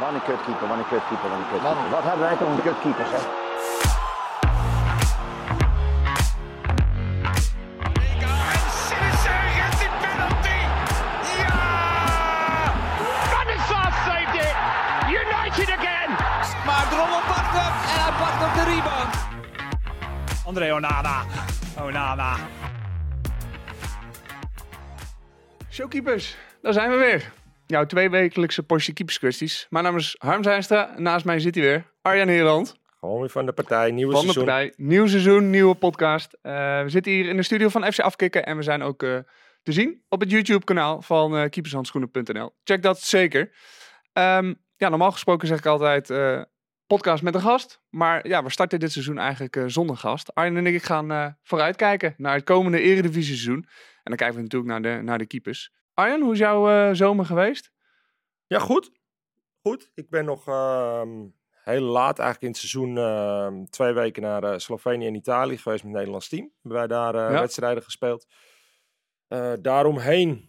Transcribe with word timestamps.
Wat 0.00 0.12
een 0.12 0.22
kutkeeper, 0.22 0.68
wat 0.68 0.78
een 0.78 0.88
kutkeeper, 0.88 1.28
wat 1.30 1.38
een 1.38 1.48
kutkeeper. 1.50 1.90
Wat 1.90 2.02
hebben 2.02 2.20
wij 2.26 2.36
toch 2.36 2.48
een 2.48 2.62
kutkeeper, 2.62 3.06
zeg. 3.06 3.22
En 8.20 8.62
Sinister 8.86 9.40
gets 9.58 9.78
the 9.82 9.88
penalty. 10.02 10.60
Ja! 11.40 12.72
Stanislav 13.26 13.92
saved 14.06 14.34
it. 14.34 14.54
United 15.20 15.70
again. 15.78 16.10
Maar 16.66 16.88
Drommel 16.90 17.22
pakt 17.32 17.52
hem 17.58 17.74
en 17.92 18.00
hij 18.04 18.12
pakt 18.22 18.40
op 18.46 18.54
de 18.54 18.64
rebound. 18.74 19.14
André 20.44 20.74
Onana. 20.74 21.22
Onana. 21.80 22.36
Showkeepers, 25.70 26.36
daar 26.62 26.72
zijn 26.72 26.90
we 26.90 26.96
weer. 26.96 27.39
Jouw 27.70 27.86
tweewekelijkse 27.86 28.62
Porsche 28.62 28.92
keeperskwesties. 28.92 29.66
Mijn 29.68 29.84
naam 29.84 29.96
is 29.96 30.14
Harm 30.18 30.42
Zijnstra. 30.42 30.94
Naast 30.96 31.24
mij 31.24 31.38
zit 31.38 31.54
hij 31.54 31.64
weer. 31.64 31.92
Arjan 32.02 32.28
Heerland 32.28 32.76
Gewoon 33.00 33.20
weer 33.20 33.28
van 33.28 33.46
de 33.46 33.52
partij, 33.52 33.90
nieuwe 33.90 34.12
van 34.12 34.26
de 34.26 34.32
seizoen. 34.32 34.54
partij. 34.54 34.72
Nieuw 34.76 35.06
seizoen, 35.06 35.50
nieuwe 35.50 35.74
podcast. 35.74 36.38
Eh, 36.42 36.52
we 36.82 36.88
zitten 36.88 37.12
hier 37.12 37.28
in 37.28 37.36
de 37.36 37.42
studio 37.42 37.68
van 37.68 37.92
FC 37.92 38.00
Afkikken. 38.00 38.46
En 38.46 38.56
we 38.56 38.62
zijn 38.62 38.82
ook 38.82 39.02
eh, 39.02 39.18
te 39.62 39.72
zien 39.72 40.02
op 40.08 40.20
het 40.20 40.30
YouTube 40.30 40.64
kanaal 40.64 41.02
van 41.02 41.36
eh 41.36 41.48
keepershandschoenen.nl. 41.48 42.54
Check 42.64 42.82
dat 42.82 43.00
zeker. 43.00 43.52
Ehm, 44.12 44.54
ja, 44.76 44.88
normaal 44.88 45.12
gesproken 45.12 45.48
zeg 45.48 45.58
ik 45.58 45.66
altijd 45.66 46.12
podcast 46.86 47.22
met 47.22 47.34
een 47.34 47.40
gast. 47.40 47.80
Maar 47.88 48.28
ja, 48.28 48.42
we 48.42 48.50
starten 48.50 48.80
dit 48.80 48.92
seizoen 48.92 49.18
eigenlijk 49.18 49.62
zonder 49.66 49.96
gast. 49.96 50.34
Arjen 50.34 50.56
en 50.56 50.66
ik 50.66 50.82
gaan 50.82 51.36
vooruitkijken 51.42 52.14
naar 52.16 52.34
het 52.34 52.44
komende 52.44 52.80
Eredivisie 52.80 53.34
seizoen. 53.36 53.66
En 54.02 54.16
dan 54.16 54.16
kijken 54.16 54.36
we 54.36 54.42
natuurlijk 54.42 54.70
naar 54.70 54.82
de, 54.82 55.02
naar 55.02 55.18
de 55.18 55.26
keepers. 55.26 55.70
Arjen, 56.00 56.22
hoe 56.22 56.32
is 56.32 56.38
jouw 56.38 56.68
eh, 56.68 56.94
zomer 56.94 57.24
geweest? 57.24 57.72
Ja, 58.46 58.58
goed. 58.58 58.90
Goed. 59.62 59.90
Ik 59.94 60.10
ben 60.10 60.24
nog 60.24 60.46
ehm, 60.48 61.08
heel 61.64 61.80
laat 61.82 62.18
eigenlijk 62.18 62.40
in 62.42 62.48
het 62.48 62.56
seizoen 62.56 62.98
ehm, 62.98 63.64
twee 63.64 63.92
weken 63.92 64.22
naar 64.22 64.42
eh, 64.44 64.58
Slovenië 64.58 65.06
en 65.06 65.14
Italië 65.14 65.56
geweest 65.58 65.82
met 65.82 65.92
het 65.92 65.92
Nederlands 65.92 66.28
team. 66.28 66.52
Hebben 66.62 66.78
wij 66.80 66.86
daar 66.86 67.14
eh, 67.14 67.32
Ja. 67.34 67.40
wedstrijden 67.40 67.82
gespeeld. 67.82 68.26
Daaromheen 69.60 70.48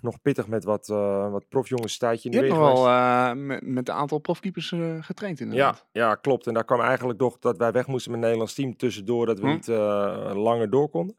nog 0.00 0.20
pittig 0.22 0.46
met 0.46 0.64
wat, 0.64 0.86
wat 1.30 1.48
profjongens 1.48 1.98
tijdje 1.98 2.28
in 2.30 2.34
Je 2.34 2.40
de 2.42 2.46
hebt 2.46 2.58
weer 2.58 2.68
geweest. 2.68 2.86
eh, 2.86 3.32
met, 3.46 3.66
met 3.66 3.88
een 3.88 3.94
aantal 3.94 4.18
profkeepers 4.18 4.74
getraind 5.00 5.40
inderdaad. 5.40 5.86
Ja, 5.92 6.00
ja, 6.06 6.14
klopt. 6.14 6.46
En 6.46 6.54
daar 6.54 6.64
kwam 6.64 6.80
eigenlijk 6.80 7.18
toch 7.18 7.38
dat 7.38 7.56
wij 7.58 7.72
weg 7.72 7.86
moesten 7.86 8.10
met 8.10 8.20
het 8.20 8.28
Nederlands 8.28 8.54
team 8.54 8.76
tussendoor. 8.76 9.26
Dat 9.26 9.38
we 9.38 9.46
Hm. 9.46 9.52
niet 9.52 9.66
langer 10.36 10.70
door 10.70 10.88
konden. 10.88 11.18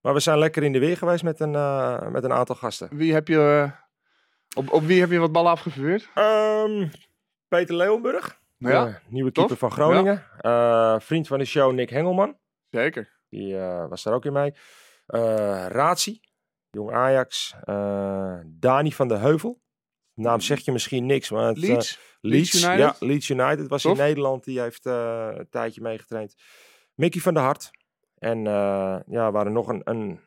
Maar 0.00 0.14
we 0.14 0.20
zijn 0.20 0.38
lekker 0.38 0.62
in 0.62 0.72
de 0.72 0.78
weer 0.78 0.96
geweest 0.96 1.22
met 1.22 1.40
een, 1.40 1.54
eh, 1.54 2.08
met 2.08 2.24
een 2.24 2.32
aantal 2.32 2.54
gasten. 2.56 2.88
Wie 2.92 3.12
heb 3.12 3.28
je, 3.28 3.70
eh, 3.72 3.80
op, 4.56 4.72
op 4.72 4.82
wie 4.82 5.00
heb 5.00 5.10
je 5.10 5.18
wat 5.18 5.32
ballen 5.32 5.50
afgevuurd? 5.50 6.08
Ehm, 6.14 6.88
Peter 7.48 7.74
Leeuwenburg. 7.74 8.40
Ja, 8.56 8.86
eh, 8.86 8.94
nieuwe 9.08 9.32
tof. 9.32 9.46
keeper 9.46 9.68
van 9.68 9.78
Groningen. 9.78 10.22
Vriend 11.02 11.26
van 11.26 11.38
de 11.38 11.44
show 11.44 11.72
Nick 11.72 11.90
Hengelman. 11.90 12.38
zeker. 12.70 13.16
Die 13.28 13.56
was 13.88 14.02
daar 14.02 14.14
ook 14.14 14.24
in 14.24 14.32
mee. 14.32 14.54
Razi. 15.68 16.20
Jong 16.70 16.92
Ajax. 16.92 17.54
Dani 18.46 18.92
van 18.92 19.08
de 19.08 19.16
Heuvel. 19.16 19.60
Naam 20.14 20.40
zeg 20.40 20.60
je 20.60 20.72
misschien 20.72 21.06
niks, 21.06 21.30
maar 21.30 21.46
het, 21.46 21.58
Leeds. 21.58 21.98
Leeds, 22.20 22.52
Leeds 22.52 22.64
United? 22.64 22.78
Ja, 22.78 23.06
Leeds 23.06 23.28
United 23.28 23.68
was 23.68 23.82
Tof. 23.82 23.92
in 23.92 23.98
Nederland. 23.98 24.44
Die 24.44 24.60
heeft 24.60 24.84
een 24.84 25.46
tijdje 25.50 25.80
meegetraind. 25.80 26.34
Mickey 26.94 27.20
van 27.20 27.34
der 27.34 27.42
Hart. 27.42 27.70
En 28.18 28.46
eh, 28.46 28.98
ja, 29.06 29.32
waren 29.32 29.52
nog 29.52 29.68
een, 29.68 29.80
een, 29.84 30.20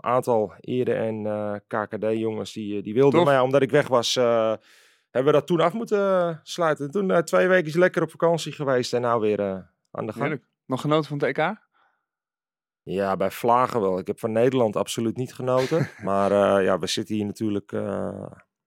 aantal 0.00 0.52
Ere 0.60 0.94
en 0.94 1.26
eh, 1.26 1.54
KKD-jongens 1.66 2.52
die, 2.52 2.76
eh, 2.76 2.82
die 2.82 2.94
wilden. 2.94 3.18
Tof. 3.18 3.24
Maar 3.24 3.34
ja, 3.34 3.42
omdat 3.42 3.62
ik 3.62 3.70
weg 3.70 3.88
was, 3.88 4.14
hebben 4.14 5.32
we 5.32 5.38
dat 5.38 5.46
toen 5.46 5.60
af 5.60 5.72
moeten 5.72 6.40
sluiten. 6.42 6.90
Toen 6.90 7.24
twee 7.24 7.48
weken 7.48 7.78
lekker 7.78 8.02
op 8.02 8.10
vakantie 8.10 8.52
geweest 8.52 8.92
en 8.92 9.00
nou 9.00 9.20
weer 9.20 9.40
aan 9.90 10.06
de 10.06 10.12
gang. 10.12 10.24
Heerlijk. 10.24 10.44
Nog 10.66 10.80
genoten 10.80 11.08
van 11.08 11.18
het 11.18 11.38
EK? 11.38 11.62
Ja, 12.82 13.16
bij 13.16 13.30
Vlagen 13.30 13.80
wel. 13.80 13.98
Ik 13.98 14.06
heb 14.06 14.18
van 14.18 14.32
Nederland 14.32 14.76
absoluut 14.76 15.16
niet 15.16 15.34
genoten. 15.34 15.88
maar 16.02 16.62
ja, 16.62 16.78
we 16.78 16.86
zitten 16.86 17.14
hier 17.14 17.24
natuurlijk 17.24 17.72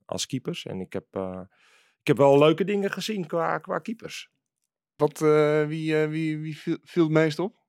als 0.06 0.26
keepers. 0.26 0.66
En 0.66 0.80
ik 0.80 0.94
heb, 0.94 1.06
ik 2.02 2.08
heb 2.08 2.18
wel 2.18 2.40
leuke 2.40 2.64
dingen 2.64 2.92
gezien 2.92 3.28
qua, 3.28 3.58
qua 3.58 3.80
keepers. 3.80 4.32
Wat, 4.96 5.20
wie, 5.68 5.96
wie, 5.96 6.38
wie 6.38 6.58
viel, 6.58 6.78
viel 6.82 7.04
het 7.04 7.12
meest 7.12 7.40
op? 7.40 7.67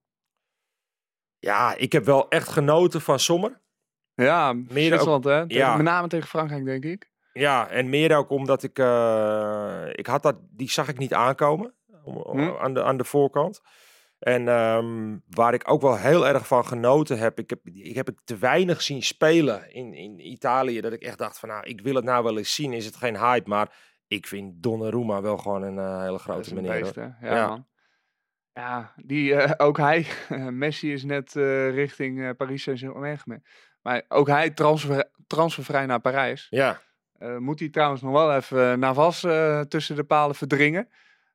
Ja, 1.38 1.75
ik 1.76 1.93
heb 1.93 2.04
wel 2.04 2.28
echt 2.28 2.49
genoten 2.49 3.00
van 3.00 3.19
Sommer. 3.19 3.60
Ja, 4.15 4.53
Meer 4.53 4.66
Zwitserland 4.87 5.25
hè? 5.25 5.47
Tegen- 5.49 5.54
ja. 5.65 5.76
Met 5.76 5.84
name 5.84 6.09
tegen 6.09 6.28
Frankrijk 6.28 6.65
denk 6.65 6.84
ik. 6.84 7.10
Ja, 7.32 7.69
en 7.69 7.88
meer 7.88 8.16
ook 8.16 8.31
omdat 8.31 8.62
ik... 8.62 8.78
eh, 8.78 9.84
ik 9.93 10.06
had 10.06 10.22
dat, 10.22 10.37
die 10.50 10.71
zag 10.71 10.88
ik 10.88 10.99
niet 10.99 11.15
aankomen 11.15 11.75
om, 12.04 12.16
om- 12.16 12.38
Hm. 12.38 12.56
aan, 12.60 12.75
de, 12.75 12.82
aan 12.84 12.97
de 12.97 13.04
voorkant. 13.04 13.60
En 14.19 14.49
ehm, 14.49 15.16
waar 15.28 15.54
ik 15.54 15.71
ook 15.71 15.81
wel 15.82 15.97
heel 15.97 16.26
erg 16.26 16.47
van 16.47 16.66
genoten 16.66 17.19
heb... 17.19 17.38
Ik 17.38 17.50
heb, 17.50 17.66
ik 17.66 17.94
heb 17.94 18.06
het 18.06 18.20
te 18.25 18.37
weinig 18.37 18.82
zien 18.82 19.03
spelen 19.03 19.72
in, 19.75 19.94
in 19.94 20.26
Italië... 20.31 20.81
dat 20.81 20.93
ik 20.93 21.03
echt 21.03 21.19
dacht 21.19 21.38
van, 21.38 21.49
nou, 21.49 21.66
ik 21.66 21.81
wil 21.81 21.94
het 21.94 22.05
nou 22.05 22.25
wel 22.25 22.38
eens 22.38 22.55
zien. 22.55 22.72
Is 22.72 22.84
het 22.87 22.97
geen 22.97 23.16
hype, 23.19 23.49
maar 23.49 23.76
ik 24.06 24.26
vind 24.26 24.62
Donnarumma 24.62 25.22
wel 25.22 25.37
gewoon 25.37 25.62
een 25.62 25.78
eh, 25.78 26.03
hele 26.03 26.19
grote 26.19 26.55
meneer. 26.55 26.81
beest, 26.81 26.94
Ja. 27.20 27.66
Ja, 28.58 28.92
die, 29.04 29.34
eh, 29.34 29.52
ook 29.66 29.76
hij, 29.76 30.06
Messi 30.50 30.92
is 30.92 31.04
net 31.04 31.36
eh, 31.36 31.70
richting 31.70 32.20
eh, 32.22 32.30
Paris 32.36 32.62
Saint-Germain. 32.62 33.42
Maar 33.82 34.02
ook 34.08 34.26
hij 34.26 34.50
transfer, 34.50 35.10
transfervrij 35.26 35.86
naar 35.86 36.00
Parijs. 36.00 36.46
Ja, 36.50 36.80
Eh, 37.19 37.36
moet 37.36 37.58
hij 37.58 37.69
trouwens 37.69 38.02
nog 38.02 38.12
wel 38.12 38.34
even 38.34 38.70
eh, 38.72 38.78
Navas 38.78 39.24
eh, 39.24 39.60
tussen 39.60 39.96
de 39.96 40.04
palen 40.04 40.34
verdringen. 40.34 40.88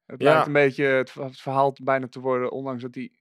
Het 0.06 0.22
Ja. 0.22 0.31
lijkt 0.31 0.47
een 0.47 0.53
beetje 0.53 0.85
het, 0.85 1.13
het 1.13 1.41
verhaal 1.41 1.75
bijna 1.84 2.07
te 2.07 2.19
worden, 2.19 2.51
ondanks 2.51 2.81
dat 2.81 2.95
hij 2.95 3.11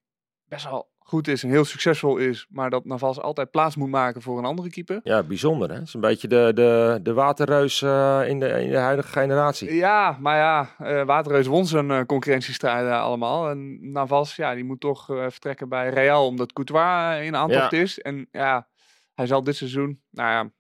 best 0.45 0.65
wel 0.65 0.92
goed 1.05 1.29
is 1.29 1.43
en 1.43 1.49
heel 1.49 1.65
succesvol 1.65 2.17
is. 2.17 2.47
Maar 2.51 2.71
dat 2.71 2.85
Navas 2.85 3.21
altijd 3.21 3.51
plaats 3.51 3.77
moet 3.77 3.91
maken 3.91 4.23
voor 4.23 4.39
een 4.39 4.45
andere 4.45 4.71
keeper. 4.71 5.01
ja, 5.03 5.23
bijzonder 5.23 5.69
hè. 5.69 5.75
Het 5.75 5.87
is 5.87 5.95
een 5.95 6.01
beetje 6.01 6.29
de, 6.29 6.51
de, 6.55 7.01
de 7.03 7.13
waterreus 7.13 7.83
eh, 7.83 8.21
in, 8.27 8.41
de, 8.41 8.49
in 8.63 8.71
de 8.71 8.77
huidige 8.77 9.09
generatie. 9.09 9.75
Ja, 9.75 10.17
maar 10.21 10.37
ja, 10.37 10.69
eh 10.79 11.05
Waterreus 11.05 11.47
won 11.47 11.67
zijn 11.67 11.91
eh, 11.91 12.01
concurrentiestrijden 12.07 13.01
allemaal. 13.01 13.51
En 13.51 13.93
Navas, 13.93 14.37
ja, 14.37 14.55
die 14.55 14.65
moet 14.65 14.81
toch 14.81 15.05
vertrekken 15.07 15.69
bij 15.69 15.89
Real, 15.89 16.27
omdat 16.27 16.53
Courtois 16.53 17.19
eh, 17.19 17.25
in 17.25 17.37
aantocht 17.37 17.73
is. 17.73 17.99
En 17.99 18.29
ja, 18.31 18.69
hij 19.15 19.27
zal 19.27 19.43
dit 19.43 19.57
seizoen, 19.57 20.01
nou 20.11 20.31
ja, 20.31 20.51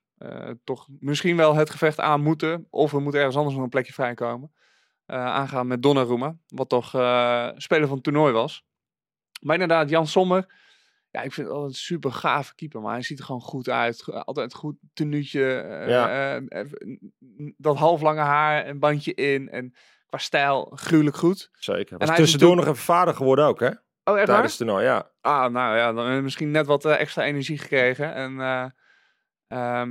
toch 0.64 0.86
misschien 0.98 1.36
wel 1.36 1.54
het 1.54 1.70
gevecht 1.70 2.00
aan 2.00 2.22
moeten. 2.22 2.66
Of 2.70 2.92
er 2.92 3.00
moet 3.00 3.14
ergens 3.14 3.36
anders 3.36 3.54
nog 3.54 3.64
een 3.64 3.70
plekje 3.70 3.92
vrijkomen. 3.92 4.52
aangaan 5.06 5.66
met 5.66 5.82
Donnarumma, 5.82 6.36
wat 6.46 6.68
toch 6.68 6.88
speler 7.56 7.86
van 7.86 7.94
het 7.94 8.02
toernooi 8.02 8.32
was. 8.32 8.64
Maar 9.42 9.54
inderdaad, 9.54 9.88
Jan 9.88 10.06
Sommer. 10.06 10.60
Ja, 11.10 11.20
ik 11.22 11.32
vind 11.32 11.46
het 11.46 11.56
altijd 11.56 11.72
een 11.74 11.80
super 11.80 12.12
gave 12.12 12.54
keeper, 12.54 12.80
maar 12.80 12.92
hij 12.92 13.02
ziet 13.02 13.18
er 13.18 13.24
gewoon 13.24 13.40
goed 13.40 13.68
uit. 13.68 14.04
Altijd 14.24 14.54
goed 14.54 14.76
tenuutje. 14.92 15.54
eh, 15.54 15.88
Ja. 15.88 16.36
even- 16.48 17.12
dat 17.56 17.76
halflange 17.76 18.20
haar, 18.20 18.66
een 18.66 18.78
bandje 18.78 19.14
in. 19.14 19.48
En 19.48 19.74
qua 20.06 20.18
stijl 20.18 20.72
gruwelijk 20.74 21.16
goed. 21.16 21.48
Zeker. 21.52 21.88
hij 21.88 21.98
Was 21.98 22.08
is 22.08 22.16
tussendoor 22.16 22.56
nog 22.56 22.64
even 22.64 22.76
vader 22.76 23.14
geworden 23.14 23.44
ook 23.44 23.60
hè. 23.60 23.66
Oh, 23.66 23.72
echt 24.04 24.14
waar? 24.14 24.24
Tijdens 24.26 24.58
het 24.58 24.66
toernooi, 24.66 24.84
ja. 24.84 25.10
Ah, 25.20 25.52
nou 25.52 25.76
ja, 25.76 25.86
dan 25.86 25.96
hebben 25.96 26.16
we 26.16 26.22
misschien 26.22 26.50
net 26.50 26.66
wat 26.66 26.84
extra 26.84 27.24
energie 27.24 27.58
gekregen. 27.58 28.14
En 28.14 28.40
eh, 28.40 28.64
ehm, 29.46 29.90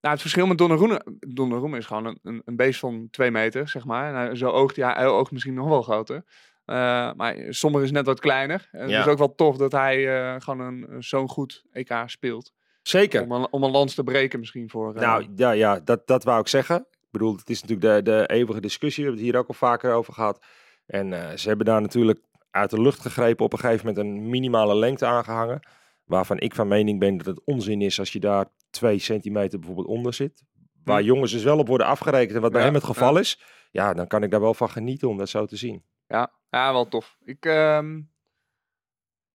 nou, 0.00 0.14
het 0.14 0.20
verschil 0.20 0.46
met 0.46 0.58
Donnarumma, 0.58 1.02
Donnarumma 1.18 1.76
is 1.76 1.86
gewoon 1.86 2.04
een, 2.06 2.18
een, 2.22 2.42
een 2.44 2.56
beest 2.56 2.80
van 2.80 3.08
twee 3.10 3.30
meter, 3.30 3.68
zeg 3.68 3.84
maar. 3.84 4.08
En 4.08 4.14
hij, 4.14 4.34
zo 4.36 4.50
oogt 4.50 4.76
hij, 4.76 4.92
hij 4.92 5.06
oogt 5.06 5.30
misschien 5.30 5.54
nog 5.54 5.68
wel 5.68 5.82
groter. 5.82 6.24
Eh, 6.66 6.76
maar 7.12 7.36
Sommer 7.48 7.82
is 7.82 7.90
net 7.90 8.06
wat 8.06 8.20
kleiner. 8.20 8.68
En 8.72 8.88
Ja. 8.88 8.96
het 8.96 9.06
is 9.06 9.12
ook 9.12 9.18
wel 9.18 9.34
tof 9.34 9.56
dat 9.56 9.72
hij 9.72 10.18
eh, 10.34 10.40
gewoon 10.40 10.60
een, 10.60 11.02
zo'n 11.02 11.28
goed 11.28 11.64
EK 11.72 12.02
speelt. 12.06 12.52
Zeker. 12.82 13.22
Om 13.22 13.32
een, 13.32 13.48
om 13.50 13.62
een 13.62 13.70
lans 13.70 13.94
te 13.94 14.04
breken 14.04 14.38
misschien 14.38 14.70
voor... 14.70 14.94
eh, 14.94 15.00
Nou 15.00 15.26
ja, 15.36 15.50
ja 15.50 15.80
dat, 15.84 16.06
dat 16.06 16.24
wou 16.24 16.40
ik 16.40 16.48
zeggen. 16.48 16.76
Ik 16.90 17.08
bedoel, 17.10 17.36
het 17.36 17.50
is 17.50 17.62
natuurlijk 17.62 18.04
de, 18.04 18.10
de 18.10 18.26
eeuwige 18.34 18.60
discussie. 18.60 19.02
We 19.04 19.08
hebben 19.08 19.24
het 19.26 19.32
hier 19.34 19.42
ook 19.42 19.48
al 19.48 19.68
vaker 19.68 19.92
over 19.92 20.12
gehad. 20.14 20.44
En 20.86 21.12
eh, 21.12 21.36
ze 21.36 21.48
hebben 21.48 21.66
daar 21.66 21.80
natuurlijk 21.80 22.20
uit 22.50 22.70
de 22.70 22.80
lucht 22.80 23.00
gegrepen 23.00 23.44
op 23.44 23.52
een 23.52 23.58
gegeven 23.58 23.86
moment 23.86 24.06
een 24.06 24.28
minimale 24.30 24.76
lengte 24.76 25.06
aangehangen. 25.06 25.60
Waarvan 26.04 26.38
ik 26.38 26.54
van 26.54 26.68
mening 26.68 26.98
ben 26.98 27.16
dat 27.16 27.26
het 27.26 27.40
onzin 27.44 27.80
is 27.82 27.98
als 27.98 28.12
je 28.12 28.20
daar 28.20 28.46
twee 28.70 28.98
centimeter 28.98 29.58
bijvoorbeeld 29.58 29.88
onder 29.88 30.14
zit. 30.14 30.42
Waar 30.84 31.00
Hm. 31.00 31.06
jongens 31.06 31.32
dus 31.32 31.42
wel 31.42 31.58
op 31.58 31.68
worden 31.68 31.86
afgerekend 31.86 32.34
en 32.36 32.40
wat 32.40 32.50
bij 32.50 32.60
Ja, 32.60 32.66
hem 32.66 32.74
het 32.74 32.84
geval 32.84 33.18
is. 33.18 33.40
Ja, 33.70 33.94
dan 33.94 34.06
kan 34.06 34.22
ik 34.22 34.30
daar 34.30 34.40
wel 34.40 34.54
van 34.54 34.70
genieten 34.70 35.08
om 35.08 35.18
dat 35.18 35.28
zo 35.28 35.46
te 35.46 35.56
zien. 35.56 35.82
Ja, 36.08 36.32
ja 36.50 36.72
wel 36.72 36.88
tof. 36.88 37.16
Ik, 37.24 37.44
ehm, 37.44 38.00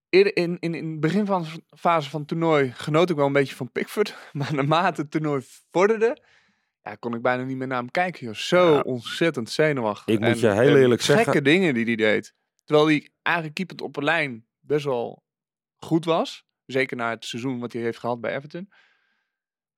in, 0.10 0.34
in, 0.34 0.60
in 0.60 0.92
het 0.92 1.00
begin 1.00 1.26
van 1.26 1.42
de 1.42 1.78
fase 1.78 2.10
van 2.10 2.20
het 2.20 2.30
toernooi 2.30 2.72
genoot 2.72 3.10
ik 3.10 3.16
wel 3.16 3.26
een 3.26 3.34
beetje 3.34 3.56
van 3.56 3.72
Pickford. 3.72 4.18
Maar 4.34 4.54
naarmate 4.54 5.02
het 5.02 5.12
toernooi 5.12 5.42
vorderde, 5.72 6.22
ja, 6.84 6.96
kon 6.96 7.14
ik 7.16 7.22
bijna 7.22 7.44
niet 7.44 7.58
meer 7.58 7.68
naar 7.68 7.78
hem 7.80 7.92
kijken. 7.92 8.26
Joh. 8.26 8.36
Zo 8.36 8.74
Ja. 8.74 8.80
ontzettend 8.80 9.50
zenuwachtig. 9.50 10.16
Ik 10.16 10.20
moet 10.22 10.40
je 10.40 10.50
heel 10.52 10.76
eerlijk 10.78 11.02
gekke 11.02 11.24
zeggen- 11.24 11.44
dingen 11.44 11.74
die 11.74 11.86
hij 11.86 11.96
deed. 11.96 12.34
Terwijl 12.64 12.88
hij 12.88 13.10
eigenlijk 13.22 13.56
keepend 13.56 13.82
op 13.82 13.96
een 13.98 14.04
lijn 14.04 14.46
best 14.60 14.86
wel 14.86 15.24
goed 15.78 16.06
was. 16.06 16.46
Zeker 16.66 16.98
na 16.98 17.10
het 17.10 17.26
seizoen 17.26 17.60
wat 17.60 17.74
hij 17.74 17.82
heeft 17.82 18.00
gehad 18.00 18.22
bij 18.22 18.36
Everton. 18.36 18.72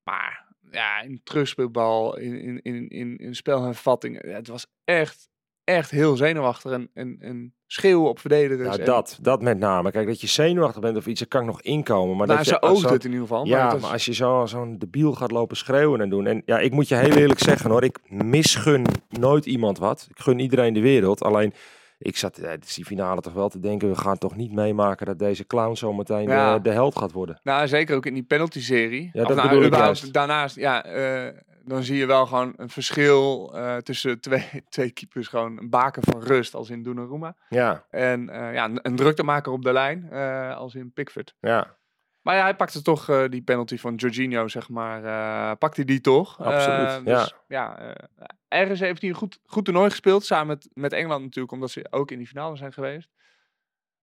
Maar 0.02 0.54
ja, 0.70 1.00
in 1.00 1.20
terugspeelbal, 1.22 2.16
in, 2.18 2.40
in, 2.40 2.62
in, 2.62 2.88
in, 2.88 3.16
in 3.16 3.34
spelhervatting. 3.34 4.24
Ja, 4.26 4.30
het 4.32 4.48
was 4.48 4.66
echt, 4.84 5.28
echt 5.64 5.90
heel 5.90 6.16
zenuwachtig 6.16 6.72
en, 6.72 6.90
en, 6.94 7.16
en 7.20 7.54
schreeuwen 7.66 8.08
op 8.08 8.18
verdedigers. 8.18 8.68
Nou, 8.68 8.78
en- 8.80 8.84
dat, 8.86 9.18
dat 9.20 9.42
met 9.42 9.58
name. 9.58 9.90
Kijk, 9.90 10.06
dat 10.06 10.20
je 10.20 10.26
zenuwachtig 10.26 10.80
bent 10.80 10.96
of 10.96 11.06
iets, 11.06 11.20
dat 11.20 11.28
kan 11.28 11.40
ik 11.40 11.46
nog 11.46 11.62
inkomen. 11.62 12.16
Maar 12.16 12.26
nou, 12.26 12.38
dat 12.38 12.46
ze 12.46 12.58
je 12.60 12.76
zo- 12.76 12.92
het 12.92 13.04
in 13.04 13.10
ieder 13.10 13.26
geval. 13.26 13.44
Ja, 13.46 13.50
maar 13.56 13.62
maar, 13.64 13.72
het 13.72 13.82
was- 13.82 13.92
als 13.92 14.04
je 14.04 14.14
zo- 14.14 14.46
zo'n 14.46 14.78
debiel 14.78 15.12
gaat 15.12 15.30
lopen 15.30 15.56
schreeuwen 15.56 16.00
en 16.00 16.08
doen. 16.08 16.26
En 16.26 16.42
ja, 16.46 16.58
ik 16.58 16.72
moet 16.72 16.88
je 16.88 16.94
heel 16.94 17.16
eerlijk 17.16 17.40
zeggen 17.40 17.70
hoor, 17.70 17.84
ik 17.84 17.98
misgun 18.10 18.84
nooit 19.08 19.46
iemand 19.46 19.78
wat. 19.78 20.06
Ik 20.10 20.18
gun 20.20 20.38
iedereen 20.38 20.72
de 20.74 20.80
wereld. 20.80 21.22
Alleen, 21.22 21.52
ik 21.98 22.16
zat 22.16 22.34
tijdens 22.34 22.74
die 22.74 22.84
finale 22.84 23.20
toch 23.20 23.32
wel 23.32 23.48
te 23.48 23.60
denken, 23.60 23.88
we 23.88 23.96
gaan 23.96 24.18
toch 24.18 24.36
niet 24.36 24.52
meemaken 24.52 25.06
dat 25.06 25.18
deze 25.18 25.46
clown 25.46 25.74
zometeen 25.74 26.28
Ja. 26.28 26.54
de, 26.54 26.62
de 26.62 26.70
held 26.70 26.96
gaat 26.98 27.12
worden. 27.12 27.40
Nou, 27.42 27.68
zeker 27.68 27.96
ook 27.96 28.06
in 28.06 28.14
die 28.14 28.22
penalty-serie. 28.22 29.10
Ja, 29.12 29.24
dat 29.24 29.36
nou, 29.36 29.48
bedoel 29.48 29.64
ik 29.64 29.74
juist. 29.74 30.12
Daarnaast, 30.12 30.56
ja, 30.56 30.84
eh, 30.84 31.26
dan 31.64 31.82
zie 31.82 31.96
je 31.96 32.06
wel 32.06 32.26
gewoon 32.26 32.52
een 32.56 32.68
verschil 32.68 33.50
eh, 33.54 33.76
tussen 33.76 34.20
twee, 34.26 34.64
twee 34.68 34.90
keepers. 34.90 35.28
Gewoon 35.28 35.58
een 35.58 35.70
baken 35.70 36.02
van 36.02 36.22
rust, 36.22 36.54
als 36.54 36.70
in 36.70 36.82
Donnarumma. 36.82 37.36
Ja, 37.48 37.86
En 37.90 38.28
eh, 38.28 38.54
ja, 38.54 38.64
een, 38.64 38.78
een 38.82 38.96
druktemaker 38.96 39.52
op 39.52 39.62
de 39.62 39.72
lijn, 39.72 40.10
eh, 40.10 40.56
als 40.56 40.74
in 40.74 40.92
Pickford. 40.92 41.34
ja, 41.40 41.76
Maar 42.22 42.36
ja, 42.36 42.42
hij 42.42 42.56
pakte 42.56 42.82
toch 42.82 43.28
die 43.28 43.42
penalty 43.42 43.78
van 43.78 43.94
Jorginho, 43.94 44.48
zeg 44.48 44.68
maar. 44.68 45.56
pakte 45.56 45.84
die 45.84 46.00
toch? 46.00 46.42
Absoluut, 46.42 47.04
dus, 47.04 47.34
ja. 47.48 47.78
eh, 47.78 48.04
ergens 48.48 48.80
heeft 48.80 49.00
hij 49.00 49.10
een 49.10 49.16
goed, 49.16 49.38
goed 49.46 49.64
toernooi 49.64 49.90
gespeeld. 49.90 50.24
Samen 50.24 50.46
met, 50.46 50.68
met 50.72 50.92
Engeland 50.92 51.22
natuurlijk, 51.22 51.52
omdat 51.52 51.70
ze 51.70 51.86
ook 51.90 52.10
in 52.10 52.18
die 52.18 52.26
finale 52.26 52.56
zijn 52.56 52.72
geweest. 52.72 53.08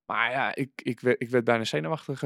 Maar 0.06 0.32
ja, 0.32 0.56
ik, 0.56 0.72
ik, 0.76 1.00
werd, 1.00 1.22
ik 1.22 1.30
werd 1.30 1.44
bijna 1.44 1.64
zenuwachtig 1.64 2.24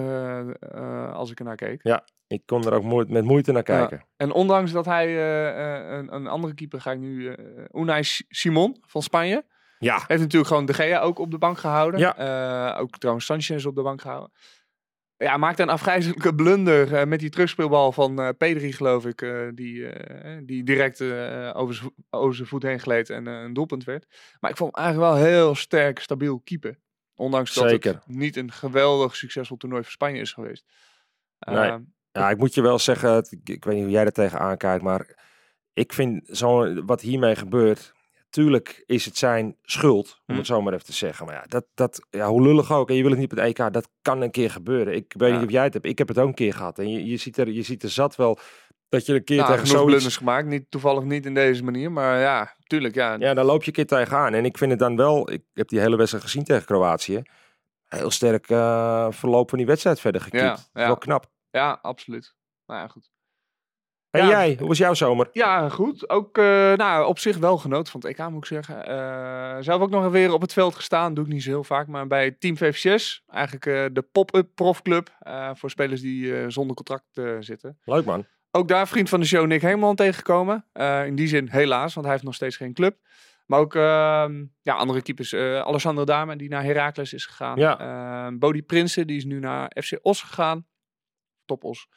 als 1.13 1.31
ik 1.31 1.39
ernaar 1.39 1.55
keek. 1.55 1.79
Ik 2.27 2.41
kon 2.45 2.65
er 2.65 2.73
ook 2.73 2.83
moe- 2.83 3.05
met 3.07 3.23
moeite 3.23 3.51
naar 3.51 3.63
Ja. 3.71 3.77
kijken. 3.77 4.07
En 4.17 4.31
ondanks 4.31 4.71
dat 4.71 4.85
hij 4.85 5.05
eh, 5.07 5.49
eh, 5.89 5.97
een, 5.97 6.15
een 6.15 6.27
andere 6.27 6.53
keeper 6.53 6.81
ga 6.81 6.91
ik 6.91 6.99
nu, 6.99 7.27
eh 7.33 7.63
Unai 7.81 8.03
Si- 8.03 8.25
Simon 8.29 8.77
van 8.87 9.01
Spanje, 9.01 9.45
Ja, 9.79 10.03
heeft 10.07 10.21
natuurlijk 10.21 10.47
gewoon 10.47 10.65
De 10.65 10.73
Gea 10.73 10.99
ook 11.01 11.19
op 11.19 11.31
de 11.31 11.37
bank 11.37 11.57
gehouden. 11.57 11.99
Ja. 11.99 12.75
Ook 12.79 12.97
trouwens 12.97 13.25
Sanchez 13.25 13.65
op 13.65 13.75
de 13.75 13.81
bank 13.81 14.01
gehouden. 14.01 14.31
Ja, 15.17 15.37
maakte 15.37 15.61
een 15.61 15.69
afgrijzelijke 15.69 16.35
blunder 16.35 17.07
met 17.07 17.19
die 17.19 17.29
terugspeelbal 17.29 17.91
van 17.91 18.19
eh 18.21 18.29
Pedri, 18.37 18.73
geloof 18.73 19.05
ik. 19.05 19.19
die, 19.53 19.87
die 20.45 20.63
direct 20.63 21.01
over 21.53 21.75
zijn 22.35 22.47
voet 22.47 22.63
heen 22.63 22.79
gleed 22.79 23.09
en 23.09 23.25
een 23.25 23.53
doelpunt 23.53 23.83
werd. 23.83 24.05
Maar 24.39 24.51
ik 24.51 24.57
vond 24.57 24.75
hem 24.75 24.83
eigenlijk 24.85 25.13
wel 25.13 25.23
heel 25.25 25.55
sterk, 25.55 25.99
stabiel 25.99 26.39
keeper. 26.43 26.79
Ondanks 27.15 27.53
dat 27.53 27.69
Zeker. 27.69 27.93
het 27.93 28.07
niet 28.07 28.35
een 28.35 28.51
geweldig 28.51 29.15
succesvol 29.15 29.57
toernooi 29.57 29.83
voor 29.83 29.91
Spanje 29.91 30.19
is 30.21 30.33
geweest. 30.33 30.65
Nee. 31.39 31.85
Ja, 32.15 32.29
ik 32.29 32.37
moet 32.37 32.53
je 32.53 32.61
wel 32.61 32.79
zeggen, 32.79 33.17
ik, 33.29 33.49
ik 33.49 33.65
weet 33.65 33.73
niet 33.73 33.83
hoe 33.83 33.91
jij 33.93 34.05
er 34.05 34.11
tegenaan 34.11 34.57
kijkt, 34.57 34.83
maar 34.83 35.17
ik 35.73 35.93
vind 35.93 36.27
zo, 36.37 36.73
wat 36.83 37.01
hiermee 37.01 37.35
gebeurt, 37.35 37.93
tuurlijk 38.29 38.83
is 38.85 39.05
het 39.05 39.17
zijn 39.17 39.55
schuld, 39.61 40.21
om 40.27 40.33
Hm. 40.33 40.37
het 40.39 40.45
zo 40.47 40.61
maar 40.61 40.73
even 40.73 40.85
te 40.85 40.93
zeggen. 40.93 41.25
Maar 41.25 41.35
ja, 41.35 41.43
dat, 41.47 41.65
dat, 41.73 42.07
ja, 42.09 42.27
hoe 42.27 42.41
lullig 42.41 42.71
ook, 42.73 42.89
en 42.89 42.95
je 42.95 43.01
wil 43.01 43.11
het 43.11 43.19
niet 43.19 43.31
op 43.31 43.37
het 43.37 43.47
EK, 43.59 43.73
dat 43.73 43.89
kan 44.01 44.21
een 44.21 44.31
keer 44.31 44.51
gebeuren. 44.51 44.95
Ik 44.95 45.13
weet 45.17 45.29
Ja. 45.29 45.35
niet 45.37 45.45
of 45.45 45.51
jij 45.51 45.63
het 45.63 45.73
hebt, 45.73 45.85
ik 45.85 45.97
heb 45.97 46.07
het 46.07 46.17
ook 46.19 46.27
een 46.27 46.33
keer 46.33 46.53
gehad. 46.53 46.79
En 46.79 46.89
je, 46.91 47.05
je, 47.05 47.17
ziet, 47.17 47.37
er, 47.37 47.49
je 47.51 47.61
ziet 47.61 47.83
er 47.83 47.89
zat 47.89 48.15
wel 48.15 48.37
dat 48.89 49.05
je 49.05 49.13
een 49.13 49.23
keer 49.23 49.37
nou, 49.37 49.51
tegen 49.51 49.67
zoiets... 49.67 49.85
blunders 49.85 50.17
gemaakt. 50.17 50.47
Niet, 50.47 50.65
toevallig 50.71 51.03
niet 51.03 51.25
in 51.25 51.33
deze 51.33 51.63
manier, 51.63 51.91
maar 51.91 52.19
ja, 52.19 52.55
tuurlijk. 52.67 52.95
Ja, 52.95 53.15
Ja, 53.19 53.33
dan 53.33 53.45
loop 53.45 53.61
je 53.61 53.67
een 53.67 53.73
keer 53.73 53.85
tegenaan. 53.87 54.33
En 54.33 54.45
ik 54.45 54.57
vind 54.57 54.71
het 54.71 54.79
dan 54.79 54.95
wel, 54.95 55.31
ik 55.31 55.41
heb 55.53 55.67
die 55.67 55.79
hele 55.79 55.95
wedstrijd 55.95 56.23
gezien 56.23 56.43
tegen 56.43 56.65
Kroatië, 56.65 57.21
heel 57.85 58.11
sterk 58.11 58.45
verloop 59.15 59.49
van 59.49 59.57
die 59.57 59.67
wedstrijd 59.67 59.99
verder 59.99 60.21
gekiept. 60.21 60.69
Ja. 60.73 60.85
Wel 60.85 60.97
knap. 60.97 61.33
Ja 61.55 61.79
absoluut. 61.81 62.35
Nou 62.65 62.79
ja, 62.81 62.87
goed. 62.87 63.13
En 64.09 64.21
Ja. 64.21 64.29
jij, 64.29 64.55
hoe 64.59 64.67
was 64.67 64.77
jouw 64.77 64.93
zomer? 64.93 65.29
Ja, 65.31 65.69
goed. 65.69 66.09
Ook 66.09 66.37
eh, 66.37 66.73
nou, 66.73 67.05
op 67.05 67.19
zich 67.19 67.37
wel 67.37 67.57
genoten 67.57 67.91
van 67.91 68.01
het 68.01 68.09
EK, 68.09 68.29
moet 68.29 68.37
ik 68.37 68.45
zeggen. 68.45 68.85
Eh, 68.85 69.57
zelf 69.59 69.81
ook 69.81 69.89
nog 69.89 70.09
weer 70.09 70.33
op 70.33 70.41
het 70.41 70.53
veld 70.53 70.75
gestaan. 70.75 71.13
Doe 71.13 71.25
ik 71.25 71.31
niet 71.31 71.43
zo 71.43 71.49
heel 71.49 71.63
vaak. 71.63 71.87
Maar 71.87 72.07
bij 72.07 72.31
Team 72.31 72.55
VV6, 72.57 73.23
eigenlijk 73.27 73.65
eh, 73.65 73.85
de 73.91 74.01
pop-up 74.11 74.49
profclub. 74.55 75.09
voor 75.53 75.69
spelers 75.69 76.01
die 76.01 76.49
zonder 76.49 76.75
contract 76.75 77.21
zitten. 77.39 77.77
Leuk 77.83 78.05
man. 78.05 78.25
Ook 78.51 78.67
daar 78.67 78.87
vriend 78.87 79.09
van 79.09 79.19
de 79.19 79.25
show 79.25 79.45
Nick 79.45 79.61
Heeman 79.61 79.95
tegengekomen. 79.95 80.65
In 81.05 81.15
die 81.15 81.27
zin 81.27 81.49
helaas, 81.49 81.93
want 81.93 82.05
hij 82.05 82.15
heeft 82.15 82.25
nog 82.25 82.35
steeds 82.35 82.57
geen 82.57 82.73
club. 82.73 82.97
Maar 83.45 83.59
ook 83.59 83.75
ehm, 83.75 84.45
ja, 84.61 84.73
andere 84.73 85.01
keepers. 85.01 85.33
Alessandro 85.35 86.03
Dame, 86.03 86.35
die 86.35 86.49
naar 86.49 86.63
Heracles 86.63 87.13
is 87.13 87.25
gegaan. 87.25 87.57
Ja. 87.57 87.79
Ehm, 87.79 88.37
Bodie 88.37 88.61
Prinsen, 88.61 89.07
die 89.07 89.17
is 89.17 89.25
nu 89.25 89.39
naar 89.39 89.71
FC 89.83 89.99
Os 90.01 90.21
gegaan. 90.21 90.65
Top 91.45 91.63
Os. 91.63 91.87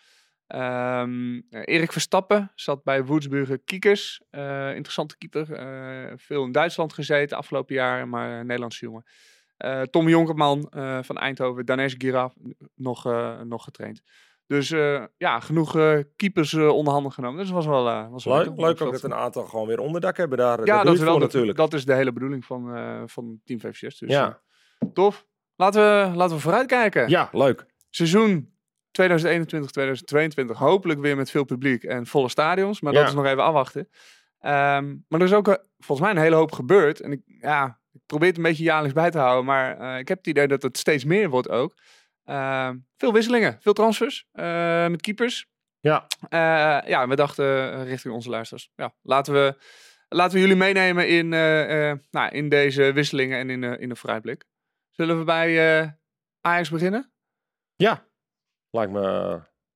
Ehm, 0.47 1.41
eh, 1.51 1.63
Erik 1.65 1.93
Verstappen 1.93 2.53
zat 2.55 2.83
bij 2.85 3.05
Woedsburger 3.05 3.59
Kiekers. 3.59 4.23
Eh, 4.31 4.69
interessante 4.75 5.17
keeper. 5.19 5.53
eh, 5.53 6.13
veel 6.17 6.45
in 6.45 6.53
Duitsland 6.53 6.93
gezeten 6.93 7.37
afgelopen 7.37 7.75
jaar, 7.75 8.09
maar 8.09 8.31
een 8.41 8.47
Nederlandse 8.47 8.85
jongen. 8.85 9.05
Eh, 9.57 9.83
Tom 9.83 10.09
Jonkerman 10.09 10.67
van 11.03 11.17
Eindhoven. 11.19 11.67
Danes 11.67 11.95
Giraf 11.99 12.35
nog, 12.75 13.05
nog 13.45 13.65
getraind. 13.65 14.03
Dus 14.47 14.69
ja, 15.17 15.41
genoeg 15.41 15.73
keepers 16.17 16.55
onder 16.55 16.93
handen 16.93 17.13
genomen. 17.13 17.39
Dus 17.41 17.51
was 17.51 17.67
wel, 17.67 18.11
was 18.11 18.25
wel 18.25 18.37
Leuk, 18.37 18.47
leuk 18.47 18.57
Dat- 18.79 18.83
ook 18.83 18.93
dat 18.93 19.03
een 19.03 19.15
aantal 19.15 19.45
gewoon 19.45 19.67
weer 19.67 19.79
onderdak 19.81 20.17
hebben 20.17 20.39
daar. 20.39 20.65
ja, 20.67 20.83
dat, 20.83 20.95
is 20.95 21.01
wel 21.01 21.19
natuurlijk. 21.19 21.57
dat 21.59 21.75
is 21.75 21.85
de 21.85 21.95
hele 21.95 22.13
bedoeling 22.13 22.45
van, 22.45 22.63
van 23.09 23.41
Team 23.45 23.61
56. 23.61 24.09
Dus, 24.09 24.17
Ja. 24.17 24.41
tof. 24.93 25.27
Laten 25.57 25.81
we, 26.11 26.17
laten 26.17 26.37
we 26.37 26.43
vooruitkijken. 26.43 27.09
Ja, 27.09 27.29
leuk. 27.33 27.67
Seizoen 27.91 28.57
2021-2022 28.93 30.57
hopelijk 30.57 31.01
weer 31.01 31.17
met 31.17 31.31
veel 31.31 31.45
publiek 31.45 31.85
en 31.85 32.07
volle 32.07 32.29
stadions. 32.29 32.81
Maar 32.81 32.93
Ja. 32.93 32.99
dat 32.99 33.09
is 33.09 33.15
nog 33.15 33.25
even 33.27 33.43
afwachten. 33.45 33.89
Ehm, 34.39 34.87
maar 35.09 35.21
er 35.21 35.27
is 35.27 35.33
ook 35.33 35.65
volgens 35.79 36.01
mij 36.01 36.11
een 36.17 36.23
hele 36.23 36.37
hoop 36.37 36.53
gebeurd. 36.53 37.01
En 37.01 37.13
ik, 37.13 37.21
ja, 37.25 37.81
ik 37.93 38.01
probeer 38.07 38.29
het 38.29 38.37
een 38.37 38.43
beetje 38.43 38.63
jaarlijks 38.63 38.95
bij 38.95 39.11
te 39.11 39.19
houden. 39.19 39.45
Maar 39.45 39.79
eh, 39.79 39.99
ik 39.99 40.09
heb 40.09 40.19
het 40.19 40.27
idee 40.27 40.47
dat 40.49 40.63
het 40.63 40.79
steeds 40.79 41.05
meer 41.05 41.29
wordt 41.29 41.49
ook. 41.49 41.77
Ehm, 42.25 42.77
veel 42.97 43.13
wisselingen, 43.13 43.57
veel 43.61 43.73
transfers 43.73 44.27
eh, 44.33 44.87
met 44.87 45.01
keepers. 45.01 45.47
Ja. 45.81 46.07
Eh, 46.29 46.89
ja, 46.89 47.09
we 47.09 47.17
dachten 47.17 47.85
richting 47.85 48.15
onze 48.15 48.31
luisteraars. 48.31 48.71
Ja, 48.77 48.95
laten 49.03 49.33
we, 49.33 49.63
laten 50.09 50.35
we 50.35 50.41
jullie 50.41 50.57
meenemen 50.57 51.09
in, 51.09 51.29
nou, 52.11 52.29
in 52.31 52.49
deze 52.49 52.93
wisselingen 52.93 53.39
en 53.39 53.51
in, 53.51 53.63
in 53.81 53.89
de 53.89 53.97
vooruitblik. 53.97 54.45
Zullen 54.91 55.19
we 55.19 55.25
bij 55.25 55.99
Ajax 56.41 56.71
beginnen? 56.71 57.13
Ja, 57.77 58.08
lijkt 58.71 58.93
me, 58.93 59.01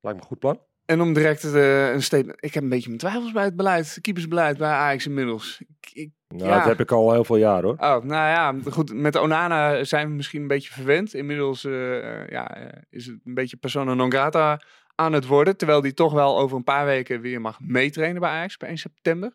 lijkt 0.01 0.19
me 0.19 0.23
een 0.23 0.23
goed 0.23 0.39
plan. 0.39 0.61
En 0.85 1.01
om 1.01 1.13
direct 1.13 1.45
eh, 1.55 1.93
een 1.93 2.03
statement. 2.03 2.45
Ik 2.45 2.55
heb 2.55 2.63
een 2.63 2.69
beetje 2.69 2.89
mijn 2.89 3.01
twijfels 3.01 3.33
bij 3.33 3.45
het 3.45 3.57
beleid, 3.57 3.99
keepersbeleid 4.01 4.59
bij 4.59 4.71
Ajax 4.71 5.07
inmiddels. 5.07 5.61
Ik, 5.61 5.91
ik, 5.93 6.11
Nou, 6.29 6.51
Ja. 6.51 6.57
dat 6.57 6.65
heb 6.65 6.81
ik 6.81 6.93
al 6.93 7.13
heel 7.13 7.25
veel 7.25 7.37
jaar 7.37 7.63
hoor. 7.63 7.73
oh, 7.73 8.03
nou 8.05 8.05
ja, 8.05 8.55
goed. 8.71 8.93
Met 8.95 9.17
Onana 9.17 9.85
zijn 9.85 10.09
we 10.09 10.15
misschien 10.15 10.41
een 10.43 10.49
beetje 10.49 10.73
verwend. 10.73 11.15
Inmiddels 11.15 11.65
eh, 11.65 12.21
eh, 12.23 12.29
ja, 12.29 12.57
is 12.91 13.07
het 13.07 13.21
een 13.25 13.35
beetje 13.35 13.57
persona 13.57 13.95
non 13.95 14.13
grata 14.13 14.61
aan 14.95 15.13
het 15.13 15.27
worden. 15.27 15.57
Terwijl 15.57 15.81
die 15.81 15.95
toch 15.95 16.13
wel 16.13 16.39
over 16.39 16.57
een 16.57 16.65
paar 16.65 16.85
weken 16.87 17.21
weer 17.21 17.41
mag 17.41 17.61
meetrainen 17.61 18.21
bij 18.21 18.31
Ajax 18.31 18.57
bij 18.57 18.69
1 18.69 18.79
september. 18.79 19.33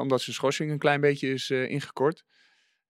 Omdat 0.00 0.20
zijn 0.20 0.36
schorsing 0.36 0.70
een 0.70 0.78
klein 0.78 1.00
beetje 1.00 1.28
is 1.32 1.50
ingekort. 1.50 2.24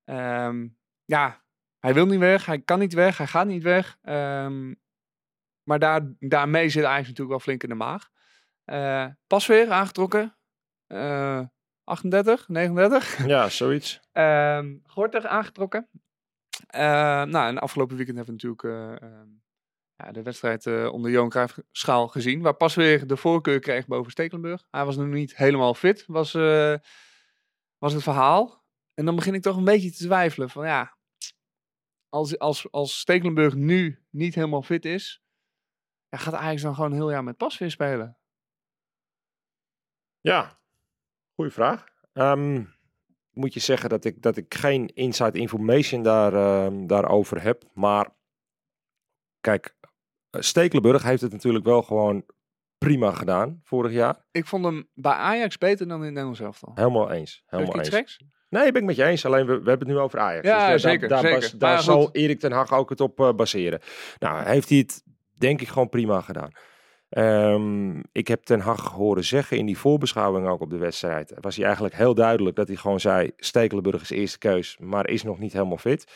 Ehm, 0.04 0.66
ja, 1.04 1.42
hij 1.78 1.95
wil 1.95 2.07
niet 2.07 2.19
weg, 2.19 2.47
hij 2.47 2.61
kan 2.61 2.78
niet 2.78 2.92
weg, 2.95 3.16
hij 3.19 3.26
gaat 3.26 3.47
niet 3.47 3.62
weg. 3.62 3.99
Ehm, 4.02 4.75
maar 5.70 5.78
daar, 5.78 6.14
daarmee 6.18 6.68
zit 6.68 6.84
Ajax 6.84 7.00
natuurlijk 7.00 7.28
wel 7.28 7.40
flink 7.40 7.62
in 7.62 7.68
de 7.68 7.74
maag. 7.74 8.08
Eh, 8.64 9.06
pas 9.26 9.46
weer 9.46 9.70
aangetrokken. 9.70 10.36
Eh, 10.86 11.42
38, 11.84 12.48
39. 12.48 13.26
Ja, 13.26 13.48
zoiets. 13.48 14.00
Ehm 14.12 14.76
Gorter 14.82 15.26
aangetrokken. 15.26 15.88
Eh, 16.66 16.80
nou, 17.22 17.48
en 17.48 17.58
afgelopen 17.58 17.96
weekend 17.96 18.16
hebben 18.16 18.36
we 18.36 18.46
natuurlijk 18.46 19.02
eh, 19.02 19.08
ehm, 19.08 19.28
ja, 19.96 20.12
de 20.12 20.22
wedstrijd 20.22 20.66
eh, 20.66 20.92
onder 20.92 21.10
Johan 21.10 21.28
Cruijff 21.28 21.58
schaal 21.70 22.08
gezien. 22.08 22.42
Waar 22.42 22.54
pas 22.54 22.74
weer 22.74 23.06
de 23.06 23.16
voorkeur 23.16 23.60
kreeg 23.60 23.86
boven 23.86 24.10
Stekelenburg. 24.10 24.64
Hij 24.70 24.84
was 24.84 24.96
nog 24.96 25.06
niet 25.06 25.36
helemaal 25.36 25.74
fit, 25.74 26.04
was, 26.06 26.34
eh, 26.34 26.74
was 27.78 27.92
het 27.92 28.02
verhaal. 28.02 28.64
En 28.94 29.04
dan 29.04 29.16
begin 29.16 29.34
ik 29.34 29.42
toch 29.42 29.56
een 29.56 29.64
beetje 29.64 29.90
te 29.90 30.04
twijfelen 30.04 30.50
van 30.50 30.66
ja, 30.66 30.96
als, 32.08 32.38
als, 32.38 32.70
als 32.70 32.98
Stekelenburg 32.98 33.54
nu 33.54 33.98
niet 34.10 34.34
helemaal 34.34 34.62
fit 34.62 34.84
is, 34.84 35.22
ja, 36.11 36.19
gaat 36.19 36.35
Ajax 36.35 36.62
dan 36.62 36.75
gewoon 36.75 36.90
een 36.90 36.97
heel 36.97 37.11
jaar 37.11 37.25
met 37.25 37.37
pas 37.37 37.59
weer 37.59 37.71
spelen? 37.71 38.19
Ja, 40.21 40.59
goeie 41.35 41.50
vraag. 41.50 41.85
Ehm, 42.12 42.64
moet 43.31 43.55
je 43.55 43.61
zeggen 43.61 43.88
dat 43.88 44.05
ik, 44.05 44.23
dat 44.23 44.37
ik 44.37 44.55
geen 44.55 44.87
inside 44.95 45.38
information 45.38 46.02
daar, 46.02 46.35
ehm, 46.35 46.87
daarover 46.87 47.43
heb. 47.43 47.64
Maar 47.75 48.09
kijk, 49.40 49.76
eh, 50.31 50.40
Stekelenburg 50.40 51.02
heeft 51.02 51.23
het 51.23 51.33
natuurlijk 51.33 51.64
wel 51.64 51.83
gewoon 51.83 52.25
prima 52.79 53.11
gedaan 53.12 53.61
vorig 53.64 53.93
jaar. 53.93 54.25
Ik 54.31 54.47
vond 54.47 54.64
hem 54.64 54.88
bij 54.95 55.12
Ajax 55.12 55.59
beter 55.59 55.88
dan 55.88 55.97
in 55.99 56.02
het 56.05 56.11
Nederlands 56.11 56.40
elftal. 56.40 56.73
Helemaal 56.75 57.11
eens. 57.11 57.43
Helemaal 57.47 57.79
iets 57.79 57.88
eens. 57.88 57.97
geks? 57.97 58.21
Nee, 58.49 58.73
ben 58.73 58.81
ik 58.81 58.87
met 58.87 58.97
je 58.97 59.05
eens. 59.05 59.25
Alleen 59.26 59.47
we, 59.47 59.52
we 59.62 59.69
hebben 59.69 59.88
het 59.88 59.97
nu 59.97 60.02
over 60.02 60.19
Ajax. 60.19 60.47
Ja, 60.47 60.57
Dus 60.59 60.67
daar- 60.67 60.79
zeker, 60.93 61.09
Daar, 61.09 61.23
daar, 61.23 61.33
zeker. 61.33 61.50
bas- 61.50 61.59
daar 61.59 61.83
zal. 61.83 62.11
Erik 62.12 62.40
ten 62.40 62.52
Hag 62.52 62.73
ook 62.73 62.90
het 62.90 63.00
op 63.00 63.21
eh, 63.21 63.33
baseren. 63.35 63.81
Nou, 64.19 64.45
heeft 64.45 64.69
hij 64.69 64.79
het 64.79 65.02
denk 65.40 65.61
ik 65.61 65.68
gewoon 65.68 65.88
prima 65.88 66.20
gedaan. 66.20 66.50
Ehm, 67.09 67.99
ik 68.12 68.28
heb 68.28 68.42
Ten 68.42 68.61
Hag 68.61 68.92
horen 68.92 69.25
zeggen 69.25 69.59
in 69.59 69.66
die 69.66 69.78
voorbeschouwing 69.78 70.49
ook 70.49 70.61
op 70.61 70.70
de 70.70 70.78
wedstrijd. 70.78 71.35
Was 71.40 71.56
hij 71.56 71.64
eigenlijk 71.64 71.94
heel 71.94 72.14
duidelijk 72.14 72.56
dat 72.56 72.68
hij 72.68 72.76
gewoon 72.76 73.00
zei: 73.00 73.30
Stekelenburg 73.37 74.02
is 74.02 74.11
eerste 74.11 74.38
keus, 74.38 74.76
maar 74.80 75.09
is 75.09 75.23
nog 75.23 75.38
niet 75.38 75.52
helemaal 75.52 75.78
fit. 75.78 76.12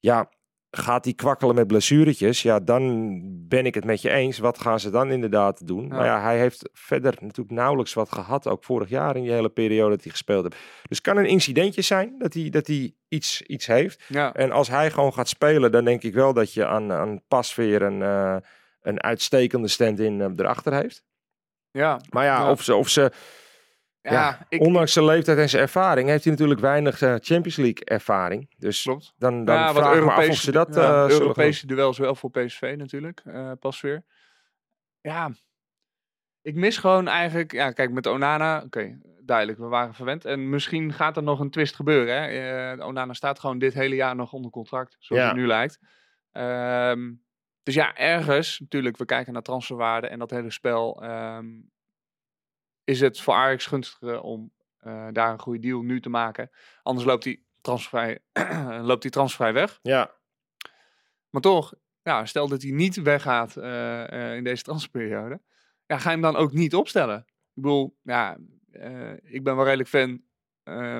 Ja, 0.00 0.30
gaat 0.76 1.04
hij 1.04 1.14
kwakkelen 1.14 1.54
met 1.54 1.66
blessuretjes? 1.66 2.42
Ja, 2.42 2.60
dan 2.60 3.20
ben 3.48 3.66
ik 3.66 3.74
het 3.74 3.84
met 3.84 4.02
je 4.02 4.10
eens. 4.10 4.38
Wat 4.38 4.60
gaan 4.60 4.80
ze 4.80 4.90
dan 4.90 5.10
inderdaad 5.10 5.66
doen? 5.66 5.88
Maar 5.88 6.04
ja, 6.04 6.22
hij 6.22 6.38
heeft 6.38 6.68
verder 6.72 7.14
natuurlijk 7.20 7.56
nauwelijks 7.56 7.94
wat 7.94 8.12
gehad. 8.12 8.48
Ook 8.48 8.64
vorig 8.64 8.88
jaar 8.88 9.16
in 9.16 9.22
die 9.22 9.32
hele 9.32 9.48
periode 9.48 9.90
dat 9.90 10.02
hij 10.02 10.12
gespeeld 10.12 10.42
heeft. 10.42 10.56
Dus 10.88 10.96
het 10.96 11.00
kan 11.00 11.16
een 11.16 11.26
incidentje 11.26 11.82
zijn 11.82 12.14
dat 12.18 12.34
hij, 12.34 12.50
dat 12.50 12.66
hij 12.66 12.94
iets, 13.08 13.42
iets 13.42 13.66
heeft. 13.66 14.04
Ja. 14.08 14.32
En 14.32 14.50
als 14.50 14.68
hij 14.68 14.90
gewoon 14.90 15.12
gaat 15.12 15.28
spelen, 15.28 15.72
dan 15.72 15.84
denk 15.84 16.02
ik 16.02 16.14
wel 16.14 16.32
dat 16.32 16.52
je 16.52 16.66
aan, 16.66 16.92
aan 16.92 17.20
Pasveer 17.28 17.82
een, 17.82 18.02
eh, 18.02 18.36
een 18.84 19.02
uitstekende 19.02 19.68
stand-in 19.68 20.20
eh, 20.20 20.30
erachter 20.36 20.74
heeft. 20.74 21.02
Ja, 21.70 22.00
Maar 22.10 22.24
ja, 22.24 22.38
Ja. 22.38 22.50
of 22.50 22.62
ze... 22.62 22.74
Of 22.74 22.88
ze 22.88 23.12
ja, 24.00 24.12
ja, 24.12 24.46
ik, 24.48 24.60
ondanks 24.60 24.92
zijn 24.92 25.04
leeftijd 25.04 25.38
en 25.38 25.48
zijn 25.48 25.62
ervaring 25.62 26.08
heeft 26.08 26.24
hij 26.24 26.32
natuurlijk 26.32 26.60
weinig 26.60 27.02
eh, 27.02 27.14
Champions 27.18 27.56
League 27.56 27.84
ervaring. 27.84 28.54
Dus 28.58 28.82
klopt. 28.82 29.14
dan, 29.16 29.44
dan 29.44 29.54
ja, 29.54 29.74
vraag 29.74 29.96
ik 29.96 30.04
me 30.04 30.12
af 30.12 30.28
of 30.28 30.36
ze 30.36 30.52
dat 30.52 30.74
ja, 30.74 31.04
eh, 31.04 31.10
Europese 31.10 31.66
duels 31.66 31.98
wel 31.98 32.14
voor 32.14 32.30
PSV 32.30 32.74
natuurlijk, 32.78 33.22
pas 33.60 33.80
weer. 33.80 34.04
Ja, 35.00 35.30
ik 36.42 36.54
mis 36.54 36.76
gewoon 36.76 37.08
eigenlijk, 37.08 37.52
ja 37.52 37.70
kijk 37.70 37.90
met 37.90 38.06
Onana, 38.06 38.62
oké, 38.64 38.98
duidelijk, 39.20 39.58
we 39.58 39.66
waren 39.66 39.94
verwend. 39.94 40.24
En 40.24 40.48
misschien 40.48 40.92
gaat 40.92 41.16
er 41.16 41.22
nog 41.22 41.40
een 41.40 41.50
twist 41.50 41.74
gebeuren. 41.74 42.22
Hè? 42.22 42.84
Onana 42.84 43.12
staat 43.12 43.40
gewoon 43.40 43.58
dit 43.58 43.74
hele 43.74 43.94
jaar 43.94 44.16
nog 44.16 44.32
onder 44.32 44.50
contract, 44.50 44.96
zoals 44.98 45.22
het 45.22 45.34
nu 45.34 45.46
lijkt. 45.46 45.78
Ehm, 46.32 47.12
dus 47.64 47.74
ja, 47.74 47.96
ergens, 47.96 48.58
natuurlijk, 48.58 48.96
we 48.96 49.04
kijken 49.04 49.32
naar 49.32 49.42
transferwaarde 49.42 50.06
en 50.06 50.18
dat 50.18 50.30
hele 50.30 50.50
spel. 50.50 51.02
ehm, 51.02 51.60
is 52.84 53.00
het 53.00 53.20
voor 53.20 53.34
Ajax 53.34 53.66
gunstiger 53.66 54.20
om 54.20 54.52
eh, 54.78 55.08
daar 55.12 55.32
een 55.32 55.40
goede 55.40 55.58
deal 55.58 55.82
nu 55.82 56.00
te 56.00 56.08
maken. 56.08 56.50
Anders 56.82 57.06
loopt 57.06 57.24
hij 57.24 57.42
transfervrij, 57.60 58.18
loopt 58.88 59.02
hij 59.02 59.12
transfervrij 59.12 59.52
weg. 59.52 59.78
Ja, 59.82 60.14
Maar 61.30 61.42
toch, 61.42 61.74
ja, 62.02 62.24
stel 62.26 62.48
dat 62.48 62.62
hij 62.62 62.70
niet 62.70 63.02
weggaat 63.02 63.56
eh, 63.56 64.12
eh, 64.12 64.36
in 64.36 64.44
deze 64.44 64.62
transferperiode. 64.62 65.40
Ja, 65.86 65.98
ga 65.98 66.04
je 66.08 66.14
hem 66.14 66.20
dan 66.20 66.36
ook 66.36 66.52
niet 66.52 66.74
opstellen? 66.74 67.18
Ik 67.26 67.62
bedoel, 67.62 67.96
ja, 68.02 68.36
ik 69.22 69.44
ben 69.44 69.56
wel 69.56 69.64
redelijk 69.64 69.88
fan, 69.88 70.22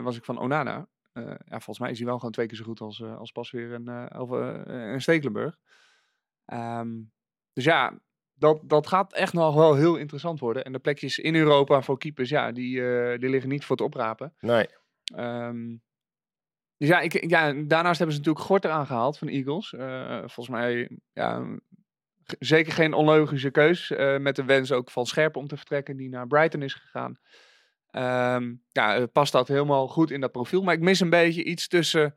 was 0.02 0.16
ik 0.16 0.24
van 0.24 0.38
Onana. 0.38 0.88
Ja, 1.14 1.36
volgens 1.48 1.78
mij 1.78 1.90
is 1.90 1.98
hij 1.98 2.06
wel 2.06 2.16
gewoon 2.16 2.32
twee 2.32 2.46
keer 2.46 2.56
zo 2.56 2.64
goed 2.64 2.80
als, 2.80 3.02
als 3.02 3.32
Pasveer 3.32 3.72
en, 3.72 3.88
eh 3.88 4.20
of, 4.20 4.32
eh, 4.32 4.92
en 4.92 5.00
Stekelenburg. 5.00 5.58
Ehm, 6.46 6.90
dus 7.52 7.64
ja, 7.64 7.98
dat, 8.34 8.60
dat 8.64 8.86
gaat 8.86 9.12
echt 9.12 9.32
nog 9.32 9.54
wel 9.54 9.74
heel 9.74 9.96
interessant 9.96 10.40
worden. 10.40 10.64
En 10.64 10.72
de 10.72 10.78
plekjes 10.78 11.18
in 11.18 11.34
Europa 11.34 11.82
voor 11.82 11.98
keepers, 11.98 12.28
ja, 12.28 12.52
die, 12.52 12.86
eh, 12.86 13.18
die 13.18 13.28
liggen 13.28 13.50
niet 13.50 13.64
voor 13.64 13.76
het 13.76 13.84
oprapen. 13.84 14.34
nee. 14.40 14.66
Ehm, 15.14 15.76
dus 16.76 16.88
ja, 16.88 17.00
ik, 17.00 17.30
ja, 17.30 17.52
daarnaast 17.52 17.98
hebben 17.98 18.16
ze 18.16 18.20
natuurlijk 18.20 18.44
Gort 18.46 18.64
eraan 18.64 18.86
gehaald 18.86 19.18
van 19.18 19.28
Eagles. 19.28 19.72
Eh, 19.72 20.18
volgens 20.18 20.48
mij, 20.48 20.98
ja, 21.12 21.58
zeker 22.38 22.72
geen 22.72 22.92
onlogische 22.92 23.50
keus. 23.50 23.90
eh, 23.90 24.18
met 24.18 24.36
de 24.36 24.44
wens 24.44 24.72
ook 24.72 24.90
van 24.90 25.06
Scherpen 25.06 25.40
om 25.40 25.46
te 25.46 25.56
vertrekken, 25.56 25.96
die 25.96 26.08
naar 26.08 26.26
Brighton 26.26 26.62
is 26.62 26.74
gegaan. 26.74 27.18
Ehm, 27.90 28.54
ja, 28.68 29.06
past 29.06 29.32
dat 29.32 29.48
helemaal 29.48 29.88
goed 29.88 30.10
in 30.10 30.20
dat 30.20 30.32
profiel. 30.32 30.62
Maar 30.62 30.74
ik 30.74 30.80
mis 30.80 31.00
een 31.00 31.10
beetje 31.10 31.44
iets 31.44 31.68
tussen 31.68 32.14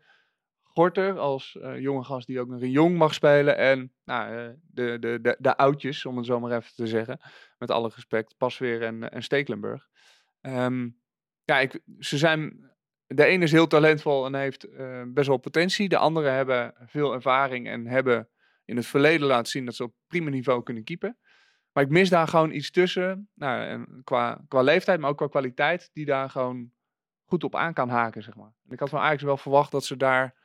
Als 1.18 1.58
eh, 1.58 1.80
jonge 1.80 2.04
gast 2.04 2.28
die 2.28 2.40
ook 2.40 2.48
nog 2.48 2.62
een 2.62 2.72
jong 2.72 2.98
mag 2.98 3.14
spelen. 3.14 3.58
En 3.58 3.94
nou, 4.04 4.38
eh, 4.38 4.54
de, 4.72 5.00
de, 5.00 5.22
de, 5.22 5.36
de 5.40 5.58
oudjes, 5.58 6.06
om 6.06 6.18
het 6.18 6.26
zo 6.26 6.40
maar 6.40 6.52
even 6.52 6.76
te 6.76 6.88
zeggen. 6.88 7.20
Met 7.58 7.72
alle 7.72 7.92
respect, 7.96 8.38
Pasveer 8.38 8.84
en, 8.84 9.12
en 9.12 9.24
Stekelenburg. 9.24 9.88
Ehm, 10.42 10.90
ja, 11.44 11.60
ik, 11.60 11.80
ze 12.00 12.18
zijn 12.18 12.68
de 13.08 13.26
ene 13.26 13.44
is 13.44 13.52
heel 13.52 13.68
talentvol 13.68 14.26
en 14.26 14.36
heeft 14.36 14.64
eh, 14.64 15.02
best 15.08 15.28
wel 15.28 15.38
potentie. 15.38 15.90
De 15.90 15.98
andere 15.98 16.30
hebben 16.30 16.74
veel 16.86 17.14
ervaring 17.14 17.68
en 17.68 17.88
hebben 17.88 18.30
in 18.66 18.76
het 18.76 18.86
verleden 18.86 19.28
laten 19.28 19.52
zien 19.52 19.66
dat 19.66 19.76
ze 19.76 19.84
op 19.84 19.94
prima 20.08 20.30
niveau 20.30 20.64
kunnen 20.64 20.84
keepen. 20.84 21.18
Maar 21.72 21.84
ik 21.84 21.90
mis 21.90 22.10
daar 22.10 22.28
gewoon 22.28 22.52
iets 22.52 22.72
tussen. 22.72 23.30
Nou, 23.34 23.62
en 23.62 24.02
qua, 24.04 24.46
qua 24.48 24.62
leeftijd, 24.62 25.00
maar 25.00 25.10
ook 25.10 25.18
qua 25.18 25.28
kwaliteit, 25.28 25.90
die 25.94 26.06
daar 26.06 26.30
gewoon 26.30 26.72
goed 27.26 27.44
op 27.44 27.56
aan 27.56 27.74
kan 27.74 27.90
haken, 27.90 28.24
zeg 28.24 28.36
maar. 28.36 28.54
En 28.66 28.72
ik 28.72 28.80
had 28.80 28.90
van 28.90 29.00
Ajax 29.00 29.24
wel 29.24 29.38
verwacht 29.38 29.72
dat 29.72 29.86
ze 29.86 29.98
daar... 29.98 30.37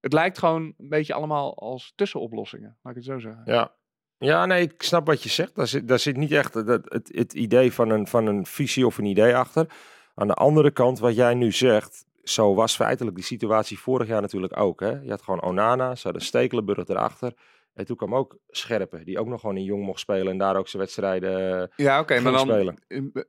Het 0.00 0.12
lijkt 0.12 0.38
gewoon 0.38 0.62
een 0.62 0.88
beetje 0.88 1.14
allemaal 1.14 1.58
als 1.58 1.92
tussenoplossingen, 1.96 2.78
laat 2.82 2.96
ik 2.96 3.04
het 3.04 3.12
zo 3.12 3.18
zeggen. 3.18 3.42
Ja. 3.44 3.76
Ja, 4.18 4.46
nee, 4.46 4.62
ik 4.62 4.82
snap 4.82 5.06
wat 5.06 5.22
je 5.22 5.28
zegt. 5.28 5.54
Daar 5.54 5.66
zit, 5.66 5.88
daar 5.88 5.98
zit 5.98 6.16
niet 6.16 6.32
echt 6.32 6.54
het, 6.54 6.68
het, 6.68 7.08
het 7.14 7.32
idee 7.32 7.72
van 7.72 7.90
een, 7.90 8.06
van 8.06 8.26
een 8.26 8.46
visie 8.46 8.86
of 8.86 8.98
een 8.98 9.04
idee 9.04 9.36
achter. 9.36 9.66
Aan 10.14 10.26
de 10.26 10.34
andere 10.34 10.70
kant, 10.70 10.98
wat 10.98 11.14
jij 11.14 11.34
nu 11.34 11.52
zegt, 11.52 12.04
zo 12.22 12.54
was 12.54 12.76
feitelijk 12.76 13.16
die 13.16 13.24
situatie 13.24 13.78
vorig 13.78 14.08
jaar 14.08 14.20
natuurlijk 14.20 14.56
ook. 14.60 14.80
Hè? 14.80 14.90
Je 14.90 15.10
had 15.10 15.22
gewoon 15.22 15.42
Onana, 15.42 15.94
ze 15.94 16.02
hadden 16.02 16.22
Stekelenburg 16.22 16.88
erachter. 16.88 17.32
En 17.74 17.84
toen 17.84 17.96
kwam 17.96 18.14
ook 18.14 18.38
Scherpen, 18.48 19.04
die 19.04 19.18
ook 19.18 19.26
nog 19.26 19.40
gewoon 19.40 19.56
in 19.56 19.64
jong 19.64 19.84
mocht 19.84 20.00
spelen 20.00 20.32
en 20.32 20.38
daar 20.38 20.56
ook 20.56 20.68
zijn 20.68 20.82
wedstrijden 20.82 21.60
eh, 21.60 21.66
Ja, 21.76 22.00
oké, 22.00 22.20
maar 22.20 22.32
dan 22.32 22.40
spelen. 22.40 22.82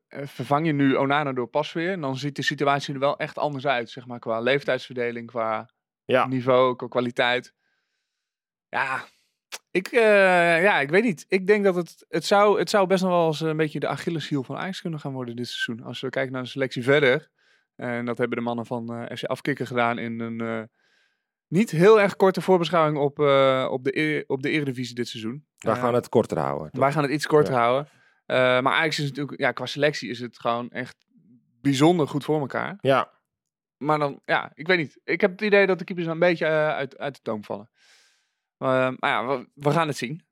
eh, 0.07 0.25
vervang 0.27 0.65
je 0.65 0.71
nu 0.71 0.95
Onana 0.95 1.33
door 1.33 1.47
Pasveer. 1.47 1.91
En 1.91 2.01
dan 2.01 2.17
ziet 2.17 2.35
de 2.35 2.41
situatie 2.41 2.93
er 2.93 2.99
wel 2.99 3.17
echt 3.17 3.37
anders 3.37 3.67
uit, 3.67 3.89
zeg 3.89 4.07
maar, 4.07 4.19
qua 4.19 4.39
leeftijdsverdeling, 4.39 5.27
qua 5.27 5.69
Ja, 6.11 6.27
niveau, 6.27 6.75
qua 6.75 6.87
kwaliteit. 6.87 7.53
Ja, 8.69 9.05
ik, 9.71 9.87
eh, 9.87 10.63
ja, 10.63 10.79
ik 10.79 10.89
weet 10.89 11.03
niet. 11.03 11.25
Ik 11.27 11.47
denk 11.47 11.63
dat 11.63 11.75
het, 11.75 12.05
het, 12.09 12.25
zou, 12.25 12.59
het 12.59 12.69
zou 12.69 12.87
best 12.87 13.03
nog 13.03 13.11
wel 13.11 13.27
eens 13.27 13.39
een 13.39 13.57
beetje 13.57 13.79
de 13.79 13.87
Achilleshiel 13.87 14.43
van 14.43 14.57
Ajax 14.57 14.81
kunnen 14.81 14.99
gaan 14.99 15.13
worden 15.13 15.35
dit 15.35 15.47
seizoen. 15.47 15.85
Als 15.85 16.01
we 16.01 16.09
kijken 16.09 16.33
naar 16.33 16.43
de 16.43 16.49
selectie 16.49 16.83
verder. 16.83 17.29
En 17.75 18.05
dat 18.05 18.17
hebben 18.17 18.37
de 18.37 18.43
mannen 18.43 18.65
van 18.65 18.93
eh 18.93 19.17
FC 19.17 19.23
Afkikken 19.23 19.67
gedaan 19.67 19.97
in 19.97 20.19
een 20.19 20.41
eh, 20.41 20.63
niet 21.47 21.71
heel 21.71 22.01
erg 22.01 22.15
korte 22.15 22.41
voorbeschouwing 22.41 22.97
op, 22.97 23.19
eh, 23.19 23.67
op, 23.71 23.83
de, 23.83 23.99
e- 23.99 24.23
op 24.27 24.41
de 24.41 24.49
Eredivisie 24.49 24.95
dit 24.95 25.07
seizoen. 25.07 25.45
wij 25.57 25.75
gaan 25.75 25.93
het 25.93 26.09
korter 26.09 26.37
houden. 26.39 26.71
toch? 26.71 26.81
wij 26.81 26.91
gaan 26.91 27.03
het 27.03 27.11
iets 27.11 27.27
korter 27.27 27.53
houden. 27.53 27.87
Eh, 28.25 28.37
maar 28.37 28.73
Ajax 28.73 28.99
is 28.99 29.07
natuurlijk, 29.07 29.39
ja, 29.39 29.51
qua 29.51 29.65
selectie 29.65 30.09
is 30.09 30.19
het 30.19 30.39
gewoon 30.39 30.69
echt 30.69 31.07
bijzonder 31.61 32.07
goed 32.07 32.23
voor 32.23 32.39
elkaar. 32.39 32.77
Ja, 32.81 33.11
Maar 33.79 33.99
dan, 33.99 34.19
ja, 34.25 34.51
ik 34.53 34.67
weet 34.67 34.77
niet. 34.77 34.99
Ik 35.03 35.21
heb 35.21 35.31
het 35.31 35.41
idee 35.41 35.67
dat 35.67 35.79
de 35.79 35.83
keepers 35.83 36.07
een 36.07 36.19
beetje 36.19 36.45
eh, 36.45 36.69
uit, 36.69 36.97
uit 36.97 37.15
de 37.15 37.21
toom 37.21 37.43
vallen. 37.43 37.69
Eh, 38.57 38.67
maar 38.67 39.09
ja, 39.09 39.27
we, 39.27 39.49
we 39.53 39.71
gaan 39.71 39.87
het 39.87 39.97
zien. 39.97 40.23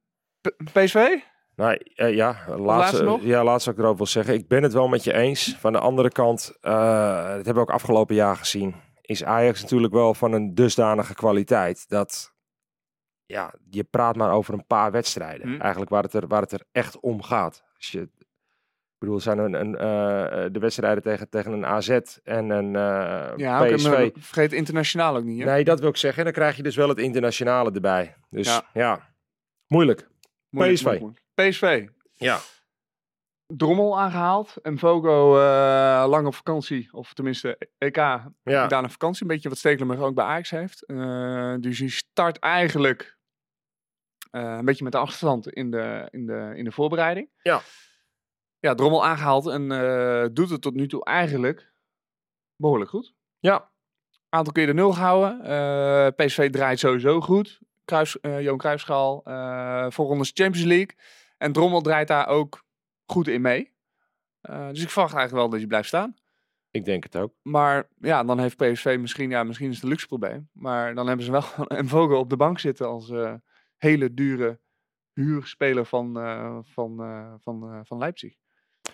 P- 0.41 0.63
PSV? 0.73 1.17
Nou, 1.55 1.77
eh, 1.95 2.15
ja, 2.15 2.27
laatste 2.47 2.61
laatste, 2.61 3.03
nog? 3.03 3.23
ja, 3.23 3.43
laatste 3.43 3.69
wat 3.69 3.79
ik 3.79 3.83
erover 3.83 3.97
wil 3.97 4.05
zeggen. 4.05 4.33
Ik 4.33 4.47
ben 4.47 4.63
het 4.63 4.73
wel 4.73 4.87
met 4.87 5.03
je 5.03 5.13
eens. 5.13 5.55
Van 5.59 5.71
de 5.71 5.79
andere 5.79 6.09
kant, 6.09 6.57
eh, 6.61 6.71
dat 7.25 7.45
hebben 7.45 7.53
we 7.53 7.59
ook 7.59 7.71
afgelopen 7.71 8.15
jaar 8.15 8.35
gezien, 8.35 8.75
is 9.01 9.23
Ajax 9.23 9.61
natuurlijk 9.61 9.93
wel 9.93 10.13
van 10.13 10.31
een 10.31 10.55
dusdanige 10.55 11.13
kwaliteit 11.13 11.89
dat 11.89 12.35
ja, 13.25 13.53
je 13.69 13.83
praat 13.83 14.15
maar 14.15 14.31
over 14.31 14.53
een 14.53 14.65
paar 14.67 14.91
wedstrijden. 14.91 15.47
Hm. 15.47 15.61
Eigenlijk 15.61 15.91
waar 15.91 16.03
het, 16.03 16.13
er, 16.13 16.27
waar 16.27 16.41
het 16.41 16.51
er 16.51 16.65
echt 16.71 16.99
om 16.99 17.21
gaat. 17.21 17.63
Als 17.75 17.87
je, 17.87 18.09
ik 18.99 19.03
bedoel, 19.03 19.19
zijn 19.19 19.37
een, 19.37 19.53
een, 19.53 19.75
eh, 19.75 20.45
de 20.51 20.59
wedstrijden 20.59 21.03
tegen, 21.03 21.29
tegen 21.29 21.51
een 21.51 21.65
AZ 21.65 21.89
en 22.23 22.49
een 22.49 22.75
eh, 22.75 23.33
Ja, 23.37 23.63
PSV. 23.75 24.11
vergeet 24.17 24.53
internationaal 24.53 25.15
ook 25.15 25.23
niet. 25.23 25.39
Hè? 25.39 25.45
Nee, 25.45 25.63
dat 25.63 25.79
wil 25.79 25.89
ik 25.89 25.97
zeggen. 25.97 26.19
En 26.19 26.23
dan 26.25 26.33
krijg 26.33 26.55
je 26.55 26.63
dus 26.63 26.75
wel 26.75 26.89
het 26.89 26.97
internationale 26.97 27.71
erbij. 27.71 28.15
Dus 28.29 28.47
Ja. 28.47 28.63
ja, 28.73 29.13
moeilijk. 29.67 30.07
Moeilijk, 30.49 30.77
PSV. 30.77 30.99
moeilijk. 30.99 31.21
PSV. 31.33 31.87
Ja. 32.13 32.39
Drommel 33.45 33.99
aangehaald. 33.99 34.55
En 34.61 34.77
Vogo 34.77 35.37
eh, 35.39 36.05
lang 36.07 36.27
op 36.27 36.35
vakantie. 36.35 36.93
Of 36.93 37.13
tenminste, 37.13 37.57
EK 37.77 37.95
Ja. 37.95 38.31
gedaan 38.43 38.83
een 38.83 38.89
vakantie. 38.89 39.21
Een 39.21 39.27
beetje 39.27 39.49
wat 39.49 39.57
Stekelenburg 39.57 39.99
ook 40.01 40.15
bij 40.15 40.25
Ajax 40.25 40.49
heeft. 40.49 40.85
Eh, 40.85 41.55
dus 41.59 41.77
die 41.77 41.89
start 41.89 42.39
eigenlijk 42.39 43.17
eh, 44.31 44.41
een 44.59 44.65
beetje 44.65 44.83
met 44.83 44.93
de 44.93 44.97
achterstand 44.99 45.49
in 45.49 45.71
de, 45.71 46.07
in 46.11 46.25
de, 46.25 46.51
in 46.55 46.63
de 46.63 46.71
voorbereiding. 46.71 47.29
Ja. 47.41 47.61
Ja, 48.59 48.75
Drommel 48.75 49.05
aangehaald 49.05 49.47
en 49.47 49.71
eh, 49.71 50.27
doet 50.33 50.49
het 50.49 50.61
tot 50.61 50.73
nu 50.73 50.87
toe 50.87 51.05
eigenlijk 51.05 51.73
behoorlijk 52.55 52.89
goed. 52.89 53.15
Ja. 53.39 53.71
Aantal 54.29 54.53
keer 54.53 54.65
de 54.65 54.73
nul 54.73 54.93
gehouden. 54.93 55.41
Eh, 55.43 56.25
PSV 56.25 56.49
draait 56.49 56.79
sowieso 56.79 57.21
goed. 57.21 57.59
Kruis, 57.85 58.19
eh 58.19 58.41
Johan 58.41 58.57
Cruijffschaal, 58.57 59.21
voorrondes 59.91 60.31
Champions 60.33 60.67
League. 60.67 60.95
En 61.37 61.51
Drommel 61.51 61.81
draait 61.81 62.07
daar 62.07 62.27
ook 62.27 62.65
goed 63.05 63.27
in 63.27 63.41
mee. 63.41 63.75
Dus 64.41 64.81
ik 64.81 64.89
verwacht 64.89 65.13
eigenlijk 65.13 65.31
wel 65.31 65.49
dat 65.49 65.59
hij 65.59 65.67
blijft 65.67 65.87
staan. 65.87 66.15
Ik 66.71 66.85
denk 66.85 67.03
het 67.03 67.15
ook. 67.15 67.33
Maar 67.41 67.89
ja, 67.99 68.23
dan 68.23 68.39
heeft 68.39 68.57
PSV 68.57 68.97
misschien, 68.99 69.29
ja, 69.29 69.43
misschien 69.43 69.69
is 69.69 69.75
het 69.75 69.83
een 69.83 69.89
luxe 69.89 70.07
probleem. 70.07 70.49
Maar 70.53 70.95
dan 70.95 71.07
hebben 71.07 71.25
ze 71.25 71.31
wel 71.31 71.43
een 71.77 71.87
Vogel 71.87 72.19
op 72.19 72.29
de 72.29 72.37
bank 72.37 72.59
zitten 72.59 72.87
als 72.87 73.11
hele 73.77 74.13
dure 74.13 74.59
huurspeler 75.13 75.85
van, 75.85 76.13
van, 76.65 76.97
van, 77.41 77.81
van 77.85 77.97
Leipzig. 77.97 78.37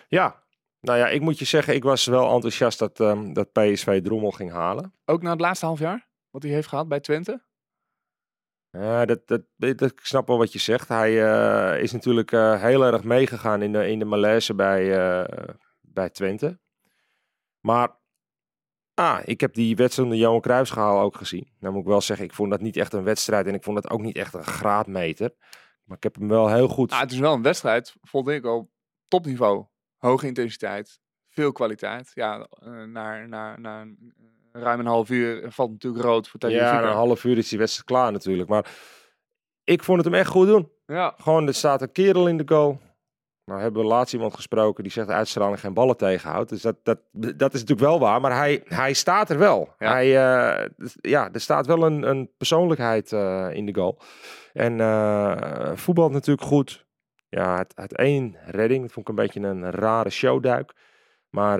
Ja, 0.08 0.42
nou 0.80 0.98
ja, 0.98 1.08
ik 1.08 1.20
moet 1.20 1.38
je 1.38 1.44
zeggen, 1.44 1.74
ik 1.74 1.82
was 1.82 2.06
wel 2.06 2.34
enthousiast 2.34 2.78
dat, 2.78 3.00
ehm, 3.00 3.32
dat 3.32 3.52
PSV 3.52 4.02
Drommel 4.02 4.30
ging 4.30 4.50
halen. 4.50 4.94
Ook 5.04 5.22
na 5.22 5.30
het 5.30 5.40
laatste 5.40 5.66
half 5.66 5.78
jaar, 5.78 6.08
wat 6.30 6.42
hij 6.42 6.52
heeft 6.52 6.68
gehad 6.68 6.88
bij 6.88 7.00
Twente. 7.00 7.42
Ja, 8.70 9.04
dat, 9.04 9.26
dat, 9.26 9.42
dat, 9.56 9.90
ik 9.90 10.00
snap 10.02 10.26
wel 10.26 10.38
wat 10.38 10.52
je 10.52 10.58
zegt. 10.58 10.88
Hij 10.88 11.24
eh, 11.24 11.82
is 11.82 11.92
natuurlijk 11.92 12.32
eh, 12.32 12.62
heel 12.62 12.84
erg 12.84 13.04
meegegaan 13.04 13.62
in 13.62 13.72
de, 13.72 13.88
in 13.88 13.98
de 13.98 14.04
malaise 14.04 14.54
bij, 14.54 14.98
eh, 14.98 15.54
bij 15.80 16.10
Twente. 16.10 16.58
Maar 17.60 17.96
ah, 18.94 19.20
ik 19.24 19.40
heb 19.40 19.54
die 19.54 19.76
wedstrijd 19.76 20.08
onder 20.08 20.24
Johan 20.24 20.40
Cruijffschaal 20.40 21.00
ook 21.00 21.16
gezien. 21.16 21.48
Nou 21.58 21.72
moet 21.72 21.82
ik 21.82 21.88
wel 21.88 22.00
zeggen, 22.00 22.26
ik 22.26 22.34
vond 22.34 22.50
dat 22.50 22.60
niet 22.60 22.76
echt 22.76 22.92
een 22.92 23.04
wedstrijd 23.04 23.46
en 23.46 23.54
ik 23.54 23.62
vond 23.62 23.82
dat 23.82 23.90
ook 23.90 24.00
niet 24.00 24.16
echt 24.16 24.34
een 24.34 24.44
graadmeter. 24.44 25.34
Maar 25.84 25.96
ik 25.96 26.02
heb 26.02 26.14
hem 26.14 26.28
wel 26.28 26.48
heel 26.48 26.68
goed... 26.68 26.90
Nou, 26.90 27.02
het 27.02 27.12
is 27.12 27.18
wel 27.18 27.32
een 27.32 27.42
wedstrijd, 27.42 27.96
vond 28.02 28.28
ik 28.28 28.44
op 28.44 28.70
topniveau. 29.08 29.66
Hoge 30.04 30.26
intensiteit, 30.26 31.00
veel 31.28 31.52
kwaliteit. 31.52 32.10
Ja, 32.14 32.46
eh, 32.62 32.82
naar, 32.82 33.28
naar, 33.28 33.60
naar 33.60 33.86
ruim 34.52 34.80
een 34.80 34.86
half 34.86 35.10
uur 35.10 35.52
valt 35.52 35.70
natuurlijk 35.70 36.04
rood 36.04 36.28
voor 36.28 36.40
ja, 36.40 36.48
Tagliafico. 36.48 36.82
na 36.82 36.90
een 36.90 36.96
half 36.96 37.24
uur 37.24 37.38
is 37.38 37.48
die 37.48 37.58
wedstrijd 37.58 37.88
klaar 37.88 38.12
natuurlijk. 38.12 38.48
Maar 38.48 38.66
ik 39.64 39.82
vond 39.82 39.96
het 39.96 40.06
hem 40.06 40.20
echt 40.20 40.30
goed 40.30 40.46
doen. 40.46 40.70
Ja, 40.86 41.14
Gewoon, 41.18 41.46
er 41.46 41.54
staat 41.54 41.82
een 41.82 41.92
kerel 41.92 42.28
in 42.28 42.36
de 42.36 42.42
goal. 42.46 42.80
Nou 43.44 43.60
hebben 43.60 43.82
we 43.82 43.88
laatst 43.88 44.14
iemand 44.14 44.34
gesproken 44.34 44.82
die 44.82 44.92
zegt 44.92 45.08
uitstraling 45.08 45.60
geen 45.60 45.74
ballen 45.74 45.96
tegenhoudt. 45.96 46.50
Dus 46.50 46.62
dat, 46.62 46.76
dat, 46.82 46.98
dat 47.12 47.54
is 47.54 47.60
natuurlijk 47.60 47.88
wel 47.88 47.98
waar. 47.98 48.20
Maar 48.20 48.36
hij, 48.36 48.62
hij 48.64 48.92
staat 48.92 49.30
er 49.30 49.38
wel. 49.38 49.74
Ja. 49.78 49.90
Hij, 49.90 50.16
eh, 50.16 50.68
dus 50.76 50.96
ja, 51.00 51.32
er 51.32 51.40
staat 51.40 51.66
wel 51.66 51.82
een, 51.82 52.08
een 52.08 52.30
persoonlijkheid 52.36 53.12
eh, 53.12 53.48
in 53.52 53.66
de 53.66 53.74
goal. 53.74 53.98
En 54.52 54.80
eh 54.80 55.72
voetbalt 55.74 56.12
natuurlijk 56.12 56.46
goed. 56.46 56.83
Ja, 57.34 57.58
het, 57.58 57.72
het 57.74 57.96
één 57.96 58.36
redding. 58.46 58.82
Dat 58.82 58.92
vond 58.92 59.08
ik 59.08 59.16
een 59.16 59.24
beetje 59.24 59.40
een 59.40 59.70
rare 59.70 60.10
showduik. 60.10 60.72
Maar 61.30 61.58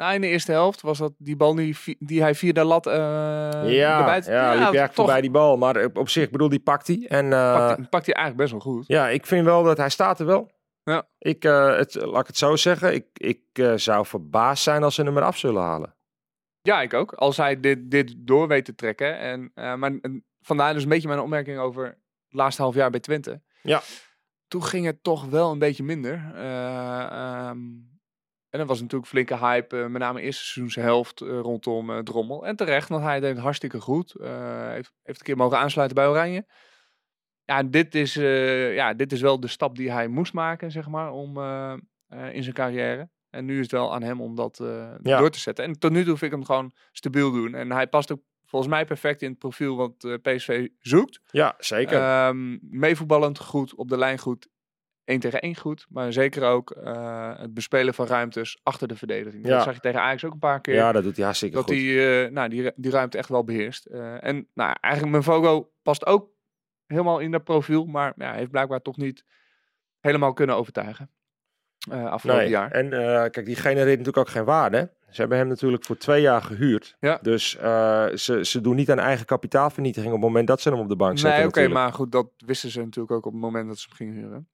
nou, 0.00 0.14
in 0.14 0.20
de 0.20 0.26
eerste 0.26 0.52
helft 0.52 0.80
was 0.80 0.98
dat 0.98 1.12
die 1.18 1.36
bal 1.36 1.54
die, 1.54 1.76
die 1.98 2.22
hij 2.22 2.34
via 2.34 2.52
de 2.52 2.64
lat 2.64 2.86
eh 2.86 2.92
ja, 2.92 3.60
ja, 3.66 3.98
liep 3.98 4.06
eigenlijk 4.08 4.86
toch 4.86 4.94
voorbij 4.94 5.20
die 5.20 5.30
bal. 5.30 5.56
Maar 5.56 5.84
op, 5.84 5.96
op 5.96 6.08
zich, 6.08 6.24
ik 6.24 6.30
bedoel, 6.30 6.48
die 6.48 6.60
pakt 6.60 6.86
hij. 6.86 7.06
En 7.08 7.32
eh, 7.32 7.56
pakt, 7.56 7.76
hij, 7.76 7.86
pakt 7.88 8.06
hij 8.06 8.14
eigenlijk 8.14 8.36
best 8.36 8.50
wel 8.50 8.74
goed. 8.74 8.86
Ja, 8.86 9.08
ik 9.08 9.26
vind 9.26 9.44
wel 9.44 9.62
dat 9.62 9.76
hij 9.76 9.88
staat 9.88 10.20
er 10.20 10.26
wel. 10.26 10.50
Ja. 10.82 11.08
Ik, 11.18 11.44
eh, 11.44 11.76
het, 11.76 11.94
laat 11.94 12.20
ik 12.20 12.26
het 12.26 12.36
zo 12.36 12.56
zeggen. 12.56 12.94
Ik, 12.94 13.06
ik 13.12 13.40
zou 13.74 14.06
verbaasd 14.06 14.62
zijn 14.62 14.82
als 14.82 14.94
ze 14.94 15.02
hem 15.02 15.16
eraf 15.16 15.36
zullen 15.36 15.62
halen. 15.62 15.94
Ja, 16.62 16.82
ik 16.82 16.94
ook. 16.94 17.12
Als 17.12 17.36
hij 17.36 17.60
dit, 17.60 17.90
dit 17.90 18.14
door 18.16 18.48
weet 18.48 18.64
te 18.64 18.74
trekken. 18.74 19.18
En, 19.18 19.50
eh, 19.54 19.74
maar 19.74 19.98
en 20.02 20.24
vandaar 20.40 20.74
dus 20.74 20.82
een 20.82 20.88
beetje 20.88 21.08
mijn 21.08 21.20
opmerking 21.20 21.58
over 21.58 21.84
het 21.84 21.96
laatste 22.28 22.62
half 22.62 22.74
jaar 22.74 22.90
bij 22.90 23.00
Twente. 23.00 23.40
Ja. 23.62 23.80
Toen 24.50 24.64
ging 24.64 24.86
het 24.86 25.02
toch 25.02 25.24
wel 25.24 25.50
een 25.52 25.58
beetje 25.58 25.82
minder. 25.82 26.32
Eh, 26.34 27.02
ehm, 27.02 27.58
en 28.48 28.58
dat 28.58 28.66
was 28.66 28.80
natuurlijk 28.80 29.10
flinke 29.10 29.38
hype, 29.38 29.76
eh, 29.76 29.86
met 29.86 30.00
name 30.00 30.20
eerste 30.20 30.44
seizoenshelft 30.44 31.20
eh, 31.20 31.28
rondom 31.40 32.04
Drommel. 32.04 32.46
En 32.46 32.56
terecht, 32.56 32.88
want 32.88 33.02
hij 33.02 33.20
deed 33.20 33.30
het 33.30 33.38
hartstikke 33.38 33.80
goed. 33.80 34.12
Heeft, 34.12 34.92
heeft 35.02 35.18
een 35.18 35.24
keer 35.24 35.36
mogen 35.36 35.58
aansluiten 35.58 35.96
bij 35.96 36.06
Oranje. 36.06 36.46
Ja, 37.44 37.62
dit 37.62 37.94
is, 37.94 38.14
ja, 38.74 38.94
dit 38.94 39.12
is 39.12 39.20
wel 39.20 39.40
de 39.40 39.48
stap 39.48 39.76
die 39.76 39.90
hij 39.90 40.08
moest 40.08 40.32
maken, 40.32 40.70
zeg 40.70 40.88
maar, 40.88 41.10
om, 41.12 41.38
in 42.32 42.42
zijn 42.42 42.54
carrière. 42.54 43.10
En 43.30 43.44
nu 43.44 43.54
is 43.54 43.62
het 43.62 43.70
wel 43.70 43.94
aan 43.94 44.02
hem 44.02 44.20
om 44.20 44.34
dat 44.34 44.56
Ja. 45.02 45.18
door 45.18 45.30
te 45.30 45.38
zetten. 45.38 45.64
En 45.64 45.78
tot 45.78 45.90
nu 45.90 46.04
toe 46.04 46.16
vind 46.16 46.32
ik 46.32 46.38
hem 46.38 46.46
gewoon 46.46 46.72
stabiel 46.92 47.32
doen. 47.32 47.54
En 47.54 47.72
hij 47.72 47.86
past 47.86 48.12
ook 48.12 48.20
volgens 48.50 48.72
mij 48.72 48.84
perfect 48.84 49.22
in 49.22 49.30
het 49.30 49.38
profiel 49.38 49.76
wat 49.76 50.04
eh, 50.04 50.14
PSV 50.22 50.68
zoekt. 50.78 51.20
Ja, 51.30 51.54
zeker. 51.58 51.98
Ehm, 52.00 52.58
meevoetballend 52.60 53.38
goed, 53.38 53.74
op 53.74 53.88
de 53.88 53.98
lijn 53.98 54.18
goed, 54.18 54.48
1 55.10 55.20
tegen 55.20 55.40
1 55.40 55.56
goed. 55.56 55.86
Maar 55.88 56.12
zeker 56.12 56.42
ook 56.42 56.70
eh, 56.70 57.38
het 57.38 57.54
bespelen 57.54 57.94
van 57.94 58.06
ruimtes 58.06 58.60
achter 58.62 58.88
de 58.88 58.96
verdediging. 58.96 59.46
Ja. 59.46 59.54
Dat 59.54 59.62
zag 59.62 59.74
je 59.74 59.80
tegen 59.80 60.00
Ajax 60.00 60.24
ook 60.24 60.32
een 60.32 60.38
paar 60.38 60.60
keer. 60.60 60.74
ja, 60.74 60.92
dat 60.92 61.02
doet 61.02 61.16
hij 61.16 61.24
hartstikke 61.24 61.56
dat 61.56 61.64
goed. 61.64 61.74
hij 61.74 62.24
eh, 62.24 62.30
nou, 62.30 62.48
die, 62.48 62.72
die 62.76 62.90
ruimte 62.90 63.18
echt 63.18 63.28
wel 63.28 63.44
beheerst. 63.44 63.86
Eh, 63.86 64.24
en 64.24 64.48
nou, 64.54 64.76
eigenlijk 64.80 65.14
Menvogo 65.14 65.72
past 65.82 66.06
ook 66.06 66.30
helemaal 66.86 67.18
in 67.18 67.30
dat 67.30 67.44
profiel. 67.44 67.84
Maar 67.84 68.12
ja, 68.16 68.32
heeft 68.32 68.50
blijkbaar 68.50 68.82
toch 68.82 68.96
niet 68.96 69.24
helemaal 70.00 70.32
kunnen 70.32 70.56
overtuigen. 70.56 71.10
afgelopen 71.90 72.42
Nee, 72.42 72.50
jaar. 72.50 72.70
en 72.70 72.90
kijk, 73.30 73.46
die 73.46 73.56
genereert 73.56 73.98
natuurlijk 73.98 74.16
ook 74.16 74.28
geen 74.28 74.44
waarde. 74.44 74.92
Ze 75.10 75.20
hebben 75.20 75.38
hem 75.38 75.48
natuurlijk 75.48 75.84
voor 75.84 75.96
twee 75.96 76.20
jaar 76.20 76.42
gehuurd. 76.42 76.96
Ja. 77.00 77.18
Dus 77.22 77.56
eh, 77.56 78.06
ze, 78.14 78.44
ze 78.44 78.60
doen 78.60 78.76
niet 78.76 78.90
aan 78.90 78.98
eigen 78.98 79.26
kapitaalvernietiging 79.26 80.12
op 80.14 80.18
het 80.20 80.28
moment 80.28 80.46
dat 80.46 80.60
ze 80.60 80.70
hem 80.70 80.78
op 80.78 80.88
de 80.88 80.96
bank 80.96 81.18
zetten. 81.18 81.38
Nee, 81.38 81.48
oké, 81.48 81.68
maar 81.68 81.92
goed, 81.92 82.12
dat 82.12 82.26
wisten 82.36 82.70
ze 82.70 82.80
natuurlijk 82.80 83.14
ook 83.14 83.26
op 83.26 83.32
het 83.32 83.40
moment 83.40 83.68
dat 83.68 83.78
ze 83.78 83.86
hem 83.88 83.96
gingen 83.96 84.14
huren. 84.14 84.48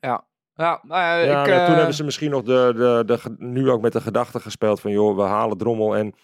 Ja, 0.00 0.24
ja, 0.54 0.80
nou 0.82 1.00
ja, 1.00 1.40
ik, 1.40 1.44
toen 1.44 1.54
eh, 1.54 1.74
hebben 1.74 1.94
ze 1.94 2.04
misschien 2.04 2.30
nog 2.30 2.42
de, 2.42 2.72
de, 2.76 3.02
de, 3.06 3.18
ge- 3.18 3.34
nu 3.38 3.70
ook 3.70 3.80
met 3.80 3.92
de 3.92 4.00
gedachte 4.00 4.40
gespeeld 4.40 4.80
van... 4.80 4.90
joh, 4.90 5.16
we 5.16 5.22
halen 5.22 5.58
Drommel 5.58 5.96
en 5.96 6.14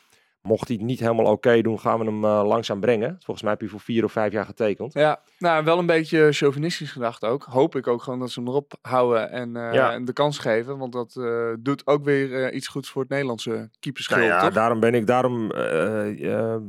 mocht 0.47 0.69
hij 0.69 0.77
het 0.77 0.87
niet 0.87 1.01
helemaal 1.01 1.33
oké 1.33 1.61
doen... 1.63 1.81
gaan 1.81 1.99
we 1.99 2.05
hem 2.05 2.25
eh, 2.25 2.43
langzaam 2.47 2.81
brengen. 2.81 3.11
Volgens 3.11 3.43
mij 3.43 3.51
heb 3.51 3.61
je 3.61 3.69
voor 3.69 3.81
vier 3.81 4.05
of 4.05 4.13
vijf 4.13 4.33
jaar 4.33 4.45
getekend. 4.45 4.93
Ja, 4.93 5.21
nou, 5.39 5.65
wel 5.65 5.79
een 5.79 5.87
beetje 5.87 6.33
chauvinistisch 6.33 6.93
gedacht 6.93 7.25
ook. 7.25 7.45
Hoop 7.45 7.77
ik 7.77 7.87
ook 7.87 8.03
gewoon 8.03 8.19
dat 8.19 8.31
ze 8.31 8.41
hem 8.41 8.49
erop 8.49 8.73
houden 8.83 9.31
en, 9.31 9.57
eh, 9.57 9.73
Ja. 9.75 9.93
en 9.93 10.05
de 10.05 10.13
kans 10.13 10.39
geven. 10.39 10.79
Want 10.79 10.93
dat 10.93 11.17
eh, 11.17 11.53
doet 11.59 11.87
ook 11.87 12.05
weer 12.05 12.53
iets 12.53 12.69
goeds 12.69 12.91
voor 12.91 13.03
het 13.03 13.11
Nederlandse 13.11 13.71
keeperschil, 13.81 14.17
Nou 14.17 14.29
ja, 14.29 14.41
toch? 14.41 14.53
daarom 14.53 14.81
ben 14.81 14.95
ik, 14.95 15.07
daarom 15.07 15.49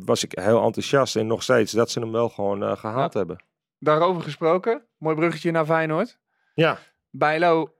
was 0.05 0.23
ik 0.23 0.31
heel 0.41 0.63
enthousiast 0.63 1.15
en 1.15 1.27
nog 1.27 1.43
steeds 1.43 1.71
dat 1.71 1.91
ze 1.91 1.99
hem 1.99 2.11
wel 2.11 2.29
gewoon 2.29 2.63
eh, 2.63 2.77
gehaald 2.77 3.13
hebben. 3.13 3.43
Daarover 3.79 4.21
gesproken, 4.21 4.83
mooi 4.97 5.15
bruggetje 5.15 5.51
naar 5.51 5.65
Feyenoord. 5.65 6.17
Ja, 6.53 6.77
Bijlo, 7.09 7.73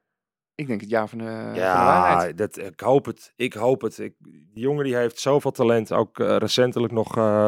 ik 0.58 0.68
denk 0.68 0.82
het 0.82 0.90
jaar 0.90 1.08
van 1.08 1.18
de, 1.18 1.24
van 1.26 1.54
de 1.54 1.60
ja 1.60 1.86
waarheid. 1.86 2.38
dat, 2.38 2.58
ik 2.58 2.80
hoop 2.80 3.06
het. 3.06 3.34
Ik 3.36 3.54
hoop 3.54 3.82
het. 3.82 4.00
Ik, 4.00 4.14
die 4.54 4.64
jongen 4.64 4.84
die 4.84 4.96
heeft 4.96 5.20
zoveel 5.20 5.52
talent. 5.52 5.92
Ook 5.92 6.20
eh, 6.20 6.36
recentelijk 6.36 6.94
nog 6.94 7.18
eh, 7.18 7.48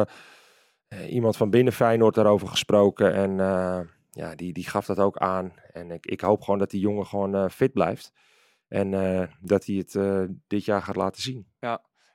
eh, 0.88 1.12
iemand 1.12 1.36
van 1.36 1.50
binnen 1.50 1.72
Feyenoord 1.72 2.14
daarover 2.14 2.48
gesproken. 2.48 3.14
En 3.14 3.36
ja, 4.10 4.34
die, 4.34 4.52
die 4.52 4.68
gaf 4.68 4.86
dat 4.86 4.98
ook 4.98 5.16
aan. 5.16 5.52
En 5.72 5.90
ik, 5.90 6.06
ik 6.06 6.20
hoop 6.20 6.42
gewoon 6.42 6.58
dat 6.58 6.70
die 6.70 6.80
jongen 6.80 7.06
gewoon 7.06 7.50
fit 7.50 7.72
blijft. 7.72 8.12
En 8.68 8.90
dat 9.40 9.64
hij 9.66 9.84
het 9.86 10.28
dit 10.46 10.64
jaar 10.64 10.82
gaat 10.82 10.96
laten 10.96 11.22
zien. 11.22 11.46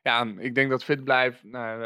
Ja, 0.01 0.23
ik 0.37 0.55
denk 0.55 0.69
dat 0.69 0.83
fit 0.83 1.03
blijft. 1.03 1.43
Nou, 1.43 1.83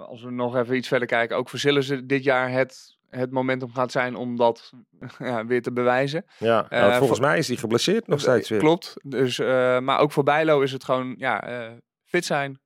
als 0.00 0.22
we 0.22 0.30
nog 0.30 0.56
even 0.56 0.76
iets 0.76 0.88
verder 0.88 1.08
kijken, 1.08 1.36
ook 1.36 1.48
voor 1.48 1.58
ze 1.58 2.06
dit 2.06 2.24
jaar 2.24 2.50
het, 2.50 2.98
het 3.10 3.30
momentum 3.30 3.72
gaat 3.72 3.92
zijn 3.92 4.14
om 4.16 4.36
dat 4.36 4.72
ja, 5.18 5.46
weer 5.46 5.62
te 5.62 5.72
bewijzen. 5.72 6.24
Ja, 6.38 6.66
Eh, 6.68 6.80
nou, 6.80 6.96
volgens 6.96 7.18
voor- 7.18 7.28
mij 7.28 7.38
is 7.38 7.48
hij 7.48 7.56
geblesseerd 7.56 8.06
nog 8.06 8.20
steeds 8.20 8.48
weer. 8.48 8.58
Klopt. 8.58 8.94
Dus, 9.02 9.38
eh, 9.38 9.78
maar 9.78 9.98
ook 9.98 10.12
voor 10.12 10.22
Bijlo 10.22 10.60
is 10.60 10.72
het 10.72 10.84
gewoon 10.84 11.14
ja, 11.18 11.42
eh, 11.42 11.72
fit 12.04 12.24
zijn, 12.24 12.60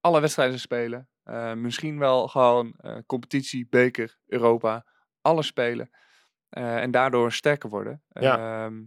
alle 0.00 0.20
wedstrijden 0.20 0.60
spelen. 0.60 1.08
eh, 1.22 1.52
misschien 1.54 1.98
wel 1.98 2.28
gewoon 2.28 2.74
eh, 2.76 2.96
competitie, 3.06 3.66
beker, 3.70 4.16
Europa, 4.26 4.84
alles 5.20 5.46
spelen. 5.46 5.90
eh, 6.48 6.76
en 6.82 6.90
daardoor 6.90 7.32
sterker 7.32 7.68
worden. 7.70 8.02
Ja. 8.08 8.64
Ehm, 8.64 8.82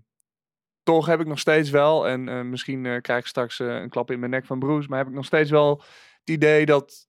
toch 0.84 1.06
heb 1.06 1.20
ik 1.20 1.28
nog 1.28 1.40
steeds 1.40 1.70
wel, 1.70 2.08
en 2.08 2.30
eh, 2.30 2.42
misschien 2.42 2.86
eh, 2.86 3.02
krijg 3.02 3.20
ik 3.20 3.28
straks 3.28 3.60
eh, 3.60 3.68
een 3.68 3.90
klap 3.90 4.12
in 4.12 4.20
mijn 4.20 4.32
nek 4.32 4.46
van 4.46 4.60
Bruce, 4.60 4.88
maar 4.90 4.98
heb 4.98 5.08
ik 5.08 5.14
nog 5.14 5.26
steeds 5.26 5.50
wel 5.50 5.78
het 6.20 6.30
idee 6.30 6.66
dat, 6.66 7.08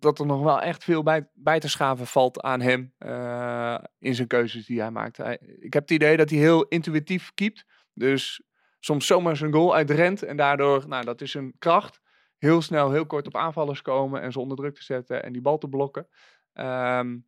dat 0.00 0.18
er 0.18 0.26
nog 0.26 0.42
wel 0.42 0.60
echt 0.60 0.84
veel 0.84 1.02
bij, 1.02 1.28
bij 1.34 1.60
te 1.60 1.68
schaven 1.68 2.06
valt 2.06 2.40
aan 2.42 2.60
hem 2.60 2.94
eh, 2.98 3.78
in 3.98 4.14
zijn 4.14 4.28
keuzes 4.28 4.66
die 4.66 4.80
hij 4.80 4.90
maakt. 4.90 5.16
Hij, 5.16 5.38
ik 5.60 5.72
heb 5.72 5.82
het 5.82 5.90
idee 5.90 6.16
dat 6.16 6.30
hij 6.30 6.38
heel 6.38 6.64
intuïtief 6.64 7.34
keept. 7.34 7.64
Dus 7.94 8.42
soms 8.80 9.06
zomaar 9.06 9.36
zijn 9.36 9.52
goal 9.52 9.74
uitrent 9.74 10.22
en 10.22 10.36
daardoor, 10.36 10.88
nou 10.88 11.04
dat 11.04 11.20
is 11.20 11.34
een 11.34 11.54
kracht, 11.58 12.00
heel 12.38 12.62
snel, 12.62 12.90
heel 12.90 13.06
kort 13.06 13.26
op 13.26 13.36
aanvallers 13.36 13.82
komen 13.82 14.20
en 14.22 14.32
ze 14.32 14.40
onder 14.40 14.56
druk 14.56 14.74
te 14.74 14.82
zetten 14.84 15.22
en 15.22 15.32
die 15.32 15.42
bal 15.42 15.58
te 15.58 15.68
blokken. 15.68 16.08
Ehm, 16.52 17.18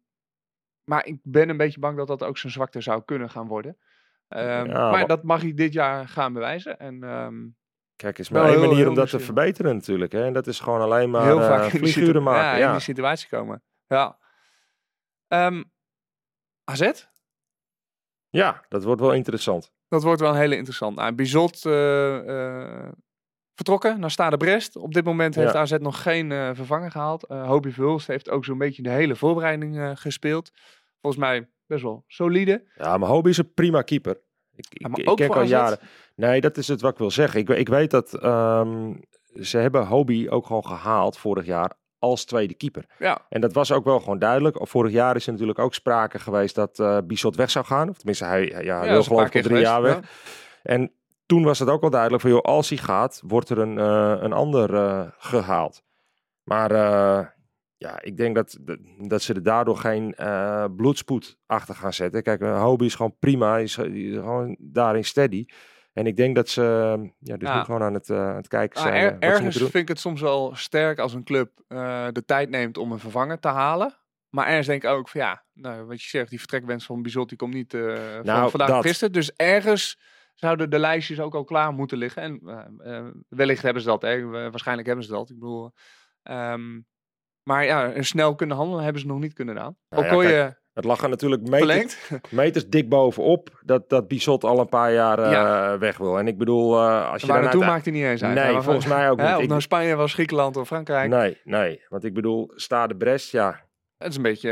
maar 0.84 1.06
ik 1.06 1.18
ben 1.22 1.48
een 1.48 1.56
beetje 1.56 1.80
bang 1.80 1.96
dat 1.96 2.06
dat 2.06 2.22
ook 2.24 2.38
zijn 2.38 2.52
zwakte 2.52 2.80
zou 2.80 3.02
kunnen 3.04 3.30
gaan 3.30 3.46
worden. 3.46 3.76
Ehm, 4.28 4.44
Ja, 4.46 4.64
maar 4.64 4.90
maar- 4.90 5.06
dat 5.06 5.22
mag 5.22 5.40
hij 5.42 5.54
dit 5.54 5.72
jaar 5.72 6.08
gaan 6.08 6.32
bewijzen. 6.32 6.78
En 6.78 7.02
ehm, 7.04 7.46
Kijk, 8.00 8.18
is 8.18 8.28
Wel 8.28 8.42
maar 8.42 8.50
één 8.50 8.58
heel- 8.60 8.66
manier 8.68 8.82
heel 8.82 8.92
om 8.92 8.98
dat 8.98 9.10
te 9.10 9.18
verbeteren 9.20 9.74
natuurlijk. 9.74 10.12
Hè? 10.12 10.24
En 10.24 10.32
dat 10.32 10.46
is 10.46 10.60
gewoon 10.60 10.80
alleen 10.80 11.10
maar 11.10 11.24
heel 11.24 11.40
eh, 11.40 11.46
vaak 11.46 11.70
situ- 11.70 12.20
maken. 12.20 12.42
ja, 12.42 12.56
Ja, 12.56 12.66
in 12.66 12.72
die 12.72 12.80
situatie 12.80 13.28
komen. 13.28 13.62
Ja. 13.86 14.18
Ehm, 15.28 15.62
AZ? 16.64 16.90
ja, 18.28 18.64
dat 18.68 18.84
wordt 18.84 19.00
wel 19.00 19.12
interessant. 19.12 19.72
Dat 19.88 20.02
wordt 20.02 20.20
wel 20.20 20.30
een 20.30 20.36
hele 20.36 20.56
interessant. 20.56 20.96
Nou, 20.96 21.12
Bizot 21.12 21.64
eh, 21.66 22.16
eh, 22.86 22.92
vertrokken 23.54 24.00
naar 24.00 24.10
Stade 24.10 24.36
Brest. 24.36 24.76
Op 24.76 24.94
dit 24.94 25.04
moment 25.04 25.34
heeft 25.34 25.52
Ja. 25.52 25.58
AZ 25.60 25.72
nog 25.78 26.02
geen 26.02 26.32
eh, 26.32 26.50
vervanger 26.52 26.90
gehaald. 26.90 27.24
Eh 27.24 27.46
Hobie 27.46 27.72
Verhulst 27.74 28.06
heeft 28.06 28.30
ook 28.30 28.44
zo'n 28.44 28.58
beetje 28.58 28.82
de 28.82 28.90
hele 28.90 29.16
voorbereiding 29.16 29.98
gespeeld. 30.00 30.50
Volgens 31.00 31.22
mij 31.22 31.48
best 31.66 31.82
wel 31.82 32.04
solide. 32.06 32.64
Ja, 32.74 32.96
maar 32.98 33.08
Hobie 33.08 33.30
is 33.30 33.38
een 33.38 33.54
prima 33.54 33.82
keeper. 33.82 34.20
Ik, 34.54 34.66
ik, 34.70 34.88
maar 34.88 35.00
ik 35.00 35.10
ook 35.10 35.16
ken 35.16 35.30
al 35.30 35.42
jaren. 35.42 35.78
Nee, 36.14 36.40
dat 36.40 36.56
is 36.56 36.68
het 36.68 36.80
wat 36.80 36.92
ik 36.92 36.98
wil 36.98 37.10
zeggen. 37.10 37.40
Ik, 37.40 37.48
ik 37.48 37.68
weet 37.68 37.90
dat 37.90 38.14
ehm, 38.14 38.94
ze 39.34 39.58
hebben 39.58 39.86
Hobie 39.86 40.30
ook 40.30 40.46
gewoon 40.46 40.66
gehaald 40.66 41.18
vorig 41.18 41.46
jaar 41.46 41.72
als 41.98 42.24
tweede 42.24 42.54
keeper. 42.54 42.84
Ja, 42.98 43.26
En 43.28 43.40
dat 43.40 43.52
was 43.52 43.72
ook 43.72 43.84
wel 43.84 44.00
gewoon 44.00 44.18
duidelijk. 44.18 44.56
Vorig 44.60 44.92
jaar 44.92 45.16
is 45.16 45.26
er 45.26 45.32
natuurlijk 45.32 45.58
ook 45.58 45.74
sprake 45.74 46.18
geweest 46.18 46.54
dat 46.54 47.04
Bissot 47.06 47.36
weg 47.36 47.50
zou 47.50 47.64
gaan. 47.64 47.88
Of 47.88 47.96
tenminste, 47.96 48.24
hij 48.24 48.46
ja, 48.62 48.86
een 48.86 49.04
geloof 49.04 49.24
ik 49.24 49.30
drie 49.30 49.42
geweest. 49.42 49.66
jaar 49.66 49.82
weg. 49.82 49.98
En 50.62 50.92
toen 51.30 51.42
was 51.44 51.58
het 51.58 51.68
ook 51.68 51.82
al 51.82 51.90
duidelijk 51.90 52.22
van, 52.22 52.30
joh, 52.30 52.40
als 52.40 52.68
hij 52.68 52.78
gaat, 52.78 53.22
wordt 53.26 53.48
er 53.48 53.58
een, 53.58 53.78
eh, 53.78 54.22
een 54.22 54.32
ander 54.32 54.74
eh, 54.74 55.06
gehaald. 55.18 55.82
Maar 56.42 56.70
ja, 57.80 58.02
ik 58.02 58.16
denk 58.16 58.34
dat, 58.34 58.58
dat, 58.98 59.22
ze 59.22 59.34
er 59.34 59.42
daardoor 59.42 59.76
geen 59.76 60.14
eh, 60.14 60.64
bloedspoed 60.76 61.36
achter 61.46 61.74
gaan 61.74 61.92
zetten. 61.92 62.22
Kijk, 62.22 62.40
uh, 62.40 62.62
Hobie 62.62 62.86
is 62.86 62.94
gewoon 62.94 63.16
prima. 63.18 63.50
Hij 63.50 63.62
is, 63.62 63.78
is 63.78 64.14
gewoon 64.14 64.56
daarin 64.58 65.04
steady. 65.04 65.44
En 65.92 66.06
ik 66.06 66.16
denk 66.16 66.34
dat 66.36 66.48
ze 66.48 66.62
ja, 67.18 67.36
dus 67.36 67.48
Ja. 67.48 67.56
nu 67.58 67.64
gewoon 67.64 67.82
aan 67.82 67.94
het, 67.94 68.10
eh, 68.10 68.28
aan 68.28 68.36
het 68.36 68.48
kijken 68.48 68.80
Ah, 68.80 68.86
zijn. 68.86 68.94
er- 69.02 69.18
eh, 69.18 69.28
ergens 69.28 69.56
vind 69.58 69.74
ik 69.74 69.88
het 69.88 69.98
soms 70.00 70.20
wel 70.20 70.54
sterk 70.54 70.98
als 70.98 71.14
een 71.14 71.24
club 71.24 71.50
eh, 71.68 72.06
de 72.12 72.24
tijd 72.24 72.50
neemt 72.50 72.78
om 72.78 72.92
een 72.92 72.98
vervanger 72.98 73.38
te 73.38 73.48
halen. 73.48 73.94
Maar 74.28 74.46
ergens 74.46 74.66
denk 74.66 74.82
ik 74.84 74.90
ook 74.90 75.08
van 75.08 75.20
ja, 75.20 75.44
nou, 75.52 75.84
wat 75.84 76.02
je 76.02 76.08
zegt, 76.08 76.30
die 76.30 76.38
vertrekwens 76.38 76.86
van 76.86 77.02
Bizot 77.02 77.28
die 77.28 77.38
komt 77.38 77.54
niet 77.54 77.74
eh 77.74 77.80
van 78.14 78.24
Nou, 78.24 78.50
vandaag 78.50 78.68
dat. 78.68 78.82
gisteren. 78.86 79.12
Dus 79.12 79.32
ergens 79.36 80.00
zouden 80.34 80.70
de 80.70 80.78
lijstjes 80.78 81.20
ook 81.20 81.34
al 81.34 81.44
klaar 81.44 81.72
moeten 81.72 81.98
liggen. 81.98 82.22
En 82.22 82.40
eh, 82.44 82.96
eh, 82.96 83.06
wellicht 83.28 83.62
hebben 83.62 83.82
ze 83.82 83.88
dat, 83.88 84.02
hè. 84.02 84.24
Wa- 84.24 84.50
waarschijnlijk 84.50 84.86
hebben 84.86 85.04
ze 85.04 85.10
dat. 85.12 85.30
Ik 85.30 85.38
bedoel, 85.38 85.72
ehm, 86.22 86.80
maar 87.42 87.64
ja, 87.64 87.94
een 87.94 88.04
snel 88.04 88.34
kunnen 88.34 88.56
handelen 88.56 88.84
hebben 88.84 89.02
ze 89.02 89.08
nog 89.08 89.18
niet 89.18 89.32
kunnen 89.32 89.54
gedaan. 89.56 89.76
Nou 89.88 90.04
ja, 90.04 90.10
Okoye 90.10 90.28
kijk, 90.30 90.58
Het 90.72 90.84
lag 90.84 91.02
er 91.02 91.08
natuurlijk 91.08 91.48
meters, 91.48 92.10
meters 92.30 92.68
dik 92.68 92.88
bovenop 92.88 93.60
dat, 93.64 93.88
dat 93.88 94.08
Bizot 94.08 94.44
al 94.44 94.58
een 94.60 94.68
paar 94.68 94.92
jaar 94.92 95.18
eh, 95.18 95.30
Ja. 95.30 95.78
weg 95.78 95.96
wil. 95.98 96.18
En 96.18 96.26
ik 96.26 96.38
bedoel, 96.38 96.76
eh, 96.78 97.10
als 97.10 97.20
je 97.20 97.26
dan 97.26 97.42
naartoe 97.42 97.64
maakt 97.64 97.84
hij 97.84 97.94
niet 97.94 98.04
eens 98.04 98.22
uit. 98.24 98.34
Nee, 98.34 98.52
mag- 98.52 98.64
volgens 98.64 98.86
mij 98.86 99.10
ook 99.10 99.18
Hè, 99.20 99.26
niet. 99.26 99.36
Of 99.36 99.42
Ik- 99.42 99.48
nou 99.48 99.60
Spanje 99.60 99.94
was, 99.96 100.12
Griekenland 100.14 100.56
of 100.56 100.66
Frankrijk. 100.66 101.08
Nee, 101.10 101.40
nee. 101.44 101.84
Want 101.88 102.04
ik 102.04 102.14
bedoel, 102.14 102.52
Stade 102.54 102.96
Brest, 102.96 103.32
ja. 103.32 103.68
Het 103.98 104.10
is 104.10 104.16
een 104.16 104.22
beetje, 104.22 104.50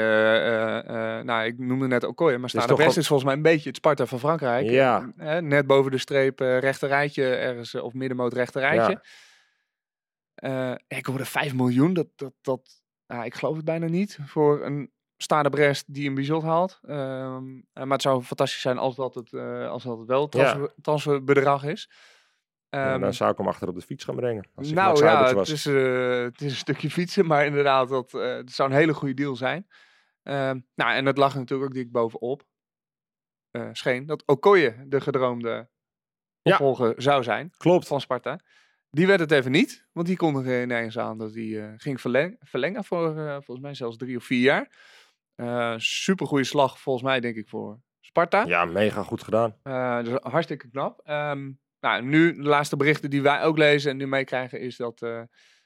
eh, 0.86 1.24
nou 1.24 1.44
ik 1.44 1.58
noemde 1.58 1.86
net 1.86 2.04
Okoye, 2.04 2.38
maar 2.38 2.48
Stade 2.48 2.74
Brest 2.74 2.96
is 2.96 3.06
volgens 3.06 3.28
mij 3.28 3.36
een 3.36 3.42
beetje 3.42 3.68
het 3.68 3.76
Sparta 3.76 4.06
van 4.06 4.18
Frankrijk. 4.18 4.70
Ja. 4.70 5.12
Eh, 5.16 5.36
net 5.36 5.66
boven 5.66 5.90
de 5.90 5.98
streep, 5.98 6.40
eh 6.40 6.58
rechter 6.58 6.88
rijtje, 6.88 7.24
ergens, 7.24 7.74
of 7.74 7.92
middenmoot 7.92 8.32
rechter 8.32 8.60
rijtje. 8.60 9.00
Eh, 10.38 10.74
ik 10.88 11.06
hoorde 11.06 11.24
5 11.24 11.54
miljoen, 11.54 11.92
dat, 11.94 12.06
dat, 12.16 12.32
dat 12.40 12.82
nou, 13.06 13.24
ik 13.24 13.34
geloof 13.34 13.56
het 13.56 13.64
bijna 13.64 13.86
niet, 13.86 14.18
voor 14.26 14.64
een 14.64 14.92
Stade 15.16 15.50
Brest 15.50 15.94
die 15.94 16.08
een 16.08 16.14
Bizot 16.14 16.42
haalt. 16.42 16.78
Ehm, 16.82 17.60
eh, 17.72 17.82
maar 17.84 17.92
het 17.92 18.02
zou 18.02 18.22
fantastisch 18.22 18.60
zijn 18.60 18.78
als 18.78 18.96
dat 18.96 19.14
het, 19.14 19.32
eh, 19.32 19.68
als 19.70 19.82
dat 19.82 19.98
het 19.98 20.06
wel 20.08 20.28
Ja. 20.30 20.68
transferbedrag 20.80 21.64
is. 21.64 21.90
Ja, 22.68 22.92
Ehm, 22.92 23.00
dan 23.00 23.14
zou 23.14 23.30
ik 23.30 23.36
hem 23.38 23.46
achter 23.48 23.68
op 23.68 23.74
de 23.74 23.80
fiets 23.80 24.04
gaan 24.04 24.16
brengen. 24.16 24.44
Als 24.54 24.70
nou 24.70 25.04
ja, 25.04 25.24
het 25.24 25.32
was. 25.34 25.50
is, 25.50 25.64
het 25.64 26.40
is 26.40 26.50
een 26.50 26.56
stukje 26.56 26.90
fietsen, 26.90 27.26
maar 27.26 27.46
inderdaad, 27.46 27.88
dat, 27.88 28.10
zou 28.44 28.70
een 28.70 28.76
hele 28.76 28.94
goede 28.94 29.14
deal 29.14 29.36
zijn. 29.36 29.66
Ehm, 30.22 30.60
nou, 30.74 30.92
en 30.92 31.06
het 31.06 31.16
lag 31.18 31.34
natuurlijk 31.34 31.68
ook 31.68 31.74
dik 31.76 31.92
bovenop. 31.92 32.46
scheen 33.72 34.06
dat 34.06 34.22
Okoye 34.26 34.84
de 34.86 35.00
gedroomde 35.00 35.68
Ja. 36.42 36.52
opvolger 36.52 37.02
zou 37.02 37.22
zijn 37.22 37.50
Klopt. 37.56 37.86
van 37.86 38.00
Sparta. 38.00 38.40
Die 38.90 39.06
werd 39.06 39.20
het 39.20 39.30
even 39.30 39.50
niet, 39.50 39.86
want 39.92 40.06
die 40.06 40.16
kondigde 40.16 40.62
ineens 40.62 40.98
aan 40.98 41.18
dat 41.18 41.34
hij 41.34 41.62
eh, 41.62 41.72
ging 41.76 42.00
verleng- 42.00 42.36
verlengen 42.40 42.84
voor 42.84 43.18
eh, 43.18 43.32
volgens 43.32 43.60
mij 43.60 43.74
zelfs 43.74 43.96
drie 43.96 44.16
of 44.16 44.24
vier 44.24 44.42
jaar. 44.42 44.76
Eh 45.34 45.74
Super 45.76 46.26
goede 46.26 46.44
slag 46.44 46.80
volgens 46.80 47.04
mij, 47.04 47.20
denk 47.20 47.36
ik, 47.36 47.48
voor 47.48 47.80
Sparta. 48.00 48.44
Ja, 48.44 48.64
mega 48.64 49.02
goed 49.02 49.22
gedaan. 49.22 49.56
Eh, 49.62 50.02
dus 50.02 50.18
hartstikke 50.22 50.68
knap. 50.68 51.00
Ehm, 51.04 51.50
nou, 51.80 52.02
nu 52.02 52.34
de 52.34 52.42
laatste 52.42 52.76
berichten 52.76 53.10
die 53.10 53.22
wij 53.22 53.42
ook 53.42 53.58
lezen 53.58 53.90
en 53.90 53.96
nu 53.96 54.06
meekrijgen 54.06 54.60
is 54.60 54.76
dat 54.76 55.02
eh, 55.02 55.20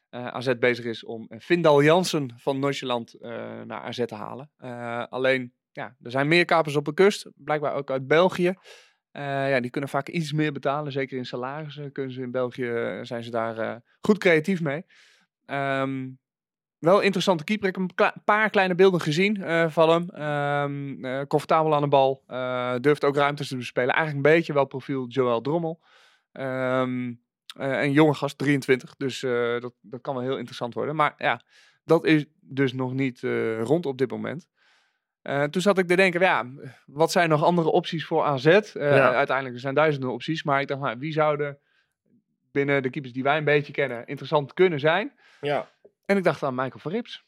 eh, 0.08 0.26
AZ 0.26 0.52
bezig 0.58 0.84
is 0.84 1.04
om 1.04 1.26
Vindal 1.28 1.82
Jansen 1.82 2.34
van 2.36 2.58
Noordjeland 2.58 3.14
eh 3.20 3.60
naar 3.60 3.80
AZ 3.80 4.04
te 4.04 4.14
halen. 4.14 4.50
Eh, 4.56 5.04
alleen, 5.08 5.54
ja, 5.70 5.96
er 6.02 6.10
zijn 6.10 6.28
meer 6.28 6.44
kapers 6.44 6.76
op 6.76 6.84
de 6.84 6.94
kust, 6.94 7.30
blijkbaar 7.34 7.74
ook 7.74 7.90
uit 7.90 8.06
België. 8.06 8.54
Eh, 9.12 9.50
ja, 9.50 9.60
die 9.60 9.70
kunnen 9.70 9.90
vaak 9.90 10.08
iets 10.08 10.32
meer 10.32 10.52
betalen, 10.52 10.92
zeker 10.92 11.16
in 11.16 11.26
salarissen 11.26 11.92
kunnen 11.92 12.12
ze 12.12 12.22
in 12.22 12.30
België, 12.30 12.68
eh, 12.68 12.98
zijn 13.02 13.22
ze 13.22 13.30
daar 13.30 13.58
eh, 13.58 13.76
goed 14.00 14.18
creatief 14.18 14.60
mee. 14.60 14.84
Ehm, 15.46 16.08
wel 16.78 17.00
interessante 17.00 17.44
keeper. 17.44 17.68
Ik 17.68 17.76
heb 17.76 17.90
een 18.14 18.22
paar 18.24 18.50
kleine 18.50 18.74
beelden 18.74 19.00
gezien 19.00 19.36
van 19.70 19.90
hem. 19.90 20.10
Ehm, 20.10 21.04
eh, 21.04 21.26
comfortabel 21.26 21.74
aan 21.74 21.82
de 21.82 21.88
bal. 21.88 22.24
durft 22.80 23.04
ook 23.04 23.16
ruimtes 23.16 23.48
te 23.48 23.56
bespelen. 23.56 23.94
Eigenlijk 23.94 24.26
een 24.26 24.32
beetje 24.34 24.52
wel 24.52 24.64
profiel 24.64 25.06
Joël 25.06 25.40
Drommel. 25.40 25.80
Eh, 26.32 26.84
een 27.54 27.92
jonge 27.92 28.14
gast, 28.14 28.38
23. 28.38 28.96
Dus 28.96 29.20
dat, 29.60 29.72
dat 29.80 30.00
kan 30.00 30.14
wel 30.14 30.22
heel 30.22 30.36
interessant 30.36 30.74
worden. 30.74 30.96
Maar 30.96 31.14
ja, 31.16 31.42
dat 31.84 32.04
is 32.04 32.24
dus 32.40 32.72
nog 32.72 32.92
niet 32.92 33.20
rond 33.62 33.86
op 33.86 33.98
dit 33.98 34.10
moment. 34.10 34.48
Eh, 35.22 35.42
toen 35.44 35.62
zat 35.62 35.78
ik 35.78 35.86
te 35.88 35.96
denken, 35.96 36.20
ja, 36.20 36.46
wat 36.86 37.12
zijn 37.12 37.28
nog 37.28 37.44
andere 37.44 37.68
opties 37.70 38.04
voor 38.06 38.22
AZ? 38.24 38.46
Eh, 38.46 38.62
Ja. 38.74 39.14
Uiteindelijk 39.14 39.54
er 39.54 39.60
zijn 39.60 39.74
duizenden 39.74 40.12
opties. 40.12 40.42
Maar 40.42 40.60
ik 40.60 40.68
dacht, 40.68 40.80
nou, 40.80 40.98
wie 40.98 41.12
zouden 41.12 41.58
binnen 42.52 42.82
de 42.82 42.90
keepers 42.90 43.12
die 43.12 43.22
wij 43.22 43.36
een 43.36 43.44
beetje 43.44 43.72
kennen 43.72 44.06
interessant 44.06 44.54
kunnen 44.54 44.80
zijn? 44.80 45.12
Ja. 45.40 45.68
En 46.06 46.16
ik 46.16 46.24
dacht 46.24 46.42
aan 46.42 46.54
Michael 46.54 46.78
van 46.78 46.92
Rips. 46.92 47.24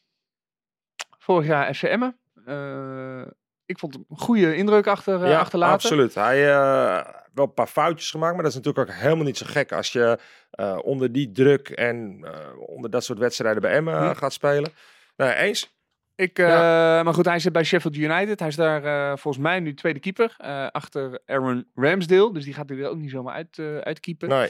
Vorig 1.17 1.47
jaar 1.47 1.73
FC 1.73 1.83
Emmen. 1.83 2.17
Eh, 2.45 3.21
ik 3.65 3.79
vond 3.79 3.95
een 3.95 4.05
goede 4.17 4.55
indruk 4.55 4.87
achter, 4.87 5.23
eh, 5.23 5.29
ja, 5.29 5.39
achterlaten. 5.39 5.73
absoluut. 5.75 6.15
Hij 6.15 6.47
uh, 6.49 7.05
wel 7.33 7.45
een 7.45 7.53
paar 7.53 7.67
foutjes 7.67 8.11
gemaakt, 8.11 8.33
maar 8.33 8.43
dat 8.43 8.51
is 8.51 8.57
natuurlijk 8.57 8.89
ook 8.89 8.95
helemaal 8.95 9.25
niet 9.25 9.37
zo 9.37 9.45
gek 9.49 9.71
als 9.71 9.91
je 9.91 10.19
uh, 10.59 10.77
onder 10.83 11.11
die 11.11 11.31
druk 11.31 11.69
en 11.69 12.19
uh, 12.23 12.31
onder 12.69 12.89
dat 12.89 13.03
soort 13.03 13.19
wedstrijden 13.19 13.61
bij 13.61 13.71
Emmen 13.71 13.97
Hm. 14.09 14.13
gaat 14.13 14.33
spelen. 14.33 14.71
Nou, 15.15 15.31
eens. 15.31 15.74
Ik, 16.15 16.39
uh, 16.39 16.47
Maar 16.47 17.13
goed, 17.13 17.25
hij 17.25 17.39
zit 17.39 17.51
bij 17.51 17.63
Sheffield 17.63 17.95
United. 17.95 18.39
Hij 18.39 18.47
is 18.47 18.55
daar 18.55 18.83
uh, 18.83 19.17
volgens 19.17 19.43
mij 19.43 19.59
nu 19.59 19.73
tweede 19.73 19.99
keeper. 19.99 20.35
Uh, 20.41 20.67
achter 20.67 21.21
Aaron 21.25 21.67
Ramsdale. 21.73 22.33
Dus 22.33 22.43
die 22.43 22.53
gaat 22.53 22.69
er 22.69 22.89
ook 22.89 22.97
niet 22.97 23.09
zomaar 23.09 23.33
uit, 23.33 23.59
uitkeepen. 23.83 24.29
Nee. 24.29 24.49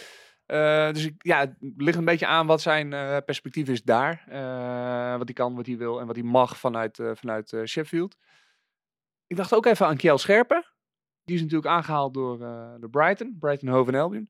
Dus 0.93 1.05
ik, 1.05 1.13
ja, 1.17 1.39
het 1.39 1.55
ligt 1.59 1.97
een 1.97 2.05
beetje 2.05 2.27
aan 2.27 2.47
wat 2.47 2.61
zijn 2.61 2.89
perspectief 3.25 3.67
is 3.67 3.83
daar. 3.83 4.23
Wat 5.17 5.25
hij 5.25 5.33
kan, 5.33 5.55
wat 5.55 5.65
hij 5.65 5.77
wil 5.77 5.99
en 5.99 6.07
wat 6.07 6.15
hij 6.15 6.25
mag 6.25 6.57
vanuit, 6.57 6.99
vanuit 7.13 7.57
Sheffield. 7.65 8.15
Ik 9.27 9.37
dacht 9.37 9.53
ook 9.53 9.65
even 9.65 9.87
aan 9.87 9.97
Kjell 9.97 10.17
Scherpen. 10.17 10.65
Die 11.23 11.35
is 11.35 11.41
natuurlijk 11.41 11.69
aangehaald 11.69 12.13
door, 12.13 12.37
door 12.79 12.89
Brighton. 12.89 13.37
Brighton 13.39 13.69
Hove 13.69 13.91
en 13.91 13.99
Albion. 13.99 14.29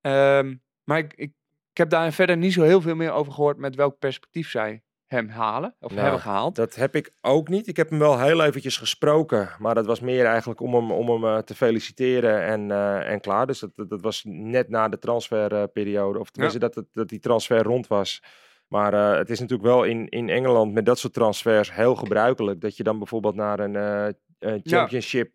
Um, 0.00 0.62
maar 0.84 0.98
ik, 0.98 1.14
ik, 1.14 1.32
ik 1.70 1.76
heb 1.76 1.90
daar 1.90 2.12
verder 2.12 2.36
niet 2.36 2.52
zo 2.52 2.62
heel 2.62 2.80
veel 2.80 2.94
meer 2.94 3.12
over 3.12 3.32
gehoord 3.32 3.56
met 3.56 3.74
welk 3.74 3.98
perspectief 3.98 4.50
zij 4.50 4.82
hem 5.14 5.28
halen. 5.28 5.74
Of 5.80 5.90
Nou, 5.90 6.02
hebben 6.02 6.20
gehaald. 6.20 6.56
Dat 6.56 6.74
heb 6.74 6.94
ik 6.94 7.12
ook 7.20 7.48
niet. 7.48 7.66
Ik 7.66 7.76
heb 7.76 7.90
hem 7.90 7.98
wel 7.98 8.20
heel 8.20 8.44
eventjes 8.44 8.76
gesproken. 8.76 9.48
Maar 9.58 9.74
dat 9.74 9.86
was 9.86 10.00
meer 10.00 10.24
eigenlijk 10.24 10.60
om 10.60 10.74
hem, 10.74 10.92
om 10.92 11.10
hem 11.10 11.24
uh, 11.24 11.38
te 11.38 11.54
feliciteren 11.54 12.42
en, 12.42 12.68
uh, 12.68 13.10
en 13.10 13.20
klaar. 13.20 13.46
Dus 13.46 13.58
dat, 13.58 13.70
dat, 13.88 14.00
was 14.00 14.22
net 14.26 14.68
na 14.68 14.88
de 14.88 14.98
transferperiode. 14.98 16.18
Of 16.18 16.30
tenminste 16.30 16.60
ja. 16.60 16.66
dat, 16.66 16.74
dat, 16.74 16.86
dat 16.92 17.08
die 17.08 17.20
transfer 17.20 17.62
rond 17.62 17.86
was. 17.86 18.22
Maar 18.68 18.94
uh, 18.94 19.16
het 19.16 19.30
is 19.30 19.40
natuurlijk 19.40 19.68
wel 19.68 19.84
in, 19.84 20.08
in 20.08 20.28
Engeland 20.28 20.72
met 20.72 20.86
dat 20.86 20.98
soort 20.98 21.12
transfers 21.12 21.74
heel 21.74 21.94
gebruikelijk. 21.94 22.60
Dat 22.60 22.76
je 22.76 22.82
dan 22.82 22.98
bijvoorbeeld 22.98 23.34
naar 23.34 23.58
een 23.58 24.14
championship 24.62 25.32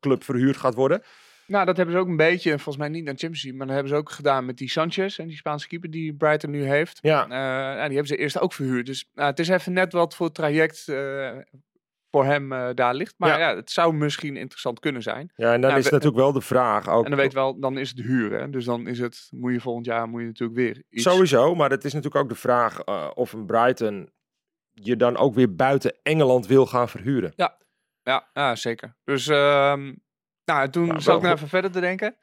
club 0.00 0.24
verhuurd 0.24 0.56
gaat 0.56 0.74
worden. 0.74 1.02
Nou, 1.50 1.64
dat 1.64 1.76
hebben 1.76 1.94
ze 1.94 2.00
ook 2.00 2.08
een 2.08 2.16
beetje, 2.16 2.50
volgens 2.50 2.76
mij 2.76 2.88
niet 2.88 3.04
naar 3.04 3.14
Championship, 3.14 3.54
maar 3.54 3.66
dat 3.66 3.74
hebben 3.74 3.92
ze 3.92 3.98
ook 3.98 4.10
gedaan 4.10 4.44
met 4.44 4.58
die 4.58 4.70
Sanchez 4.70 5.18
en 5.18 5.26
die 5.26 5.36
Spaanse 5.36 5.68
keeper 5.68 5.90
die 5.90 6.14
Brighton 6.14 6.50
nu 6.50 6.64
heeft. 6.64 6.98
Ja. 7.02 7.22
Uh, 7.22 7.28
nou, 7.30 7.74
die 7.74 7.96
hebben 7.96 8.06
ze 8.06 8.16
eerst 8.16 8.40
ook 8.40 8.52
verhuurd. 8.52 8.86
Dus 8.86 9.08
uh, 9.14 9.24
het 9.24 9.38
is 9.38 9.48
even 9.48 9.72
net 9.72 9.92
wat 9.92 10.14
voor 10.14 10.32
traject 10.32 10.86
uh, 10.88 11.30
voor 12.10 12.24
hem 12.24 12.52
uh, 12.52 12.68
daar 12.74 12.94
ligt. 12.94 13.14
Maar 13.16 13.28
ja. 13.28 13.48
ja. 13.48 13.56
het 13.56 13.70
zou 13.70 13.94
misschien 13.94 14.36
interessant 14.36 14.80
kunnen 14.80 15.02
zijn. 15.02 15.32
Ja, 15.34 15.52
en 15.52 15.60
dan 15.60 15.70
nou, 15.70 15.82
is 15.82 15.90
natuurlijk 15.90 16.20
wel 16.20 16.32
de 16.32 16.40
vraag 16.40 16.88
ook. 16.88 17.04
En 17.04 17.10
dan 17.10 17.20
weet 17.20 17.32
wel, 17.32 17.60
dan 17.60 17.78
is 17.78 17.88
het 17.88 17.98
huren. 17.98 18.50
Dus 18.50 18.64
dan 18.64 18.86
is 18.86 18.98
het, 18.98 19.28
moet 19.30 19.52
je 19.52 19.60
volgend 19.60 19.86
jaar 19.86 20.08
moet 20.08 20.20
je 20.20 20.26
natuurlijk 20.26 20.58
weer 20.58 20.82
iets. 20.90 21.02
Sowieso, 21.02 21.54
maar 21.54 21.70
het 21.70 21.84
is 21.84 21.92
natuurlijk 21.92 22.22
ook 22.22 22.30
de 22.30 22.40
vraag 22.40 22.84
of 23.14 23.32
een 23.32 23.46
Brighton 23.46 24.10
je 24.70 24.96
dan 24.96 25.16
ook 25.16 25.34
weer 25.34 25.54
buiten 25.54 25.98
Engeland 26.02 26.46
wil 26.46 26.66
gaan 26.66 26.88
verhuren. 26.88 27.32
Ja, 27.36 27.56
ja, 28.02 28.28
ja 28.32 28.56
zeker. 28.56 28.96
Dus 29.04 29.26
um, 29.26 30.02
nou, 30.52 30.68
toen 30.68 30.86
nou, 30.86 31.00
zat 31.00 31.16
ik 31.16 31.22
nog 31.22 31.32
even 31.32 31.48
verder 31.48 31.70
te 31.70 31.80
denken. 31.80 32.16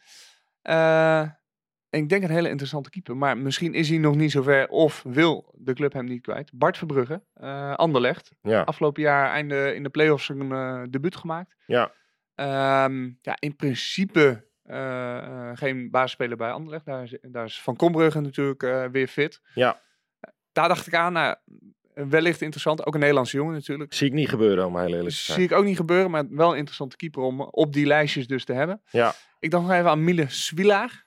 Uh, 0.63 1.29
ik 1.89 2.09
denk 2.09 2.23
een 2.23 2.29
hele 2.29 2.49
interessante 2.49 2.89
keeper. 2.89 3.17
Maar 3.17 3.37
misschien 3.37 3.73
is 3.73 3.89
hij 3.89 3.97
nog 3.97 4.15
niet 4.15 4.31
zover 4.31 4.67
of 4.67 5.03
wil 5.07 5.53
de 5.57 5.73
club 5.73 5.93
hem 5.93 6.05
niet 6.05 6.21
kwijt. 6.21 6.51
Bart 6.53 6.77
Verbrugge, 6.77 7.23
uh, 7.35 7.73
Anderlecht. 7.73 8.31
Ja. 8.41 8.61
Afgelopen 8.61 9.01
jaar 9.01 9.29
einde 9.29 9.75
in 9.75 9.83
de 9.83 9.89
play-offs 9.89 10.29
een 10.29 10.51
uh, 10.51 10.83
debuut 10.89 11.15
gemaakt. 11.15 11.55
Ja. 11.65 11.91
Um, 12.85 13.17
ja, 13.21 13.35
in 13.39 13.55
principe 13.55 14.45
uh, 14.65 15.49
geen 15.53 15.91
basisspeler 15.91 16.37
bij 16.37 16.51
Anderlecht. 16.51 16.85
Daar 16.85 17.03
is, 17.03 17.17
daar 17.21 17.45
is 17.45 17.61
Van 17.61 17.75
Kombrugge 17.75 18.21
natuurlijk 18.21 18.91
weer 18.91 19.07
fit. 19.07 19.41
Ja. 19.53 19.81
Daar 20.51 20.67
dacht 20.67 20.87
ik 20.87 20.95
aan, 20.95 21.13
nou, 21.13 21.35
wellicht 22.05 22.41
interessant. 22.41 22.85
Ook 22.85 22.93
een 22.93 22.99
Nederlandse 22.99 23.37
jongen 23.37 23.53
natuurlijk. 23.53 23.93
Zie 23.93 24.07
ik 24.07 24.13
niet 24.13 24.29
gebeuren, 24.29 24.65
om 24.65 24.77
heel 24.77 24.87
eerlijk 24.87 25.09
te 25.09 25.15
zijn. 25.15 25.37
Zie 25.37 25.47
ik 25.47 25.55
ook 25.55 25.65
niet 25.65 25.75
gebeuren, 25.75 26.11
maar 26.11 26.25
wel 26.29 26.51
een 26.51 26.57
interessante 26.57 26.95
keeper 26.95 27.21
om 27.21 27.41
op 27.41 27.73
die 27.73 27.85
lijstjes 27.85 28.27
dus 28.27 28.45
te 28.45 28.53
hebben. 28.53 28.81
Ja. 28.89 29.13
Ik 29.39 29.51
dacht 29.51 29.63
nog 29.63 29.73
even 29.73 29.89
aan 29.89 30.03
Mille 30.03 30.25
Swilaar. 30.29 31.05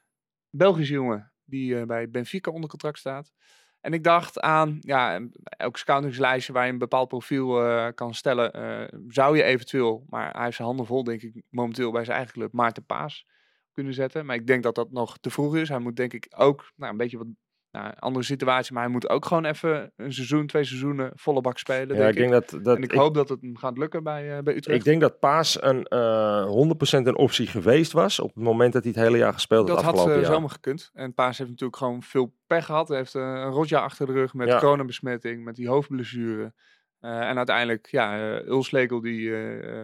Belgische 0.50 0.92
jongen 0.92 1.32
die 1.44 1.74
uh, 1.74 1.82
bij 1.82 2.10
Benfica 2.10 2.50
onder 2.50 2.70
contract 2.70 2.98
staat. 2.98 3.32
En 3.80 3.92
ik 3.92 4.04
dacht 4.04 4.40
aan, 4.40 4.78
ja, 4.80 5.20
elk 5.42 5.76
scoutingslijstje 5.76 6.52
waar 6.52 6.66
je 6.66 6.72
een 6.72 6.78
bepaald 6.78 7.08
profiel 7.08 7.66
uh, 7.66 7.88
kan 7.94 8.14
stellen, 8.14 8.56
uh, 8.56 9.00
zou 9.08 9.36
je 9.36 9.42
eventueel, 9.42 10.04
maar 10.08 10.32
hij 10.32 10.44
heeft 10.44 10.56
zijn 10.56 10.68
handen 10.68 10.86
vol, 10.86 11.04
denk 11.04 11.22
ik, 11.22 11.42
momenteel 11.48 11.90
bij 11.90 12.04
zijn 12.04 12.16
eigen 12.16 12.34
club, 12.34 12.52
Maarten 12.52 12.84
Paas 12.84 13.26
kunnen 13.72 13.94
zetten. 13.94 14.26
Maar 14.26 14.36
ik 14.36 14.46
denk 14.46 14.62
dat 14.62 14.74
dat 14.74 14.90
nog 14.90 15.18
te 15.18 15.30
vroeg 15.30 15.56
is. 15.56 15.68
Hij 15.68 15.78
moet 15.78 15.96
denk 15.96 16.12
ik 16.12 16.26
ook 16.36 16.72
nou, 16.76 16.92
een 16.92 16.98
beetje 16.98 17.18
wat 17.18 17.26
nou, 17.70 17.92
andere 17.98 18.24
situatie, 18.24 18.72
maar 18.74 18.82
hij 18.82 18.92
moet 18.92 19.08
ook 19.08 19.24
gewoon 19.24 19.44
even 19.44 19.92
een 19.96 20.12
seizoen, 20.12 20.46
twee 20.46 20.64
seizoenen 20.64 21.10
volle 21.14 21.40
bak 21.40 21.58
spelen. 21.58 21.96
Ja, 21.96 22.02
denk 22.02 22.08
ik 22.10 22.16
denk 22.16 22.30
dat, 22.30 22.64
dat 22.64 22.76
en 22.76 22.82
ik, 22.82 22.90
hoop 22.92 23.14
dat 23.14 23.28
het 23.28 23.40
hem 23.40 23.56
gaat 23.56 23.78
lukken 23.78 24.02
bij, 24.02 24.36
eh, 24.36 24.42
bij 24.42 24.56
Utrecht. 24.56 24.78
Ik 24.78 24.84
denk 24.84 25.00
dat 25.00 25.18
Paas 25.18 25.62
een 25.62 25.84
eh 25.84 26.46
100% 26.46 27.06
een 27.06 27.16
optie 27.16 27.46
geweest 27.46 27.92
was 27.92 28.20
op 28.20 28.34
het 28.34 28.44
moment 28.44 28.72
dat 28.72 28.82
hij 28.82 28.92
het 28.94 29.02
hele 29.02 29.18
jaar 29.18 29.32
gespeeld 29.32 29.68
had 29.68 29.82
dat 29.82 29.94
had 29.94 30.08
uh, 30.08 30.14
jaar. 30.14 30.24
zomaar 30.24 30.50
gekund. 30.50 30.90
En 30.94 31.14
Paas 31.14 31.38
heeft 31.38 31.50
natuurlijk 31.50 31.78
gewoon 31.78 32.02
veel 32.02 32.34
pech 32.46 32.64
gehad. 32.64 32.88
Hij 32.88 32.96
heeft 32.96 33.14
een 33.14 33.50
rotjaar 33.50 33.82
achter 33.82 34.06
de 34.06 34.12
rug 34.12 34.34
met 34.34 34.48
Ja. 34.48 34.58
coronabesmetting, 34.58 35.44
met 35.44 35.54
die 35.54 35.68
hoofdblessure. 35.68 36.52
En 37.00 37.36
uiteindelijk, 37.36 37.86
ja, 37.86 38.38
Ulslegel 38.46 39.00
die 39.00 39.32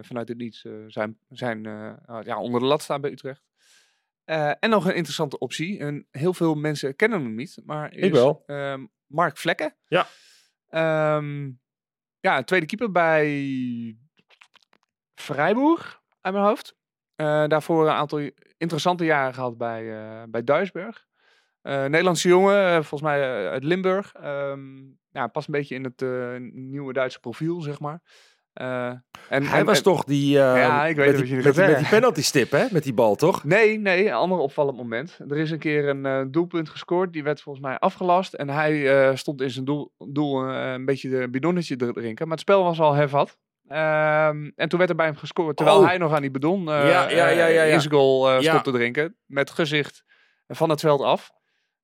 vanuit 0.01 0.27
het 0.27 0.37
niets 0.37 0.65
zijn, 0.87 1.17
zijn 1.29 1.63
ja, 2.23 2.39
onder 2.39 2.59
de 2.59 2.65
lat 2.65 2.81
staat 2.81 3.01
bij 3.01 3.11
Utrecht. 3.11 3.46
Uh, 4.29 4.51
en 4.59 4.69
nog 4.69 4.85
een 4.85 4.95
interessante 4.95 5.37
optie. 5.37 5.79
En 5.79 6.07
heel 6.11 6.33
veel 6.33 6.55
mensen 6.55 6.95
kennen 6.95 7.21
hem 7.21 7.35
niet, 7.35 7.61
maar 7.65 7.93
is, 7.93 8.03
Ik 8.03 8.11
wel. 8.11 8.43
Um, 8.45 8.91
Mark 9.05 9.37
Vlekken. 9.37 9.75
Ja. 9.87 10.07
Um, 11.15 11.59
ja, 12.19 12.43
tweede 12.43 12.65
keeper 12.65 12.91
bij 12.91 13.97
Vrijboer, 15.15 16.01
uit 16.21 16.33
mijn 16.33 16.45
hoofd. 16.45 16.75
Uh, 17.15 17.47
daarvoor 17.47 17.87
een 17.87 17.93
aantal 17.93 18.29
interessante 18.57 19.05
jaren 19.05 19.33
gehad 19.33 19.57
bij, 19.57 19.83
uh, 19.83 20.23
bij 20.29 20.43
Duisburg. 20.43 21.05
Nederlandse 21.61 22.27
jongen, 22.27 22.71
volgens 22.73 23.01
mij 23.01 23.49
uit 23.49 23.63
Limburg. 23.63 24.13
Um, 24.23 24.99
ja, 25.09 25.27
past 25.27 25.47
een 25.47 25.53
beetje 25.53 25.75
in 25.75 25.83
het 25.83 26.01
nieuwe 26.53 26.93
Duitse 26.93 27.19
profiel, 27.19 27.61
zeg 27.61 27.79
maar. 27.79 28.01
Uh, 28.61 28.87
en, 29.29 29.43
hij 29.43 29.59
en, 29.59 29.65
was 29.65 29.77
en, 29.77 29.83
toch 29.83 30.03
die, 30.03 30.35
uh, 30.35 30.39
ja, 30.39 30.85
ik 30.85 30.95
weet 30.95 31.17
met, 31.17 31.25
die, 31.25 31.35
met, 31.35 31.43
met, 31.43 31.55
met 31.55 31.77
die 31.77 31.87
penalty 31.99 32.21
stip, 32.21 32.51
hè? 32.51 32.65
Met 32.71 32.83
die 32.83 32.93
bal, 32.93 33.15
toch? 33.15 33.43
Nee, 33.43 33.79
nee, 33.79 34.05
een 34.05 34.13
ander 34.13 34.37
opvallend 34.37 34.77
moment. 34.77 35.19
Er 35.27 35.37
is 35.37 35.51
een 35.51 35.59
keer 35.59 35.87
een 35.87 36.05
uh, 36.05 36.21
doelpunt 36.31 36.69
gescoord, 36.69 37.13
die 37.13 37.23
werd 37.23 37.41
volgens 37.41 37.65
mij 37.65 37.77
afgelast. 37.77 38.33
En 38.33 38.49
hij 38.49 39.15
stond 39.15 39.41
in 39.41 39.49
zijn 39.49 39.65
doel, 39.65 39.93
doel 39.97 40.43
een 40.43 40.85
beetje 40.85 41.09
de 41.09 41.29
bidonnetje 41.29 41.75
te 41.75 41.91
drinken. 41.91 42.27
Maar 42.27 42.37
het 42.37 42.45
spel 42.45 42.63
was 42.63 42.79
al 42.79 42.93
hervat. 42.93 43.37
Um, 43.69 44.51
en 44.55 44.69
toen 44.69 44.77
werd 44.77 44.89
er 44.89 44.95
bij 44.95 45.05
hem 45.05 45.15
gescoord, 45.15 45.57
terwijl 45.57 45.79
oh. 45.79 45.85
hij 45.85 45.97
nog 45.97 46.13
aan 46.13 46.21
die 46.21 46.31
bidon 46.31 46.63
ja, 46.63 46.87
ja, 46.87 47.09
ja, 47.09 47.27
ja, 47.27 47.45
ja. 47.45 47.63
in 47.63 47.81
zijn 47.81 47.93
goal 47.93 48.41
stond 48.41 48.63
te 48.63 48.71
drinken. 48.71 49.15
Met 49.25 49.49
gezicht 49.49 50.03
van 50.47 50.69
het 50.69 50.79
veld 50.79 51.01
af. 51.01 51.31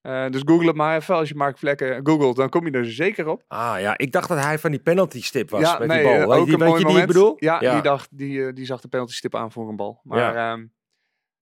Uh, 0.04 0.30
dus 0.30 0.42
google 0.46 0.68
het 0.68 0.76
maar 0.76 0.96
even. 0.96 1.16
Als 1.16 1.30
je 1.30 1.36
Mark 1.36 1.58
Vlekken 1.58 2.00
googelt, 2.08 2.36
dan 2.36 2.50
kom 2.50 2.66
je 2.66 2.72
er 2.72 2.92
zeker 2.92 3.28
op. 3.28 3.44
Ah 3.48 3.76
ja, 3.80 3.98
ik 3.98 4.12
dacht 4.12 4.30
dat 4.30 4.44
hij 4.44 4.60
van 4.60 4.72
die 4.72 4.80
penalty 4.80 5.22
stip 5.22 5.50
was 5.50 5.62
ja, 5.62 5.80
met 5.80 5.88
nee, 5.88 6.04
die 6.04 6.08
bal. 6.08 6.20
Uh, 6.20 6.40
ook 6.40 6.46
die, 6.46 6.54
een 6.54 6.68
mooi 6.68 6.84
die 6.84 6.98
ik 6.98 7.08
bedoel? 7.08 7.36
Ja, 7.38 7.58
ja. 7.62 7.74
Die, 7.74 7.82
dacht, 7.82 8.18
die, 8.18 8.38
uh, 8.38 8.54
die 8.54 8.66
zag 8.66 8.82
de 8.82 8.88
penalty 8.88 9.14
stip 9.14 9.36
aan 9.36 9.52
voor 9.52 9.70
een 9.70 9.76
bal. 9.76 10.00
Maar, 10.04 10.34
ja. 10.34 10.54
um, 10.54 10.74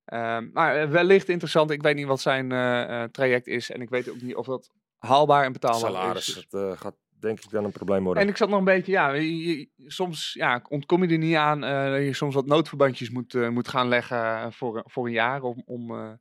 um, 0.06 0.50
maar 0.54 0.89
wellicht 0.89 1.30
interessant. 1.30 1.71
Ik 1.71 1.82
weet 1.82 1.95
niet 1.95 2.06
wat 2.06 2.21
zijn 2.21 2.52
uh, 2.52 3.04
traject 3.04 3.47
is. 3.47 3.71
En 3.71 3.82
ik 3.82 3.89
weet 3.89 4.10
ook 4.10 4.21
niet 4.21 4.36
of 4.36 4.45
dat 4.45 4.71
haalbaar 4.97 5.45
en 5.45 5.52
betaalbaar 5.52 5.91
Salaris, 5.91 6.28
is. 6.28 6.34
Dus 6.34 6.47
dat 6.50 6.78
gaat 6.78 6.95
denk 7.19 7.39
ik 7.39 7.50
dan 7.50 7.63
een 7.63 7.71
probleem 7.71 8.04
worden. 8.04 8.24
En 8.24 8.30
ik 8.30 8.38
zat 8.38 8.50
nog 8.50 8.60
een 8.60 8.65
beetje, 8.65 8.91
ja, 8.91 9.12
je, 9.13 9.60
je, 9.60 9.69
soms 9.88 10.34
ja, 10.34 10.65
ontkom 10.69 11.04
je 11.04 11.12
er 11.12 11.17
niet 11.17 11.36
aan 11.36 11.62
dat 11.91 12.02
je 12.02 12.13
soms 12.13 12.36
wat 12.36 12.45
noodverbandjes 12.45 13.10
moet, 13.10 13.50
moet 13.50 13.67
gaan 13.67 13.88
leggen 13.88 14.54
voor, 14.54 14.84
voor 14.86 15.06
een 15.06 15.12
jaar 15.12 15.41
om, 15.41 15.62
om, 15.65 16.19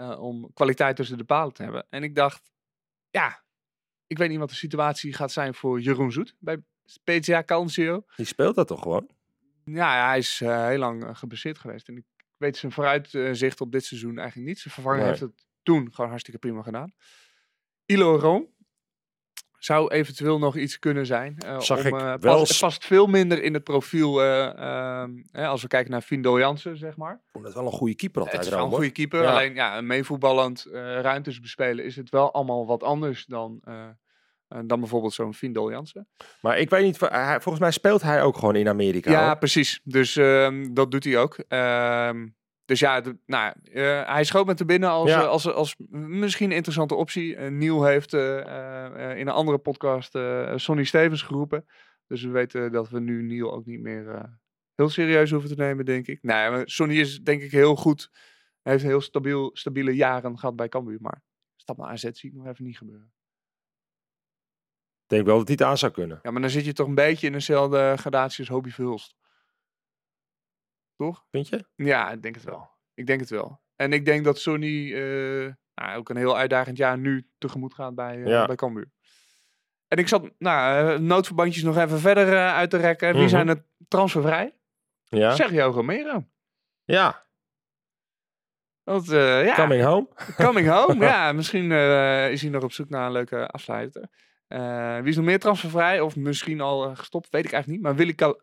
uh, 0.00 0.22
om 0.22 0.52
kwaliteit 0.54 0.96
tussen 0.96 1.18
de 1.18 1.24
palen 1.24 1.52
te 1.52 1.62
hebben. 1.62 1.86
En 1.90 2.02
ik 2.02 2.14
dacht, 2.14 2.52
ja, 3.10 3.44
ik 4.06 4.18
weet 4.18 4.28
niet 4.28 4.38
wat 4.38 4.48
de 4.48 4.54
situatie 4.54 5.12
gaat 5.12 5.32
zijn 5.32 5.54
voor 5.54 5.80
Jeroen 5.80 6.12
Zoet 6.12 6.34
bij 6.38 6.62
PTA 7.04 7.42
Calcio. 7.44 8.04
Die 8.16 8.26
speelt 8.26 8.54
dat 8.54 8.66
toch 8.66 8.82
gewoon? 8.82 9.10
Ja, 9.64 10.06
hij 10.06 10.18
is 10.18 10.40
uh, 10.40 10.66
heel 10.66 10.78
lang 10.78 11.04
uh, 11.04 11.14
geblesseerd 11.14 11.58
geweest. 11.58 11.88
En 11.88 11.96
ik 11.96 12.04
weet 12.36 12.56
zijn 12.56 12.72
vooruitzicht 12.72 13.60
op 13.60 13.72
dit 13.72 13.84
seizoen 13.84 14.18
eigenlijk 14.18 14.48
niet. 14.48 14.58
Zijn 14.58 14.74
vervanger 14.74 14.98
nee. 14.98 15.08
heeft 15.08 15.20
het 15.20 15.46
toen 15.62 15.94
gewoon 15.94 16.10
hartstikke 16.10 16.38
prima 16.40 16.62
gedaan. 16.62 16.92
Ilo 17.86 18.16
Room 18.16 18.54
zou 19.58 19.88
eventueel 19.88 20.38
nog 20.38 20.56
iets 20.56 20.78
kunnen 20.78 21.06
zijn. 21.06 21.36
Uh, 21.44 21.60
Zag 21.60 21.78
om, 21.78 21.86
ik 21.86 21.92
uh, 21.94 22.14
wel 22.20 22.38
past, 22.38 22.60
past, 22.60 22.84
veel 22.84 23.06
minder 23.06 23.42
in 23.42 23.54
het 23.54 23.64
profiel 23.64 24.24
uh, 24.24 25.10
als 25.32 25.62
we 25.62 25.68
kijken 25.68 25.90
naar 25.90 26.00
Findel 26.00 26.38
Jansen, 26.38 26.76
zeg 26.76 26.96
maar. 26.96 27.20
Dat 27.32 27.46
is 27.46 27.54
wel 27.54 27.66
een 27.66 27.72
goede 27.72 27.94
keeper 27.94 28.20
altijd. 28.20 28.38
Het 28.38 28.46
is 28.52 28.56
wel 28.56 28.64
een 28.64 28.72
goede 28.72 28.90
keeper. 28.90 29.22
Ja. 29.22 29.30
Alleen 29.30 29.54
ja, 29.54 29.80
meevoetballend 29.80 30.66
ruimtes 30.72 31.40
bespelen 31.40 31.84
is 31.84 31.96
het 31.96 32.10
wel 32.10 32.32
allemaal 32.32 32.66
wat 32.66 32.82
anders 32.82 33.26
dan, 33.26 33.60
dan 34.48 34.80
bijvoorbeeld 34.80 35.12
zo'n 35.12 35.34
Findel 35.34 35.70
Jansen. 35.70 36.08
Maar 36.40 36.58
ik 36.58 36.70
weet 36.70 36.84
niet, 36.84 36.98
volgens 36.98 37.58
mij 37.58 37.70
speelt 37.70 38.02
hij 38.02 38.22
ook 38.22 38.36
gewoon 38.38 38.56
in 38.56 38.68
Amerika. 38.68 39.10
Ja, 39.10 39.26
hoor. 39.26 39.38
precies. 39.38 39.80
Dus 39.84 40.16
uh, 40.16 40.66
dat 40.72 40.90
doet 40.90 41.04
hij 41.04 41.18
ook. 41.18 41.36
Uh, 42.66 42.72
dus 42.72 42.80
ja, 42.80 43.00
de, 43.00 43.18
nou, 43.26 43.54
uh, 43.64 44.06
hij 44.06 44.24
schoot 44.24 44.46
met 44.46 44.58
de 44.58 44.64
binnen 44.64 44.88
als, 44.88 45.10
ja. 45.10 45.20
als, 45.20 45.46
als, 45.46 45.54
als, 45.54 45.74
misschien 45.88 46.50
een 46.50 46.56
interessante 46.56 46.94
optie. 46.94 47.36
Niel 47.36 47.84
heeft 47.84 48.14
uh, 48.14 48.36
in 49.16 49.26
een 49.26 49.28
andere 49.28 49.58
podcast 49.58 50.18
Sonny 50.54 50.84
Stevens 50.84 51.22
geroepen. 51.22 51.66
Dus 52.06 52.22
we 52.22 52.30
weten 52.30 52.72
dat 52.72 52.88
we 52.88 53.00
nu 53.00 53.22
Niel 53.22 53.52
ook 53.52 53.66
niet 53.66 53.80
meer 53.80 54.38
heel 54.74 54.88
serieus 54.88 55.30
hoeven 55.30 55.50
te 55.50 55.62
nemen, 55.62 55.84
denk 55.84 56.06
ik. 56.06 56.22
Maar 56.22 56.62
Sonny 56.68 56.98
is 56.98 57.20
denk 57.20 57.42
ik 57.42 57.50
heel 57.50 57.76
goed. 57.76 58.10
Hij 58.62 58.72
heeft 58.72 58.84
heel 58.84 59.00
stabiel, 59.00 59.50
stabiele 59.52 59.94
jaren 59.94 60.38
gehad 60.38 60.56
bij 60.56 60.68
Cambuur. 60.68 60.98
Maar 61.00 61.22
stap 61.56 61.76
naar 61.76 61.88
AZ 61.88 62.10
zie 62.10 62.30
ik 62.30 62.36
nog 62.36 62.46
even 62.46 62.64
niet 62.64 62.78
gebeuren. 62.78 63.12
Ik 65.02 65.12
denk 65.12 65.26
wel 65.26 65.38
dat 65.38 65.46
hij 65.46 65.56
het 65.58 65.66
aan 65.66 65.78
zou 65.78 65.92
kunnen. 65.92 66.18
Ja, 66.22 66.30
maar 66.30 66.40
dan 66.40 66.50
zit 66.50 66.64
je 66.64 66.72
toch 66.72 66.86
een 66.86 66.94
beetje 66.94 67.26
in 67.26 67.32
dezelfde 67.32 67.94
gradatie 67.96 68.38
als 68.38 68.48
Hobie 68.48 68.74
Verhulst. 68.74 69.16
Toch? 70.96 71.24
Vind 71.30 71.48
je? 71.48 71.64
Ja, 71.74 72.10
ik 72.10 72.22
denk 72.22 72.34
het 72.34 72.44
wel. 72.44 72.70
Ik 72.94 73.06
denk 73.06 73.20
het 73.20 73.30
wel. 73.30 73.60
En 73.76 73.92
ik 73.92 74.04
denk 74.04 74.24
dat 74.24 74.38
Sony 74.38 74.92
uh, 74.92 75.52
nou, 75.74 75.96
ook 75.96 76.08
een 76.08 76.16
heel 76.16 76.36
uitdagend 76.36 76.76
jaar 76.76 76.98
nu 76.98 77.28
tegemoet 77.38 77.74
gaat 77.74 77.94
bij, 77.94 78.16
uh, 78.16 78.26
ja. 78.26 78.46
bij 78.46 78.56
Cambuur. 78.56 78.90
En 79.88 79.98
ik 79.98 80.08
zat 80.08 80.30
nou, 80.38 80.92
uh, 80.92 80.98
noodverbandjes 80.98 81.62
nog 81.62 81.76
even 81.76 81.98
verder 81.98 82.48
uit 82.48 82.70
te 82.70 82.76
rekken. 82.76 83.06
Wie 83.06 83.16
mm 83.16 83.20
-hmm. 83.20 83.28
zijn 83.28 83.48
er 83.48 83.64
transfervrij? 83.88 84.54
Ja. 85.04 85.34
Sergio 85.34 85.70
Romero. 85.70 86.24
Ja. 86.84 87.24
Dat, 88.84 89.06
ja. 89.06 89.54
Coming 89.54 89.84
home. 89.84 90.08
Coming 90.44 90.68
home, 90.68 91.04
ja. 91.04 91.32
Misschien 91.38 91.72
is 92.30 92.42
hij 92.42 92.50
nog 92.50 92.62
op 92.62 92.72
zoek 92.72 92.88
naar 92.88 93.06
een 93.06 93.12
leuke 93.12 93.46
afsluiter. 93.46 94.08
Wie 95.02 95.08
is 95.08 95.16
nog 95.16 95.24
meer 95.24 95.38
transfervrij? 95.38 96.00
Of 96.00 96.16
misschien 96.16 96.60
al 96.60 96.94
gestopt? 96.94 97.30
Weet 97.30 97.44
ik 97.44 97.52
eigenlijk 97.52 97.82
niet. 97.82 97.90
Maar 97.90 97.96
Willy 97.96 98.14
Cal 98.14 98.40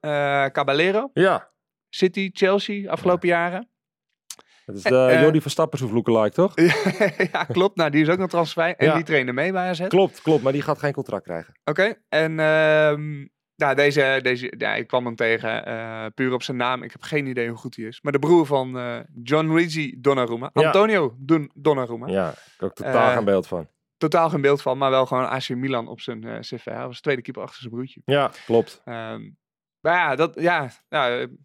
Caballero. 0.52 1.10
Ja. 1.14 1.53
City, 1.96 2.30
Chelsea, 2.34 2.90
afgelopen 2.90 3.28
ja. 3.28 3.38
jaren. 3.38 3.68
Dat 4.66 4.76
is 4.76 4.84
de 4.84 5.10
uh, 5.12 5.22
Jordi 5.22 5.42
Verstappen 5.42 5.80
zo 5.80 5.94
lookalike, 5.94 6.36
toch? 6.36 6.54
ja, 7.32 7.44
klopt. 7.44 7.76
Nou, 7.76 7.90
die 7.90 8.02
is 8.02 8.10
ook 8.10 8.18
nog 8.18 8.30
transfervrij. 8.30 8.76
En 8.76 8.88
ja. 8.88 8.96
die 8.96 9.04
trainen 9.04 9.36
mee 9.36 9.52
bij 9.52 9.70
AZ. 9.70 9.88
Klopt, 9.88 10.22
klopt. 10.22 10.44
Maar 10.44 10.52
die 10.52 10.62
gaat 10.62 10.80
geen 10.80 10.94
contract 10.94 11.24
krijgen. 11.24 11.54
Oké. 11.64 11.82
Okay. 11.82 11.98
En 12.10 12.32
uh, 12.32 13.26
nou, 13.56 13.76
deze, 13.76 14.20
deze 14.22 14.54
ja, 14.58 14.76
ik 14.76 14.88
kwam 14.88 15.06
hem 15.06 15.16
tegen 15.16 15.68
uh, 15.68 16.06
puur 16.16 16.34
op 16.34 16.44
zijn 16.44 16.58
naam. 16.58 16.84
Ik 16.84 16.92
heb 16.92 17.02
geen 17.02 17.26
idee 17.26 17.48
hoe 17.48 17.58
goed 17.58 17.76
hij 17.76 17.86
is. 17.86 18.02
Maar 18.02 18.12
de 18.12 18.20
broer 18.20 18.46
van 18.46 18.78
John 19.24 19.56
Rigi 19.56 19.96
Donnarumma. 20.00 20.50
Ja. 20.54 20.66
Antonio 20.66 21.16
Don 21.18 21.52
Donnarumma. 21.56 22.08
Ja, 22.08 22.30
ik 22.30 22.54
heb 22.58 22.70
ook 22.70 22.76
totaal 22.76 23.16
geen 23.16 23.26
beeld 23.26 23.48
van 23.48 23.68
totaal 23.98 24.30
geen 24.30 24.42
beeld 24.42 24.62
van, 24.62 24.78
maar 24.78 24.90
wel 24.90 25.06
gewoon 25.06 25.30
AC 25.30 25.50
Milan 25.50 25.88
op 25.88 26.02
zijn 26.02 26.40
cv. 26.40 26.64
Hij 26.64 26.88
was 26.88 27.02
tweede 27.02 27.22
keeper 27.22 27.44
achter 27.44 27.60
zijn 27.60 27.74
broertje. 27.74 28.02
Ja, 28.06 28.32
klopt. 28.46 28.82
Um, 28.86 29.38
maar 29.84 29.94
ja, 29.94 30.16
dat, 30.16 30.40
ja, 30.40 30.70
nou, 30.90 31.38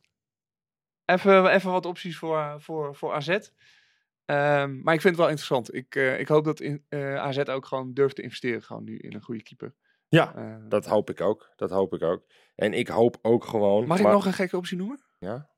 even, 1.09 1.47
even 1.47 1.71
wat 1.71 1.87
opties 1.87 2.19
voor, 2.19 2.57
voor, 2.59 2.95
voor 2.95 3.13
AZ. 3.13 3.29
Um, 3.29 4.83
maar 4.83 4.95
ik 4.95 5.01
vind 5.01 5.03
het 5.03 5.17
wel 5.17 5.29
interessant. 5.29 5.75
Ik, 5.75 5.95
uh, 5.95 6.21
ik 6.21 6.29
hoop 6.29 6.45
dat 6.45 6.61
in, 6.61 6.85
uh, 6.89 7.17
AZ 7.17 7.39
ook 7.39 7.67
gewoon 7.67 7.95
durft 7.95 8.17
te 8.17 8.23
investeren 8.23 8.63
gewoon 8.63 8.85
nu 8.85 8.99
in 8.99 9.15
een 9.15 9.23
goede 9.23 9.43
keeper. 9.43 9.75
Ja, 10.09 10.37
uh, 10.37 10.57
dat 10.69 10.87
hoop 10.87 11.11
ik 11.11 11.21
ook. 11.21 11.53
Dat 11.57 11.71
hoop 11.71 11.95
ik 11.95 12.03
ook. 12.03 12.27
En 12.55 12.73
ik 12.73 12.89
hoop 12.89 13.19
ook 13.23 13.45
gewoon... 13.45 13.87
Mag 13.87 13.99
maar... 13.99 14.07
ik 14.07 14.13
nog 14.13 14.27
een 14.27 14.33
gekke 14.33 14.57
optie 14.57 14.77
noemen? 14.77 15.03
Ja. 15.19 15.51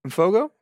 Een 0.00 0.10
Fogo? 0.10 0.54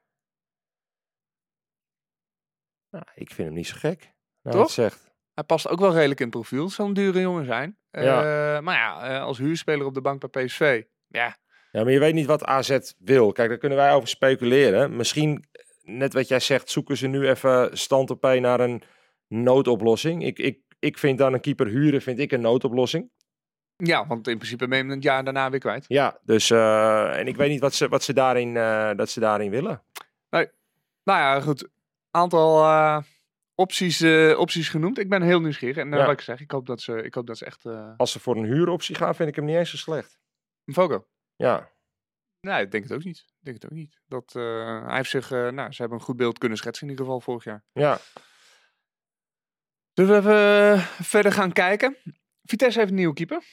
Nou, 2.90 3.04
ik 3.14 3.30
vind 3.30 3.48
hem 3.48 3.56
niet 3.56 3.66
zo 3.66 3.76
gek. 3.76 4.14
Nou, 4.42 4.56
Toch? 4.56 4.70
zegt. 4.70 5.10
Hij 5.34 5.44
past 5.44 5.68
ook 5.68 5.80
wel 5.80 5.92
redelijk 5.92 6.20
in 6.20 6.26
het 6.26 6.34
profiel. 6.34 6.68
Zo'n 6.68 6.92
dure 6.92 7.20
jongen 7.20 7.44
zijn. 7.44 7.78
Ja. 7.90 8.56
Uh, 8.56 8.62
maar 8.62 8.76
ja, 8.76 9.18
als 9.20 9.38
huurspeler 9.38 9.86
op 9.86 9.94
de 9.94 10.00
bank 10.00 10.30
bij 10.30 10.44
PSV. 10.44 10.84
Ja. 11.06 11.36
Ja, 11.72 11.82
maar 11.82 11.92
je 11.92 11.98
weet 11.98 12.14
niet 12.14 12.26
wat 12.26 12.44
AZ 12.44 12.78
wil. 12.98 13.32
Kijk, 13.32 13.48
daar 13.48 13.58
kunnen 13.58 13.78
wij 13.78 13.92
over 13.92 14.08
speculeren. 14.08 14.96
Misschien, 14.96 15.44
net 15.82 16.12
wat 16.12 16.28
jij 16.28 16.40
zegt, 16.40 16.70
zoeken 16.70 16.96
ze 16.96 17.06
nu 17.06 17.28
even 17.28 17.78
stand 17.78 18.10
op 18.10 18.22
naar 18.22 18.60
een 18.60 18.82
noodoplossing. 19.28 20.24
Ik, 20.24 20.38
ik, 20.38 20.58
ik 20.78 20.98
vind 20.98 21.18
dan 21.18 21.32
een 21.32 21.40
keeper 21.40 21.66
huren, 21.66 22.02
vind 22.02 22.18
ik 22.18 22.32
een 22.32 22.40
noodoplossing. 22.40 23.10
Ja, 23.76 24.06
want 24.06 24.28
in 24.28 24.36
principe 24.36 24.68
ben 24.68 24.86
je 24.86 24.94
het 24.94 25.02
jaar 25.02 25.24
daarna 25.24 25.50
weer 25.50 25.60
kwijt. 25.60 25.84
Ja, 25.88 26.18
dus 26.24 26.50
uh, 26.50 27.18
en 27.18 27.26
ik 27.26 27.36
weet 27.36 27.50
niet 27.50 27.60
wat 27.60 27.74
ze, 27.74 27.88
wat 27.88 28.02
ze, 28.02 28.12
daarin, 28.12 28.54
dat 28.96 29.10
ze 29.10 29.20
daarin 29.20 29.50
willen. 29.50 29.82
Nee. 30.30 30.48
Nou 31.04 31.18
ja, 31.18 31.40
goed. 31.40 31.68
Aantal 32.10 33.02
opties, 33.54 34.00
uh, 34.00 34.38
opties 34.38 34.68
genoemd. 34.68 34.98
Ik 34.98 35.08
ben 35.08 35.22
heel 35.22 35.40
nieuwsgierig. 35.40 35.76
En 35.76 35.90
ja. 35.90 35.96
wat 35.96 36.12
ik 36.12 36.20
zeg, 36.20 36.40
ik 36.40 36.50
hoop 36.50 36.66
dat 36.66 36.80
ze, 36.80 37.02
ik 37.02 37.14
hoop 37.14 37.26
dat 37.26 37.38
ze 37.38 37.44
echt... 37.44 37.64
Als 37.96 38.12
ze 38.12 38.20
voor 38.20 38.36
een 38.36 38.44
huuroptie 38.44 38.94
gaan, 38.94 39.14
vind 39.14 39.28
ik 39.28 39.36
hem 39.36 39.44
niet 39.44 39.56
eens 39.56 39.70
zo 39.70 39.76
slecht. 39.76 40.18
Een 40.64 40.74
Fogo? 40.74 41.06
Ja. 41.40 41.70
Nee, 42.40 42.62
ik 42.62 42.70
denk 42.70 42.82
het 42.82 42.92
ook 42.92 43.04
niet. 43.04 43.18
Ik 43.18 43.44
denk 43.44 43.62
het 43.62 43.70
ook 43.70 43.78
niet. 43.78 44.00
Dat, 44.06 44.32
hij 44.32 44.96
heeft 44.96 45.10
zich... 45.10 45.30
nou, 45.30 45.72
ze 45.72 45.80
hebben 45.80 45.98
een 45.98 46.04
goed 46.04 46.16
beeld 46.16 46.38
kunnen 46.38 46.58
schetsen 46.58 46.84
in 46.84 46.90
ieder 46.90 47.04
geval 47.04 47.20
vorig 47.20 47.44
jaar. 47.44 47.64
Ja. 47.72 47.98
Zullen 49.92 50.12
we 50.12 50.18
even 50.18 50.72
eh, 50.72 50.86
verder 51.02 51.32
gaan 51.32 51.52
kijken? 51.52 51.96
Vitesse 52.42 52.78
heeft 52.78 52.90
een 52.90 52.96
nieuwe 52.96 53.14
keeper. 53.14 53.44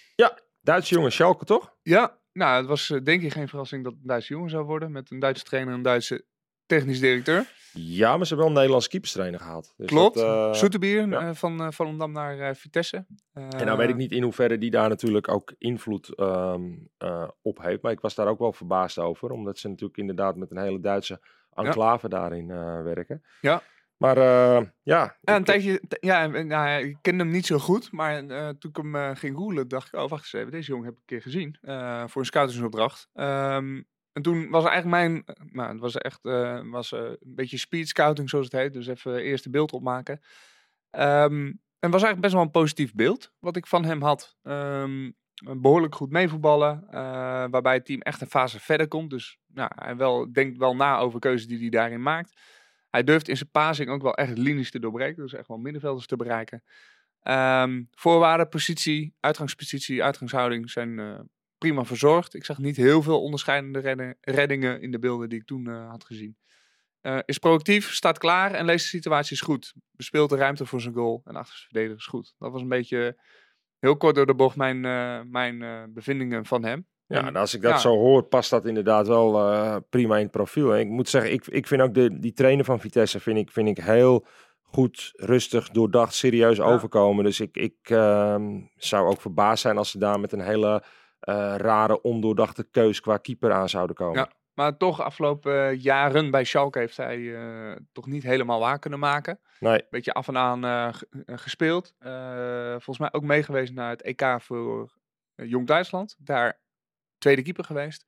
Duitse 0.62 0.94
jongen 0.94 1.12
Schalke, 1.12 1.46
toch? 1.46 1.76
Ja, 1.82 2.20
nou, 2.32 2.58
het 2.58 2.66
was 2.66 2.90
eh, 2.90 3.04
denk 3.04 3.22
ik 3.22 3.32
geen 3.32 3.48
verrassing 3.48 3.84
dat 3.84 3.92
het 3.92 4.02
een 4.02 4.08
Duitse 4.08 4.34
jongen 4.34 4.50
zou 4.50 4.66
worden. 4.66 4.92
Met 4.92 5.12
een 5.12 5.20
Duitse 5.20 5.44
trainer 5.44 5.72
en 5.72 5.78
een 5.78 5.84
Duitse 5.84 6.26
technisch 6.66 7.00
directeur. 7.00 7.54
Ja, 7.78 8.18
maar 8.18 8.26
ze 8.26 8.28
hebben 8.28 8.38
wel 8.38 8.48
een 8.48 8.54
Nederlandse 8.54 8.90
keeperstrainer 8.90 9.40
gehaald. 9.40 9.74
Dus 9.78 9.88
Klopt. 9.88 10.16
dat, 10.16 10.54
eh, 10.54 10.60
Soeterbier 10.60 11.08
ja. 11.10 11.20
eh, 11.20 11.34
van 11.34 11.62
uh, 11.62 11.68
Volendam 11.72 12.12
naar 12.12 12.40
eh, 12.40 12.56
Vitesse. 12.56 13.06
En 13.34 13.66
nou 13.66 13.78
weet 13.78 13.90
ik 13.90 13.96
niet 13.96 14.12
in 14.12 14.24
hoeverre 14.24 14.58
die 14.58 14.72
daar 14.72 14.90
natuurlijk 14.90 15.28
ook 15.28 15.54
invloed 15.58 16.16
ehm, 16.16 16.64
eh, 16.98 17.28
op 17.42 17.62
heeft. 17.62 17.82
Maar 17.82 17.92
ik 17.92 18.00
was 18.00 18.16
daar 18.16 18.28
ook 18.28 18.40
wel 18.40 18.54
verbaasd 18.54 19.00
over. 19.00 19.32
Omdat 19.32 19.58
ze 19.58 19.68
natuurlijk 19.68 20.00
inderdaad 20.00 20.36
met 20.36 20.52
een 20.52 20.58
hele 20.58 20.80
Duitse 20.80 21.22
enclave 21.54 22.10
daarin 22.10 22.52
eh, 22.52 22.82
werken. 22.82 23.24
Ja. 23.42 23.62
Maar 23.98 24.18
eh, 24.18 24.66
ja. 24.84 25.18
Ja, 25.22 25.36
een 25.36 25.44
tijdje, 25.44 25.82
ja, 26.00 26.28
nou, 26.28 26.88
ik 26.88 26.98
kende 27.02 27.24
hem 27.24 27.32
niet 27.32 27.46
zo 27.46 27.58
goed, 27.58 27.92
maar 27.92 28.28
eh, 28.28 28.50
toen 28.50 28.70
ik 28.70 28.78
hem 28.78 28.96
eh, 28.96 29.12
ging 29.14 29.38
googlen, 29.38 29.68
dacht 29.68 29.88
ik, 29.88 30.00
oh 30.00 30.10
wacht 30.10 30.24
eens 30.24 30.34
even, 30.34 30.52
deze 30.52 30.72
jongen 30.72 30.86
heb 30.86 30.94
ik 30.94 31.00
een 31.00 31.06
keer 31.06 31.22
gezien 31.22 31.58
eh, 31.62 32.04
voor 32.08 32.22
een 32.22 32.28
scoutingsopdracht. 32.28 33.10
Ehm, 33.14 33.82
en 34.18 34.24
toen 34.24 34.50
was 34.50 34.66
eigenlijk 34.66 35.04
mijn, 35.04 35.24
eh, 35.26 35.46
nou, 35.52 35.72
het 35.72 35.80
was 35.80 35.96
echt 35.96 36.26
eh, 36.26 36.62
was, 36.72 36.92
eh, 36.92 37.00
een 37.00 37.36
beetje 37.36 37.58
speed 37.58 37.88
scouting 37.88 38.30
zoals 38.30 38.46
het 38.46 38.54
heet, 38.54 38.74
dus 38.74 38.88
even 38.88 39.16
eerst 39.16 39.46
een 39.46 39.52
beeld 39.52 39.72
opmaken. 39.72 40.22
Ehm, 40.90 41.54
en 41.80 41.92
was 41.92 42.04
eigenlijk 42.04 42.22
best 42.22 42.34
wel 42.34 42.42
een 42.42 42.52
positief 42.52 42.94
beeld 42.94 43.34
wat 43.40 43.56
ik 43.56 43.68
van 43.68 43.86
hem 43.86 44.02
had. 44.02 44.38
Ehm, 44.44 45.12
behoorlijk 45.62 45.96
goed 45.96 46.12
meevoetballen, 46.12 46.88
waarbij 47.52 47.74
het 47.74 47.86
team 47.86 48.02
echt 48.02 48.22
een 48.22 48.30
fase 48.30 48.60
verder 48.60 48.88
komt. 48.88 49.10
Dus 49.10 49.38
nou, 49.48 49.72
hij 49.76 49.96
wel, 49.96 50.32
denkt 50.32 50.58
wel 50.58 50.76
na 50.76 50.98
over 50.98 51.20
keuzes 51.20 51.48
die 51.48 51.60
hij 51.60 51.70
daarin 51.70 52.02
maakt. 52.02 52.42
Hij 52.90 53.04
durft 53.04 53.28
in 53.28 53.38
zijn 53.38 53.52
passing 53.52 53.90
ook 53.90 54.02
wel 54.02 54.14
echt 54.14 54.38
linies 54.38 54.72
te 54.72 54.80
doorbreken. 54.80 55.24
Dus 55.24 55.34
echt 55.34 55.48
wel 55.48 55.58
middenvelders 55.58 56.08
te 56.08 56.16
bereiken. 56.16 56.64
Ehm, 57.22 57.84
voorwaarden, 57.92 58.50
positie, 58.50 59.16
uitgangspositie, 59.20 60.04
uitgangshouding 60.04 60.70
zijn 60.70 61.00
prima 61.58 61.86
verzorgd. 61.86 62.34
Ik 62.34 62.46
zag 62.46 62.58
niet 62.58 62.76
heel 62.76 63.02
veel 63.02 63.22
onderscheidende 63.22 64.16
reddingen 64.22 64.82
in 64.82 64.92
de 64.92 65.00
beelden 65.00 65.30
die 65.30 65.40
ik 65.40 65.46
toen 65.46 65.68
eh, 65.68 65.90
had 65.90 66.04
gezien. 66.04 66.38
Eh, 67.02 67.20
is 67.26 67.38
proactief, 67.38 67.94
staat 67.94 68.18
klaar 68.18 68.52
en 68.52 68.66
leest 68.66 68.92
de 68.92 68.98
situaties 68.98 69.42
goed. 69.42 69.74
Bespeelt 69.92 70.30
de 70.30 70.36
ruimte 70.36 70.66
voor 70.66 70.82
zijn 70.82 70.94
goal 70.94 71.22
en 71.26 71.36
achter 71.36 71.56
zijn 71.56 71.70
verdedigers 71.72 72.06
goed. 72.06 72.36
Dat 72.38 72.52
was 72.52 72.62
een 72.62 72.68
beetje 72.68 73.18
heel 73.80 73.98
kort 73.98 74.16
door 74.16 74.26
de 74.26 74.36
bocht 74.36 74.56
mijn, 74.56 74.86
eh, 74.86 75.22
mijn 75.26 75.90
bevindingen 75.94 76.46
van 76.46 76.64
hem. 76.64 76.88
Ja, 77.06 77.26
En- 77.26 77.36
als 77.36 77.54
ik 77.54 77.62
dat 77.62 77.72
ja. 77.72 77.78
zo 77.78 77.96
hoor, 77.96 78.24
past 78.24 78.50
dat 78.50 78.66
inderdaad 78.66 79.08
wel 79.08 79.32
prima 79.90 80.16
in 80.16 80.24
het 80.24 80.32
profiel. 80.32 80.74
En 80.74 80.80
ik 80.80 80.88
moet 80.88 81.10
zeggen, 81.10 81.32
ik, 81.32 81.48
ik 81.48 81.68
vind 81.68 81.82
ook 81.82 81.94
de, 81.94 82.20
die 82.20 82.34
trainer 82.34 82.66
van 82.66 82.80
Vitesse 82.80 83.20
vind 83.20 83.38
ik, 83.38 83.52
vind 83.52 83.68
ik 83.68 83.78
heel 83.78 84.26
goed, 84.62 85.12
rustig, 85.16 85.70
doordacht, 85.70 86.14
serieus 86.14 86.60
overkomen. 86.60 87.24
Dus 87.24 87.40
ik, 87.40 87.58
ik 87.58 87.78
ehm, 87.84 88.62
zou 88.76 89.08
ook 89.08 89.22
verbaasd 89.22 89.62
zijn 89.62 89.78
als 89.78 89.92
ze 89.92 89.98
daar 89.98 90.20
met 90.20 90.32
een 90.32 90.42
hele 90.42 90.84
rare, 91.56 92.02
ondoordachte 92.02 92.64
keus 92.72 93.00
qua 93.00 93.18
keeper 93.18 93.52
aan 93.54 93.70
zouden 93.70 93.96
komen. 93.96 94.16
Ja. 94.20 94.32
Maar 94.54 94.78
toch, 94.78 95.02
afgelopen 95.02 95.70
eh, 95.70 95.82
jaren 95.84 96.32
bij 96.32 96.44
Schalke 96.44 96.80
heeft 96.80 96.98
hij 96.98 97.36
eh, 97.36 97.76
toch 97.92 98.06
niet 98.06 98.24
helemaal 98.24 98.60
waar 98.60 98.80
kunnen 98.80 99.00
maken. 99.00 99.40
Nee, 99.60 99.86
beetje 99.90 100.14
af 100.14 100.28
en 100.28 100.38
aan 100.38 100.66
eh, 100.66 100.94
ge- 100.94 101.08
eh, 101.26 101.38
gespeeld. 101.38 101.94
Eh, 102.00 102.70
volgens 102.70 102.98
mij 102.98 103.10
ook 103.14 103.24
meegeweest 103.24 103.74
naar 103.74 103.90
het 103.90 104.02
EK 104.02 104.42
voor 104.42 104.94
eh, 105.36 105.50
Jong 105.50 105.68
Duitsland. 105.68 106.16
Daar 106.20 106.60
tweede 107.18 107.42
keeper 107.42 107.64
geweest. 107.64 108.06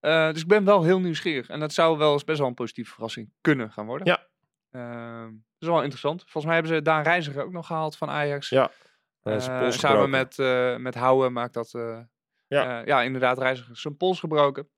Eh, 0.00 0.32
dus 0.32 0.40
ik 0.42 0.48
ben 0.48 0.64
wel 0.64 0.82
heel 0.82 1.00
nieuwsgierig. 1.00 1.48
En 1.48 1.60
dat 1.60 1.72
zou 1.72 1.98
wel 1.98 2.12
eens 2.12 2.24
best 2.24 2.38
wel 2.38 2.48
een 2.48 2.54
positieve 2.54 2.92
verrassing 2.92 3.32
kunnen 3.40 3.70
gaan 3.72 3.86
worden. 3.86 4.06
Ja. 4.06 4.28
Dat 4.70 5.32
is 5.58 5.68
wel 5.68 5.80
interessant. 5.82 6.20
Volgens 6.20 6.44
mij 6.44 6.54
hebben 6.54 6.72
ze 6.72 6.82
Daan 6.82 7.02
Reiziger 7.02 7.44
ook 7.44 7.52
nog 7.52 7.66
gehaald 7.66 7.96
van 7.96 8.10
Ajax. 8.10 8.48
Ja, 8.48 8.70
Eh, 9.22 9.70
samen 9.70 10.10
met, 10.10 10.38
eh 10.38 10.76
met 10.76 10.94
Houwen 10.94 11.32
maakt 11.32 11.54
dat... 11.54 11.74
Ja. 12.54 12.80
eh, 12.80 12.86
ja, 12.86 13.02
inderdaad, 13.02 13.38
Reiziger 13.38 13.76
zijn 13.76 13.96
pols 13.96 14.20
gebroken. 14.20 14.68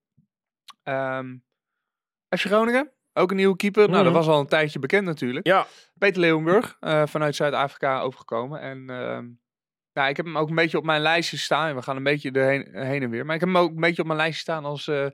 FC 2.36 2.44
Groningen, 2.46 2.92
ook 3.12 3.30
een 3.30 3.36
nieuwe 3.36 3.56
keeper. 3.56 3.82
Nou, 3.90 4.04
dat 4.04 4.12
Mhm. 4.12 4.22
was 4.24 4.26
al 4.34 4.40
een 4.40 4.46
tijdje 4.46 4.78
bekend 4.78 5.04
natuurlijk. 5.06 5.46
Ja, 5.46 5.66
Peter 5.98 6.20
Leeuwenburg, 6.20 6.76
eh, 6.80 7.06
vanuit 7.06 7.34
Zuid-Afrika 7.36 8.00
overgekomen. 8.00 8.60
En 8.60 8.84
nou, 9.92 10.08
ik 10.08 10.16
heb 10.16 10.26
hem 10.26 10.38
ook 10.38 10.48
een 10.48 10.54
beetje 10.54 10.78
op 10.78 10.84
mijn 10.84 11.00
lijstje 11.02 11.36
staan. 11.36 11.74
We 11.74 11.82
gaan 11.82 11.96
een 11.96 12.02
beetje 12.02 12.30
erheen 12.30 12.68
heen 12.86 13.02
en 13.02 13.10
weer. 13.10 13.24
Maar 13.26 13.34
ik 13.34 13.40
heb 13.40 13.48
hem 13.48 13.58
ook 13.58 13.70
een 13.70 13.80
beetje 13.80 14.00
op 14.02 14.06
mijn 14.06 14.18
lijstje 14.18 14.40
staan 14.42 14.64
als, 14.64 14.88
eh, 14.88 15.06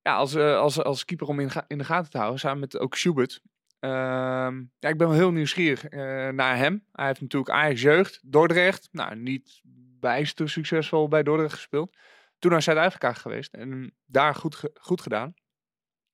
ja, 0.00 0.14
als, 0.14 0.36
als, 0.36 0.82
als 0.82 1.04
keeper 1.04 1.26
om 1.28 1.40
in, 1.40 1.50
ga- 1.50 1.64
in 1.68 1.78
de 1.78 1.84
gaten 1.84 2.10
te 2.10 2.18
houden. 2.18 2.40
Samen 2.40 2.60
met 2.60 2.78
ook 2.78 2.94
Schubert. 2.96 3.40
Ehm, 3.78 4.56
ja, 4.78 4.88
ik 4.88 4.96
ben 4.98 5.08
wel 5.08 5.12
heel 5.16 5.30
nieuwsgierig 5.32 5.90
naar 6.34 6.56
hem. 6.56 6.86
Hij 6.92 7.06
heeft 7.06 7.20
natuurlijk 7.20 7.52
Ajax 7.52 7.80
Jeugd, 7.82 8.20
Dordrecht. 8.32 8.88
Nou, 8.92 9.16
niet 9.16 9.60
bijster 10.02 10.48
succesvol 10.50 11.08
bij 11.08 11.22
Dordrecht 11.22 11.54
gespeeld. 11.54 11.96
Toen 12.38 12.50
naar 12.50 12.62
Zuid-Afrika 12.62 13.12
geweest 13.12 13.54
en 13.54 13.94
daar 14.04 14.34
goed, 14.34 14.54
ge- 14.54 14.76
goed 14.80 15.00
gedaan. 15.00 15.34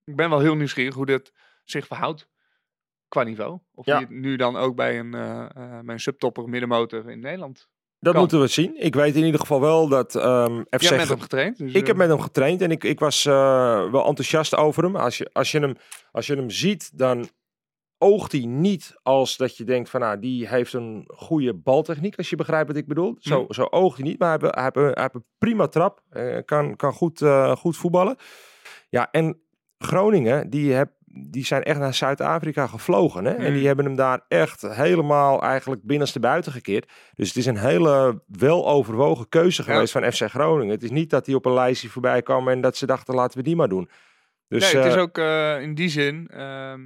Ik 0.05 0.17
ben 0.17 0.31
wel 0.31 0.39
heel 0.41 0.55
nieuwsgierig 0.55 0.95
hoe 0.95 1.07
dit 1.07 1.33
zich 1.65 1.87
verhoudt 1.87 2.29
qua 3.09 3.23
niveau. 3.23 3.59
Of 3.75 3.87
Ja. 3.87 3.99
die 3.99 4.09
nu 4.11 4.37
dan 4.37 4.57
ook 4.57 4.77
bij 4.77 4.99
een, 4.99 5.11
bij 5.85 5.95
een 5.95 6.01
subtopper 6.01 6.49
middenmotor 6.49 7.11
in 7.11 7.21
Nederland. 7.21 7.69
dat 7.99 8.13
Kan. 8.13 8.21
moeten 8.23 8.41
we 8.41 8.47
zien. 8.47 8.81
Ik 8.83 8.95
weet 8.95 9.15
in 9.17 9.25
ieder 9.25 9.41
geval 9.41 9.61
wel 9.61 9.89
dat 9.89 10.15
ehm 10.15 10.61
FC 10.61 10.81
Je 10.81 10.87
hebt 10.87 10.97
met 10.97 11.09
hem 11.09 11.21
getraind. 11.21 11.59
Dus, 11.59 11.73
Ik 11.73 11.87
heb 11.87 11.95
eh, 11.97 12.01
met 12.01 12.09
hem 12.09 12.21
getraind 12.21 12.61
en 12.63 12.71
ik, 12.71 12.85
ik 12.85 12.99
was 12.99 13.25
wel 13.25 14.07
enthousiast 14.07 14.57
over 14.57 14.83
hem. 14.85 14.97
Als 14.97 15.19
je, 15.19 15.31
als, 15.33 15.51
je 15.51 15.59
hem. 15.61 15.75
als 16.13 16.27
je 16.27 16.35
hem 16.37 16.51
ziet, 16.51 16.99
dan 16.99 17.29
oogt 17.99 18.33
hij 18.33 18.41
niet 18.47 18.95
als 19.03 19.37
dat 19.37 19.57
je 19.57 19.65
denkt 19.65 19.91
van 19.91 20.01
nou, 20.01 20.19
die 20.19 20.49
heeft 20.49 20.73
een 20.73 21.05
goede 21.15 21.55
baltechniek, 21.55 22.17
als 22.17 22.31
je 22.31 22.37
begrijpt 22.37 22.69
wat 22.69 22.77
ik 22.77 22.87
bedoel. 22.87 23.17
Zo, 23.19 23.47
zo 23.49 23.63
oogt 23.71 23.97
hij 23.99 24.07
niet, 24.07 24.19
maar 24.19 24.39
hij 24.39 24.49
heeft, 24.63 24.75
hij 24.75 24.93
heeft, 24.95 25.15
een- 25.15 25.25
prima 25.39 25.67
trap, 25.67 26.03
eh, 26.11 26.37
kan, 26.45 26.77
kan 26.77 26.93
goed, 26.93 27.23
eh, 27.23 27.57
goed 27.57 27.77
voetballen. 27.77 28.17
Ja, 28.89 29.11
en 29.11 29.41
Groningen, 29.79 30.51
die, 30.51 30.73
heb, 30.73 30.91
die 31.31 31.45
zijn 31.45 31.63
echt 31.63 31.79
naar 31.79 31.95
Zuid-Afrika 31.95 32.67
gevlogen. 32.67 33.25
Hè? 33.25 33.33
En 33.33 33.47
Mm. 33.53 33.59
die 33.59 33.67
hebben 33.67 33.85
hem 33.85 33.97
daar 33.97 34.25
echt 34.29 34.63
helemaal 34.63 35.43
eigenlijk 35.43 35.83
binnenste 35.83 36.21
buiten 36.21 36.53
gekeerd. 36.53 36.93
Dus 37.15 37.29
het 37.29 37.37
is 37.37 37.47
een 37.47 37.57
hele 37.59 38.23
weloverwogen 38.27 39.29
keuze 39.29 39.63
Ja. 39.67 39.73
geweest 39.73 39.93
van 39.93 40.13
FC 40.13 40.23
Groningen. 40.23 40.75
Het 40.75 40.83
is 40.83 40.91
niet 40.91 41.11
dat 41.11 41.27
hij 41.27 41.35
op 41.35 41.45
een 41.47 41.53
lijstje 41.55 41.89
voorbij 41.89 42.23
kwam 42.23 42.49
en 42.49 42.61
dat 42.61 42.77
ze 42.77 42.87
dachten 42.87 43.15
laten 43.15 43.39
we 43.39 43.45
die 43.45 43.57
maar 43.57 43.69
doen. 43.69 43.89
Dus 44.49 44.73
nee, 44.73 44.83
het 44.83 44.91
is 44.91 44.97
eh, 44.97 45.03
ook 45.03 45.19
in 45.63 45.75
die 45.75 45.89
zin. 45.89 46.27
ehm, 46.31 46.81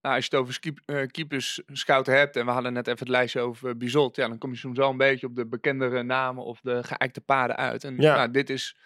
nou, 0.00 0.14
als 0.14 0.26
je 0.26 0.36
het 0.36 0.40
over 0.40 0.58
eh, 0.84 1.06
keepers 1.06 1.62
scouten 1.66 2.14
hebt. 2.14 2.36
En 2.36 2.44
we 2.44 2.50
hadden 2.50 2.72
net 2.72 2.86
even 2.86 2.98
het 2.98 3.08
lijstje 3.08 3.40
over 3.40 3.76
Bizot. 3.76 4.16
Ja, 4.16 4.28
dan 4.28 4.38
kom 4.38 4.50
je 4.50 4.56
soms 4.56 4.78
wel 4.78 4.90
een 4.90 4.96
beetje 4.96 5.26
op 5.26 5.36
de 5.36 5.46
bekendere 5.46 6.02
namen 6.02 6.44
of 6.44 6.60
de 6.60 6.82
geëikte 6.84 7.20
paden 7.20 7.56
uit. 7.56 7.84
En 7.84 7.96
Ja. 7.96 8.14
nou, 8.16 8.30
dit 8.30 8.50
is 8.50 8.76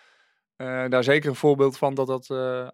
eh, 0.56 0.88
daar 0.88 1.04
zeker 1.04 1.28
een 1.28 1.34
voorbeeld 1.36 1.78
van 1.78 1.94
dat, 1.94 2.06
dat, 2.06 2.30
eh, 2.30 2.60
eh, 2.60 2.70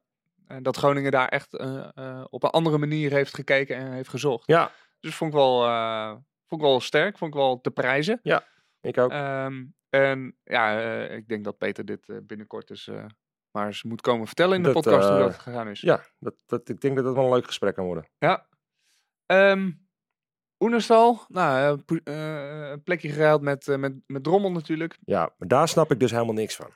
dat 0.62 0.76
Groningen 0.76 1.10
daar 1.10 1.28
echt 1.28 1.54
eh, 1.56 1.88
eh, 1.94 2.24
op 2.30 2.42
een 2.42 2.50
andere 2.50 2.78
manier 2.78 3.10
heeft 3.12 3.34
gekeken 3.34 3.76
en 3.76 3.92
heeft 3.92 4.08
gezocht. 4.08 4.46
ja, 4.46 4.70
Dus 5.00 5.14
vond 5.14 5.30
ik 5.32 5.36
wel, 5.38 5.64
eh, 5.66 6.08
vond 6.46 6.60
ik 6.62 6.66
wel 6.68 6.80
sterk, 6.80 7.18
vond 7.18 7.34
ik 7.34 7.40
wel 7.40 7.60
te 7.60 7.70
prijzen. 7.70 8.20
ik 8.80 8.98
ook. 8.98 9.10
Ehm, 9.10 9.64
en 9.90 10.36
ja, 10.44 10.80
eh, 10.80 11.16
ik 11.16 11.28
denk 11.28 11.44
dat 11.44 11.58
Peter 11.58 11.84
dit 11.84 12.08
eh, 12.08 12.16
binnenkort 12.22 12.68
dus 12.68 12.88
eh, 12.88 13.04
maar 13.52 13.66
eens 13.66 13.82
moet 13.82 14.00
komen 14.00 14.26
vertellen 14.26 14.56
in 14.56 14.62
de 14.62 14.72
Dat, 14.72 14.82
podcast 14.82 15.08
hoe 15.08 15.18
eh, 15.18 15.24
dat 15.24 15.38
gegaan 15.38 15.68
is. 15.68 15.80
ja, 15.80 16.04
dat, 16.18 16.34
dat, 16.46 16.68
ik 16.68 16.80
denk 16.80 16.96
dat 16.96 17.04
dat 17.04 17.14
wel 17.14 17.24
een 17.24 17.32
leuk 17.32 17.46
gesprek 17.46 17.74
kan 17.74 17.84
worden. 17.84 18.08
Ja. 18.18 18.46
Ehm 19.26 19.70
Oenerstal, 20.58 21.24
nou, 21.28 21.80
eh, 21.86 21.96
eh, 22.04 22.70
een 22.70 22.82
plekje 22.82 23.08
geruild 23.08 23.40
met, 23.42 23.66
met, 23.66 23.94
met 24.06 24.24
Drommel 24.24 24.52
natuurlijk. 24.52 24.98
Ja, 25.04 25.34
maar 25.38 25.48
daar 25.48 25.68
snap 25.68 25.90
ik 25.90 26.00
dus 26.00 26.10
helemaal 26.10 26.34
niks 26.34 26.56
van. 26.56 26.70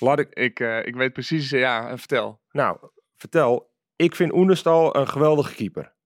Laat 0.00 0.18
ik, 0.18 0.34
Ik, 0.48 0.60
ik 0.86 0.94
weet 0.94 1.12
precies, 1.12 1.50
ja, 1.50 1.88
en 1.88 1.98
vertel. 1.98 2.40
nou, 2.50 2.78
vertel. 3.16 3.72
Ik 3.96 4.14
vind 4.14 4.32
Oenestal 4.32 4.96
een 4.96 5.08
geweldige 5.08 5.54
keeper. 5.54 5.96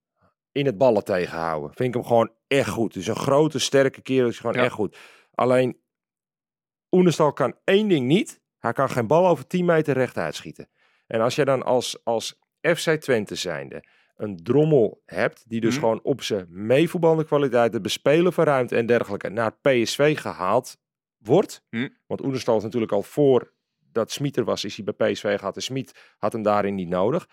In 0.52 0.66
het 0.66 0.78
ballen 0.78 1.04
tegenhouden. 1.04 1.74
Vind 1.74 1.88
ik 1.88 1.94
hem 1.94 2.04
gewoon 2.04 2.32
echt 2.46 2.68
goed. 2.68 2.92
Dus 2.94 3.06
een 3.06 3.16
grote, 3.16 3.58
sterke 3.58 4.02
kerel 4.02 4.28
is 4.28 4.38
gewoon 4.38 4.54
Ja. 4.56 4.62
echt 4.62 4.72
goed. 4.72 4.96
Alleen, 5.34 5.80
Oenestal 6.90 7.32
kan 7.32 7.56
één 7.64 7.88
ding 7.88 8.06
niet. 8.06 8.40
Hij 8.62 8.72
kan 8.72 8.90
geen 8.90 9.06
bal 9.06 9.28
over 9.28 9.46
10 9.46 9.64
meter 9.64 9.94
rechtuit 9.94 10.34
schieten. 10.34 10.68
En 11.06 11.20
als 11.20 11.34
jij 11.34 11.44
dan 11.44 11.62
als, 11.62 12.00
als 12.04 12.38
FC 12.60 12.90
Twente 12.90 13.34
zijnde 13.34 13.84
een 14.16 14.36
drommel 14.42 15.02
hebt, 15.04 15.44
die 15.48 15.60
dus 15.60 15.70
Mhm. 15.74 15.80
gewoon 15.82 16.00
op 16.02 16.22
zijn 16.22 16.46
meevoetballende 16.48 17.24
kwaliteit, 17.24 17.72
het 17.72 17.82
bespelen 17.82 18.32
van 18.32 18.44
ruimte 18.44 18.76
en 18.76 18.86
dergelijke, 18.86 19.28
naar 19.28 19.52
PSV 19.60 20.18
gehaald 20.20 20.76
wordt. 21.18 21.62
Mhm. 21.70 21.88
Want 22.06 22.24
Oenestal 22.24 22.56
is 22.56 22.62
natuurlijk 22.62 22.92
al 22.92 23.02
voor 23.02 23.52
dat 23.92 24.10
Smit 24.10 24.36
er 24.36 24.44
was, 24.44 24.64
is 24.64 24.76
hij 24.76 24.94
bij 24.94 25.12
PSV 25.12 25.38
gehad. 25.38 25.56
En 25.56 25.62
Smit 25.62 26.14
had 26.18 26.32
hem 26.32 26.42
daarin 26.42 26.74
niet 26.74 26.88
nodig. 26.88 27.28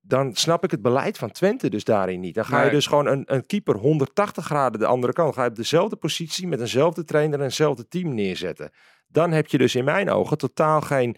Dan 0.00 0.34
snap 0.34 0.64
ik 0.64 0.70
het 0.70 0.82
beleid 0.82 1.18
van 1.18 1.30
Twente 1.30 1.70
dus 1.70 1.84
daarin 1.84 2.20
niet. 2.20 2.34
Dan 2.34 2.44
ga 2.44 2.62
je 2.64 2.70
dus 2.70 2.86
gewoon 2.86 3.06
een, 3.06 3.22
een 3.34 3.46
keeper 3.46 3.76
180 3.76 4.44
graden 4.44 4.80
de 4.80 4.86
andere 4.86 5.12
kant. 5.12 5.34
Ga 5.34 5.42
je 5.44 5.50
op 5.50 5.56
dezelfde 5.56 5.96
positie 5.96 6.46
met 6.46 6.60
eenzelfde 6.60 7.04
trainer 7.04 7.38
en 7.38 7.44
eenzelfde 7.44 7.88
team 7.88 8.14
neerzetten. 8.14 8.70
Dan 9.16 9.32
heb 9.32 9.46
je 9.46 9.58
dus 9.58 9.74
in 9.74 9.84
mijn 9.84 10.10
ogen 10.10 10.38
totaal 10.38 10.80
geen 10.80 11.16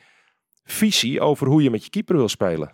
visie 0.65 1.21
over 1.21 1.47
hoe 1.47 1.63
je 1.63 1.71
met 1.71 1.85
je 1.85 1.91
keeper 1.91 2.17
wil 2.17 2.29
spelen. 2.29 2.73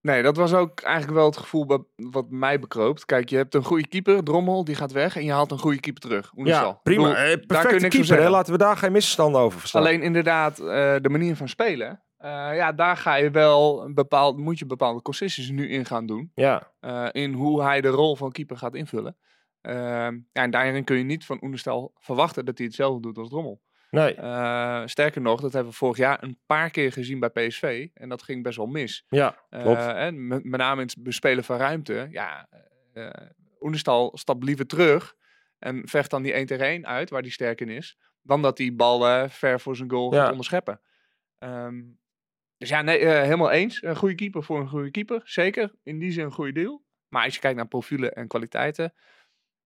Nee, 0.00 0.22
dat 0.22 0.36
was 0.36 0.54
ook 0.54 0.80
eigenlijk 0.80 1.16
wel 1.16 1.26
het 1.26 1.36
gevoel 1.36 1.86
wat 1.96 2.30
mij 2.30 2.58
bekroopt. 2.60 3.04
Kijk, 3.04 3.28
je 3.28 3.36
hebt 3.36 3.54
een 3.54 3.64
goede 3.64 3.86
keeper, 3.88 4.24
Drommel, 4.24 4.64
die 4.64 4.74
gaat 4.74 4.92
weg. 4.92 5.16
En 5.16 5.24
je 5.24 5.32
haalt 5.32 5.50
een 5.50 5.58
goede 5.58 5.80
keeper 5.80 6.02
terug. 6.02 6.32
Ja, 6.34 6.72
prima. 6.82 7.02
bedoel, 7.02 7.16
Eh, 7.16 7.36
daar 7.46 7.62
kun 7.66 7.74
je 7.74 7.80
niks 7.80 7.94
keeper, 7.94 7.98
hè? 7.98 8.04
zeggen. 8.04 8.30
laten 8.30 8.52
we 8.52 8.58
daar 8.58 8.76
geen 8.76 8.92
misverstanden 8.92 9.40
over 9.40 9.58
verstaan. 9.60 9.82
Alleen 9.82 10.02
inderdaad, 10.02 10.58
eh, 10.58 10.66
de 11.00 11.08
manier 11.08 11.36
van 11.36 11.48
spelen. 11.48 12.02
eh, 12.18 12.30
ja, 12.54 12.72
daar 12.72 12.96
ga 12.96 13.14
je 13.14 13.30
wel 13.30 13.84
een 13.84 13.94
bepaald, 13.94 14.36
moet 14.36 14.58
je 14.58 14.66
bepaalde 14.66 15.02
concessies 15.02 15.50
nu 15.50 15.68
in 15.68 15.84
gaan 15.84 16.06
doen. 16.06 16.32
Ja, 16.34 16.72
in 17.12 17.32
hoe 17.32 17.62
hij 17.62 17.80
de 17.80 17.88
rol 17.88 18.16
van 18.16 18.32
keeper 18.32 18.56
gaat 18.56 18.74
invullen. 18.74 19.16
Ja, 19.62 20.12
en 20.32 20.50
daarin 20.50 20.84
kun 20.84 20.96
je 20.96 21.04
niet 21.04 21.24
van 21.26 21.38
Oenestal 21.42 21.92
verwachten 21.98 22.44
dat 22.44 22.58
hij 22.58 22.66
hetzelfde 22.66 23.00
doet 23.00 23.18
als 23.18 23.28
Drommel. 23.28 23.60
Nee. 23.90 24.14
Eh, 24.14 24.82
sterker 24.84 25.20
nog, 25.20 25.40
dat 25.40 25.52
hebben 25.52 25.70
we 25.72 25.78
vorig 25.78 25.96
jaar 25.96 26.22
een 26.22 26.38
paar 26.46 26.70
keer 26.70 26.92
gezien 26.92 27.18
bij 27.18 27.28
PSV. 27.30 27.88
En 27.94 28.08
dat 28.08 28.22
ging 28.22 28.42
best 28.42 28.56
wel 28.56 28.66
mis. 28.66 29.04
ja, 29.08 29.36
klopt. 29.50 29.80
Eh, 29.80 30.06
en 30.06 30.26
met, 30.26 30.44
name 30.44 30.80
in 30.80 30.86
het 30.86 31.02
bespelen 31.02 31.44
van 31.44 31.56
ruimte. 31.58 32.08
Ja, 32.10 32.48
eh 32.92 33.10
Oenestal 33.60 34.10
stapt 34.14 34.44
liever 34.44 34.66
terug 34.66 35.14
en 35.58 35.88
vecht 35.88 36.10
dan 36.10 36.22
die 36.22 36.32
1 36.32 36.46
tegen 36.46 36.66
1 36.66 36.86
uit, 36.86 37.10
waar 37.10 37.20
hij 37.20 37.30
sterk 37.30 37.60
in 37.60 37.68
is. 37.68 37.98
Dan 38.22 38.42
dat 38.42 38.56
die 38.56 38.72
bal 38.74 39.28
ver 39.28 39.60
voor 39.60 39.76
zijn 39.76 39.90
goal 39.90 40.14
Ja. 40.14 40.20
gaat 40.20 40.30
onderscheppen. 40.30 40.80
Ehm, 41.38 41.80
dus 42.58 42.68
ja, 42.68 42.82
nee, 42.82 43.06
helemaal 43.06 43.50
eens. 43.50 43.82
Een 43.82 43.96
goede 43.96 44.14
keeper 44.14 44.42
voor 44.42 44.60
een 44.60 44.68
goede 44.68 44.90
keeper. 44.90 45.20
Zeker, 45.24 45.74
in 45.82 45.98
die 45.98 46.12
zin 46.12 46.24
een 46.24 46.32
goede 46.32 46.52
deal. 46.52 46.84
Maar 47.08 47.24
als 47.24 47.34
je 47.34 47.40
kijkt 47.40 47.56
naar 47.56 47.68
profielen 47.68 48.12
en 48.12 48.28
kwaliteiten, 48.28 48.94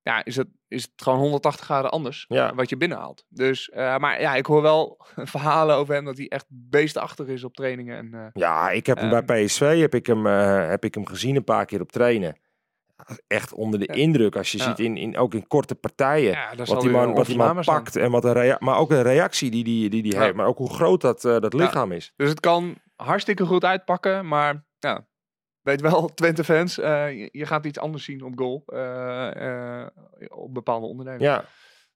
ja, 0.02 0.24
is 0.24 0.36
het, 0.36 0.48
is 0.68 0.82
het 0.82 0.92
gewoon 1.02 1.18
180 1.18 1.64
graden 1.64 1.90
anders 1.90 2.24
Ja. 2.28 2.54
wat 2.54 2.68
je 2.68 2.76
binnenhaalt. 2.76 3.24
Dus, 3.28 3.70
eh, 3.70 3.96
maar 3.98 4.20
ja, 4.20 4.34
ik 4.34 4.46
hoor 4.46 4.62
wel 4.62 5.06
verhalen 5.34 5.76
over 5.76 5.94
hem 5.94 6.04
dat 6.04 6.16
hij 6.16 6.28
echt 6.28 6.46
beestachtig 6.48 7.26
is 7.26 7.44
op 7.44 7.54
trainingen. 7.54 7.96
En, 7.96 8.14
eh, 8.14 8.26
Ja, 8.32 8.70
ik 8.70 8.86
heb 8.86 8.98
hem 8.98 9.12
Ehm. 9.12 9.26
bij 9.26 9.44
PSV 9.44 9.80
heb 9.80 9.94
ik 9.94 10.06
hem, 10.06 10.26
eh, 10.26 10.68
heb 10.68 10.84
ik 10.84 10.94
hem 10.94 11.06
gezien 11.06 11.36
een 11.36 11.44
paar 11.44 11.64
keer 11.66 11.80
op 11.80 11.92
trainen. 11.92 12.36
Echt 13.26 13.52
onder 13.54 13.78
de 13.80 13.86
Ja. 13.88 13.94
indruk. 13.94 14.36
Als 14.36 14.52
je 14.52 14.58
Ja. 14.58 14.64
ziet 14.64 14.78
in, 14.78 14.96
in, 14.96 15.16
ook 15.18 15.34
in 15.34 15.46
korte 15.46 15.74
partijen. 15.74 16.38
wat 16.64 16.80
die 16.80 16.90
man, 16.90 17.14
wat 17.14 17.26
die 17.26 17.36
man 17.36 17.60
pakt. 17.64 17.96
En 17.96 18.10
wat 18.10 18.24
een 18.24 18.56
maar 18.58 18.78
ook 18.78 18.90
een 18.90 19.02
reactie 19.02 19.50
die 19.50 19.64
die, 19.64 19.90
die, 19.90 20.02
die 20.02 20.18
heeft. 20.18 20.34
Maar 20.34 20.46
ook 20.46 20.58
hoe 20.58 20.72
groot 20.74 21.00
dat, 21.00 21.24
eh, 21.24 21.38
dat 21.38 21.52
lichaam 21.54 21.92
is. 21.92 22.12
Dus 22.16 22.28
het 22.28 22.40
kan 22.40 22.74
hartstikke 22.96 23.44
goed 23.46 23.64
uitpakken, 23.64 24.28
maar 24.28 24.64
ja, 24.78 25.06
weet 25.62 25.80
wel, 25.80 26.14
Twente 26.14 26.44
fans, 26.44 26.78
eh, 26.78 27.10
je, 27.32 27.46
gaat 27.46 27.66
iets 27.66 27.78
anders 27.78 28.04
zien 28.04 28.22
op 28.24 28.32
goal, 28.38 28.62
eh, 28.66 29.80
eh, 29.80 29.81
op 30.42 30.54
bepaalde 30.54 30.86
onderdelen. 30.86 31.20
Ja, 31.20 31.44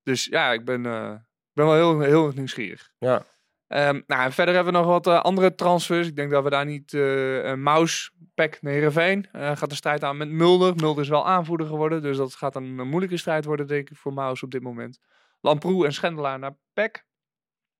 Dus 0.02 0.24
ja, 0.24 0.52
ik 0.52 0.64
ben, 0.64 0.86
eh, 0.86 1.10
ben 1.52 1.66
wel 1.66 1.74
heel, 1.74 2.00
heel 2.00 2.32
nieuwsgierig. 2.34 2.90
ja. 2.98 3.22
Ehm, 3.66 4.00
nou, 4.06 4.22
en 4.22 4.32
verder 4.32 4.54
hebben 4.54 4.72
we 4.72 4.78
nog 4.78 4.88
wat 4.88 5.06
eh, 5.06 5.20
andere 5.20 5.54
transfers. 5.54 6.06
Ik 6.08 6.16
denk 6.16 6.30
dat 6.30 6.42
we 6.44 6.50
daar 6.50 6.64
niet... 6.64 6.94
eh 6.94 7.44
een 7.44 7.62
Maus, 7.62 8.12
Peck 8.34 8.58
naar 8.62 8.72
Heerenveen. 8.72 9.28
eh, 9.32 9.56
gaat 9.56 9.68
de 9.70 9.74
strijd 9.76 10.04
aan 10.04 10.16
met 10.16 10.28
Mulder. 10.28 10.74
Mulder 10.76 11.02
is 11.02 11.08
wel 11.08 11.26
aanvoerder 11.26 11.66
geworden. 11.66 12.02
Dus 12.02 12.16
dat 12.16 12.34
gaat 12.34 12.54
een, 12.56 12.78
een 12.78 12.88
moeilijke 12.88 13.16
strijd 13.16 13.44
worden, 13.44 13.66
denk 13.66 13.90
ik, 13.90 13.96
voor 13.96 14.12
Maus 14.12 14.42
op 14.42 14.50
dit 14.50 14.62
moment. 14.62 14.98
Lamproe 15.40 15.84
en 15.86 15.92
Schendelaar 15.92 16.38
naar 16.38 16.56
Peck. 16.72 17.06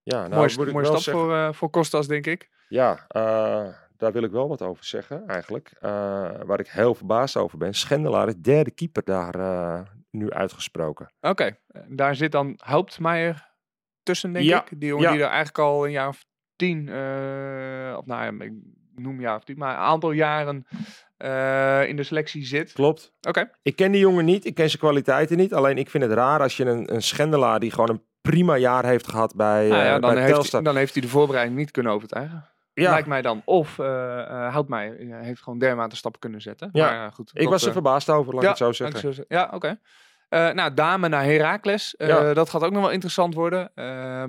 ja 0.03 0.27
nou, 0.29 0.55
mooi 0.57 0.73
mooie 0.73 0.85
stap 0.85 0.99
zeggen- 0.99 1.23
voor, 1.23 1.35
eh, 1.35 1.53
voor 1.53 1.71
Kostas, 1.71 2.07
denk 2.07 2.27
ik. 2.27 2.51
Ja, 2.69 3.05
eh, 3.09 3.69
daar 3.97 4.13
wil 4.13 4.23
ik 4.23 4.31
wel 4.31 4.49
wat 4.49 4.63
over 4.63 4.85
zeggen 4.85 5.27
eigenlijk. 5.27 5.71
Eh, 5.81 5.91
waar 6.45 6.61
ik 6.61 6.69
heel 6.69 6.95
verbaasd 6.95 7.37
over 7.37 7.59
ben. 7.59 7.75
Schendelaar 7.75 8.29
is 8.29 8.37
derde 8.37 8.71
keeper 8.71 9.05
daar 9.05 9.35
eh, 9.35 9.81
nu 10.17 10.31
uitgesproken. 10.31 11.13
Oké, 11.21 11.57
daar 11.89 12.15
zit 12.17 12.33
dan 12.33 12.55
Houptmeijer 12.57 13.55
tussen, 14.03 14.33
denk 14.33 14.45
Ja, 14.45 14.61
ik. 14.71 14.81
Die 14.81 14.89
jongen 14.89 15.05
ja. 15.05 15.11
die 15.13 15.21
er 15.21 15.27
eigenlijk 15.27 15.59
al 15.59 15.85
een 15.85 15.91
jaar 15.91 16.09
of 16.09 16.25
tien, 16.57 16.89
eh, 16.89 17.95
of 17.99 18.07
nou 18.07 18.39
ja, 18.39 18.45
ik 18.45 18.53
noem 18.95 19.21
jaar 19.21 19.37
of 19.37 19.45
tien, 19.45 19.59
maar 19.59 19.71
een 19.75 19.81
aantal 19.81 20.11
jaren 20.11 20.67
eh, 21.17 21.89
in 21.89 21.97
de 21.97 22.03
selectie 22.03 22.45
zit. 22.45 22.73
Klopt. 22.73 23.13
Oké, 23.29 23.51
Ik 23.63 23.77
ken 23.77 23.93
die 23.93 24.01
jongen 24.01 24.25
niet, 24.25 24.45
ik 24.45 24.55
ken 24.55 24.69
zijn 24.69 24.81
kwaliteiten 24.83 25.37
niet. 25.37 25.55
Alleen 25.55 25.79
ik 25.79 25.91
vind 25.91 26.05
het 26.05 26.13
raar 26.13 26.41
als 26.41 26.57
je 26.57 26.65
een, 26.65 26.95
een 26.95 27.03
schendelaar 27.03 27.61
die 27.61 27.71
gewoon 27.71 27.91
een 27.91 28.05
prima 28.21 28.57
jaar 28.57 28.85
heeft 28.85 29.09
gehad 29.09 29.35
bij, 29.37 29.69
nou 29.69 29.83
ja, 29.83 29.95
eh, 29.95 30.01
dan, 30.01 30.01
bij 30.01 30.23
heeft, 30.23 30.33
Telstar. 30.35 30.61
hij- 30.63 30.71
dan 30.73 30.79
heeft 30.79 30.93
hij 30.93 31.03
de 31.03 31.09
voorbereiding 31.09 31.59
niet 31.59 31.71
kunnen 31.71 31.93
overtuigen. 31.93 32.51
ja, 32.73 32.91
Lijkt 32.91 33.09
mij 33.09 33.23
dan. 33.23 33.43
Of 33.45 33.79
eh 33.79 34.19
eh, 34.21 34.53
Houtmeijer 34.53 35.01
eh, 35.01 35.21
heeft 35.21 35.43
gewoon 35.43 35.59
dermate 35.59 35.97
stappen 35.97 36.21
kunnen 36.21 36.41
zetten. 36.41 36.69
Ja, 36.73 36.91
maar, 36.91 37.13
goed, 37.13 37.31
ik 37.35 37.49
was 37.49 37.67
er 37.67 37.73
verbaasd 37.73 38.11
over, 38.11 38.35
laat 38.35 38.43
ik 38.43 38.49
het 38.49 38.77
zeggen. 38.77 38.99
zo 39.01 39.11
zeggen. 39.13 39.25
Ja, 39.29 39.51
oké. 39.55 39.81
Eh, 40.29 40.51
nou, 40.53 40.75
dame 40.75 41.09
naar 41.09 41.25
Heracles. 41.25 41.97
Eh, 41.97 42.09
Ja. 42.09 42.35
Dat 42.35 42.51
gaat 42.51 42.63
ook 42.63 42.73
nog 42.73 42.83
wel 42.83 42.91
interessant 42.91 43.35
worden. 43.35 43.71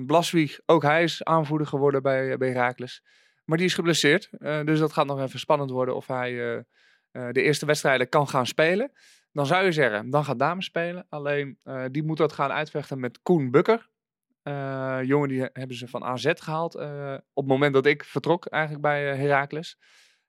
Blaswieg, 0.06 0.58
ook 0.66 0.82
hij 0.82 1.02
is 1.02 1.24
aanvoerder 1.24 1.66
geworden 1.66 2.02
bij, 2.02 2.36
bij 2.36 2.48
Heracles. 2.48 3.02
Maar 3.44 3.56
die 3.58 3.66
is 3.66 3.74
geblesseerd. 3.74 4.28
Dus 4.40 4.78
dat 4.78 4.92
gaat 4.92 5.06
nog 5.06 5.20
even 5.22 5.38
spannend 5.38 5.70
worden 5.70 5.96
of 5.96 6.06
hij 6.06 6.64
de 7.10 7.42
eerste 7.42 7.66
wedstrijden 7.66 8.08
kan 8.08 8.28
gaan 8.28 8.46
spelen. 8.46 8.92
Dan 9.32 9.46
zou 9.46 9.64
je 9.64 9.72
zeggen, 9.72 10.10
dan 10.10 10.24
gaat 10.24 10.38
dame 10.38 10.62
spelen. 10.62 11.06
Alleen, 11.08 11.58
die 11.90 12.02
moet 12.04 12.16
dat 12.16 12.32
gaan 12.32 12.50
uitvechten 12.52 13.00
met 13.00 13.22
Koen 13.22 13.50
Bukker. 13.50 13.88
Jongen 15.02 15.28
die 15.28 15.40
he- 15.40 15.48
hebben 15.52 15.76
ze 15.76 15.88
van 15.88 16.04
AZ 16.04 16.30
gehaald. 16.34 16.74
eh, 16.74 17.14
op 17.32 17.42
het 17.44 17.52
moment 17.52 17.74
dat 17.74 17.86
ik 17.86 18.04
vertrok 18.04 18.46
eigenlijk 18.46 18.82
bij 18.82 19.16
Heracles. 19.16 19.78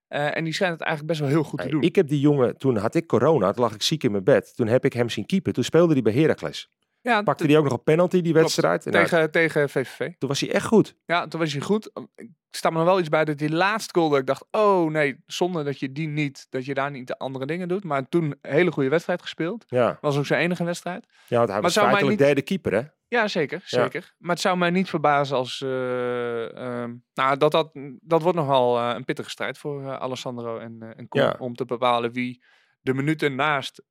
Eh, 0.09 0.37
en 0.37 0.43
die 0.43 0.53
schijnt 0.53 0.73
het 0.73 0.81
eigenlijk 0.81 1.11
best 1.11 1.19
wel 1.19 1.29
heel 1.39 1.49
goed 1.49 1.59
te 1.61 1.69
doen. 1.69 1.81
ik 1.81 1.95
heb 1.95 2.07
die 2.07 2.19
jongen, 2.19 2.57
toen 2.57 2.77
had 2.77 2.95
ik 2.95 3.07
corona, 3.07 3.51
toen 3.51 3.63
lag 3.63 3.73
ik 3.73 3.81
ziek 3.81 4.03
in 4.03 4.11
mijn 4.11 4.23
bed. 4.23 4.55
Toen 4.55 4.67
heb 4.67 4.85
ik 4.85 4.93
hem 4.93 5.09
zien 5.09 5.25
keeper. 5.25 5.53
Toen 5.53 5.63
speelde 5.63 5.93
hij 5.93 6.01
bij 6.01 6.13
Heracles. 6.13 6.69
ja, 7.01 7.21
Pakte 7.21 7.45
hij 7.45 7.57
ook 7.57 7.63
nog 7.63 7.73
een 7.73 7.83
penalty 7.83 8.21
die 8.21 8.33
klopt. 8.33 8.39
wedstrijd. 8.39 8.85
Nou, 8.85 9.05
tegen, 9.05 9.31
tegen 9.31 9.69
VVV. 9.69 9.97
toen 10.17 10.29
was 10.29 10.39
hij 10.39 10.51
echt 10.51 10.65
goed. 10.65 10.95
Ja, 11.05 11.27
toen 11.27 11.39
was 11.39 11.51
hij 11.51 11.61
goed. 11.61 11.91
Ik 12.15 12.29
sta 12.51 12.69
me 12.69 12.77
nog 12.77 12.85
wel 12.85 12.99
iets 12.99 13.09
bij 13.09 13.25
dat 13.25 13.37
die 13.37 13.49
laatste 13.51 13.93
goal 13.99 14.09
dat 14.09 14.19
ik 14.19 14.25
dacht, 14.25 14.45
oh 14.51 14.91
nee, 14.91 15.17
zonder 15.25 15.63
dat 15.63 15.79
je 15.79 15.91
die 15.91 16.07
niet, 16.07 16.47
dat 16.49 16.65
je 16.65 16.73
daar 16.73 16.91
niet 16.91 17.07
de 17.07 17.17
andere 17.17 17.45
dingen 17.45 17.67
doet. 17.67 17.83
Maar 17.83 18.09
toen 18.09 18.23
een 18.23 18.37
hele 18.51 18.71
goede 18.71 18.89
wedstrijd 18.89 19.21
gespeeld. 19.21 19.63
Ja, 19.67 19.97
Was 20.01 20.17
ook 20.17 20.25
zijn 20.25 20.41
enige 20.41 20.63
wedstrijd. 20.63 21.05
ja 21.27 21.37
want 21.37 21.49
hij 21.49 21.61
was 21.61 21.73
zou 21.73 21.85
mij 21.85 21.95
feitelijk 21.95 22.19
niet- 22.19 22.27
derde 22.35 22.41
keeper 22.41 22.73
hè. 22.73 22.87
Ja, 23.09 23.27
zeker, 23.27 23.61
Ja. 23.65 23.81
zeker. 23.81 24.15
Maar 24.17 24.31
het 24.31 24.39
zou 24.39 24.57
mij 24.57 24.69
niet 24.69 24.89
verbazen 24.89 25.37
als, 25.37 25.61
eh, 25.61 26.55
ehm, 26.57 26.95
nou, 27.13 27.37
dat, 27.37 27.51
dat, 27.51 27.69
dat 28.01 28.21
wordt 28.21 28.37
nogal 28.37 28.79
eh, 28.79 28.95
een 28.95 29.05
pittige 29.05 29.29
strijd 29.29 29.57
voor 29.57 29.81
eh, 29.83 29.95
Alessandro 29.95 30.57
en, 30.59 30.93
en 30.97 31.07
Koen. 31.07 31.21
Ja. 31.21 31.35
Om 31.39 31.55
te 31.55 31.65
bepalen 31.65 32.11
wie 32.11 32.43
de 32.81 32.93
minuten 32.93 33.35
naast 33.35 33.83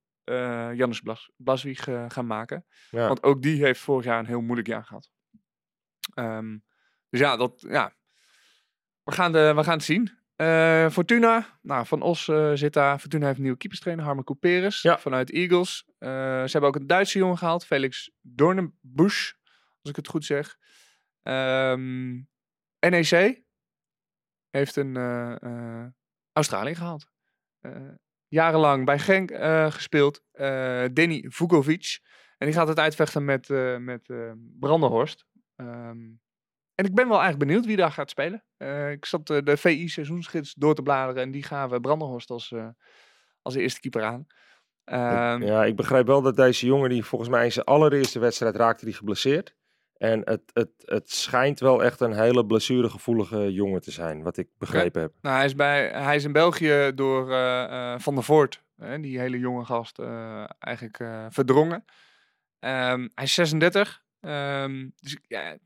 Jannes 0.74 1.00
Blas, 1.00 1.30
Blaswieg 1.36 1.82
gaan 2.08 2.26
maken. 2.26 2.66
Ja. 2.90 3.06
Want 3.06 3.22
ook 3.22 3.42
die 3.42 3.64
heeft 3.64 3.80
vorig 3.80 4.04
jaar 4.04 4.18
een 4.18 4.26
heel 4.26 4.40
moeilijk 4.40 4.68
jaar 4.68 4.84
gehad. 4.84 5.10
Ehm, 6.14 6.58
dus 7.08 7.20
ja, 7.20 7.36
dat, 7.36 7.60
ja. 7.60 7.96
We, 9.02 9.12
gaan 9.12 9.32
de, 9.32 9.52
we 9.56 9.64
gaan 9.64 9.76
het 9.76 9.84
zien. 9.84 10.17
Eh, 10.38 10.90
Fortuna, 10.90 11.58
nou, 11.62 11.86
Van 11.86 12.02
Os 12.02 12.28
eh, 12.28 12.50
zit 12.54 12.72
daar. 12.72 12.98
Fortuna 12.98 13.24
heeft 13.24 13.36
een 13.36 13.42
nieuwe 13.42 13.58
keeperstrainer, 13.58 14.04
Harmen 14.04 14.24
Couperus, 14.24 14.82
Ja. 14.82 14.98
vanuit 14.98 15.30
Eagles. 15.32 15.84
Eh, 15.98 16.08
ze 16.42 16.48
hebben 16.50 16.62
ook 16.70 16.76
een 16.76 16.86
Duitse 16.86 17.18
jongen 17.18 17.38
gehaald, 17.38 17.66
Felix 17.66 18.10
Dornenbusch, 18.20 19.32
als 19.80 19.90
ik 19.90 19.96
het 19.96 20.08
goed 20.08 20.24
zeg. 20.24 20.56
Ehm, 21.22 22.10
NEC 22.80 23.42
heeft 24.50 24.76
een 24.76 24.96
Australië 26.32 26.74
gehaald. 26.74 27.10
Eh, 27.60 27.88
jarenlang 28.28 28.84
bij 28.84 28.98
Genk 28.98 29.30
gespeeld. 29.72 30.22
Denny 30.92 31.24
Vukovic. 31.28 31.98
En 32.36 32.46
die 32.46 32.54
gaat 32.56 32.68
het 32.68 32.78
uitvechten 32.78 33.24
met, 33.24 33.48
met 33.80 34.10
Brandenhorst. 34.58 35.26
Ehm, 35.56 35.98
en 36.78 36.84
ik 36.84 36.94
ben 36.94 37.08
wel 37.08 37.18
eigenlijk 37.20 37.46
benieuwd 37.46 37.66
wie 37.66 37.76
daar 37.76 37.92
gaat 37.92 38.10
spelen. 38.10 38.44
Eh, 38.56 38.90
ik 38.90 39.04
zat 39.04 39.30
eh, 39.30 39.38
de 39.44 39.56
VI 39.56 39.88
seizoensgids 39.88 40.54
door 40.54 40.74
te 40.74 40.82
bladeren. 40.82 41.22
En 41.22 41.30
die 41.30 41.42
gaven 41.42 41.80
Brandenhorst 41.80 42.30
als, 42.30 42.52
eh, 42.52 42.68
als 43.42 43.54
eerste 43.54 43.80
keeper 43.80 44.02
aan. 44.02 44.26
Ehm, 44.84 45.42
Ja, 45.42 45.64
ik 45.64 45.76
begrijp 45.76 46.06
wel 46.06 46.22
dat 46.22 46.36
deze 46.36 46.66
jongen, 46.66 46.90
die 46.90 47.04
volgens 47.04 47.30
mij 47.30 47.44
in 47.44 47.52
zijn 47.52 47.64
allereerste 47.64 48.18
wedstrijd 48.18 48.56
raakte 48.56 48.84
die 48.84 48.94
geblesseerd. 48.94 49.56
En 49.96 50.20
het, 50.24 50.42
het, 50.52 50.70
het 50.76 51.10
schijnt 51.10 51.60
wel 51.60 51.84
echt 51.84 52.00
een 52.00 52.12
hele 52.12 52.46
blessuregevoelige 52.46 53.52
jongen 53.52 53.80
te 53.80 53.90
zijn, 53.90 54.22
wat 54.22 54.36
ik 54.36 54.48
begrepen 54.58 55.02
heb. 55.02 55.12
Nou, 55.20 55.36
hij 55.36 55.44
is, 55.44 55.54
bij, 55.54 55.88
hij 55.88 56.16
is 56.16 56.24
in 56.24 56.32
België 56.32 56.92
door 56.94 57.26
Van 58.00 58.14
der 58.14 58.24
Voort, 58.24 58.62
hè, 58.76 59.00
die 59.00 59.18
hele 59.18 59.38
jonge 59.38 59.64
gast, 59.64 59.98
eigenlijk 60.58 60.96
verdrongen. 61.28 61.84
Ehm, 62.58 63.08
hij 63.14 63.24
is 63.24 63.34
36. 63.34 64.02
ehm, 64.20 64.88
dus 65.00 65.18
ja, 65.26 65.56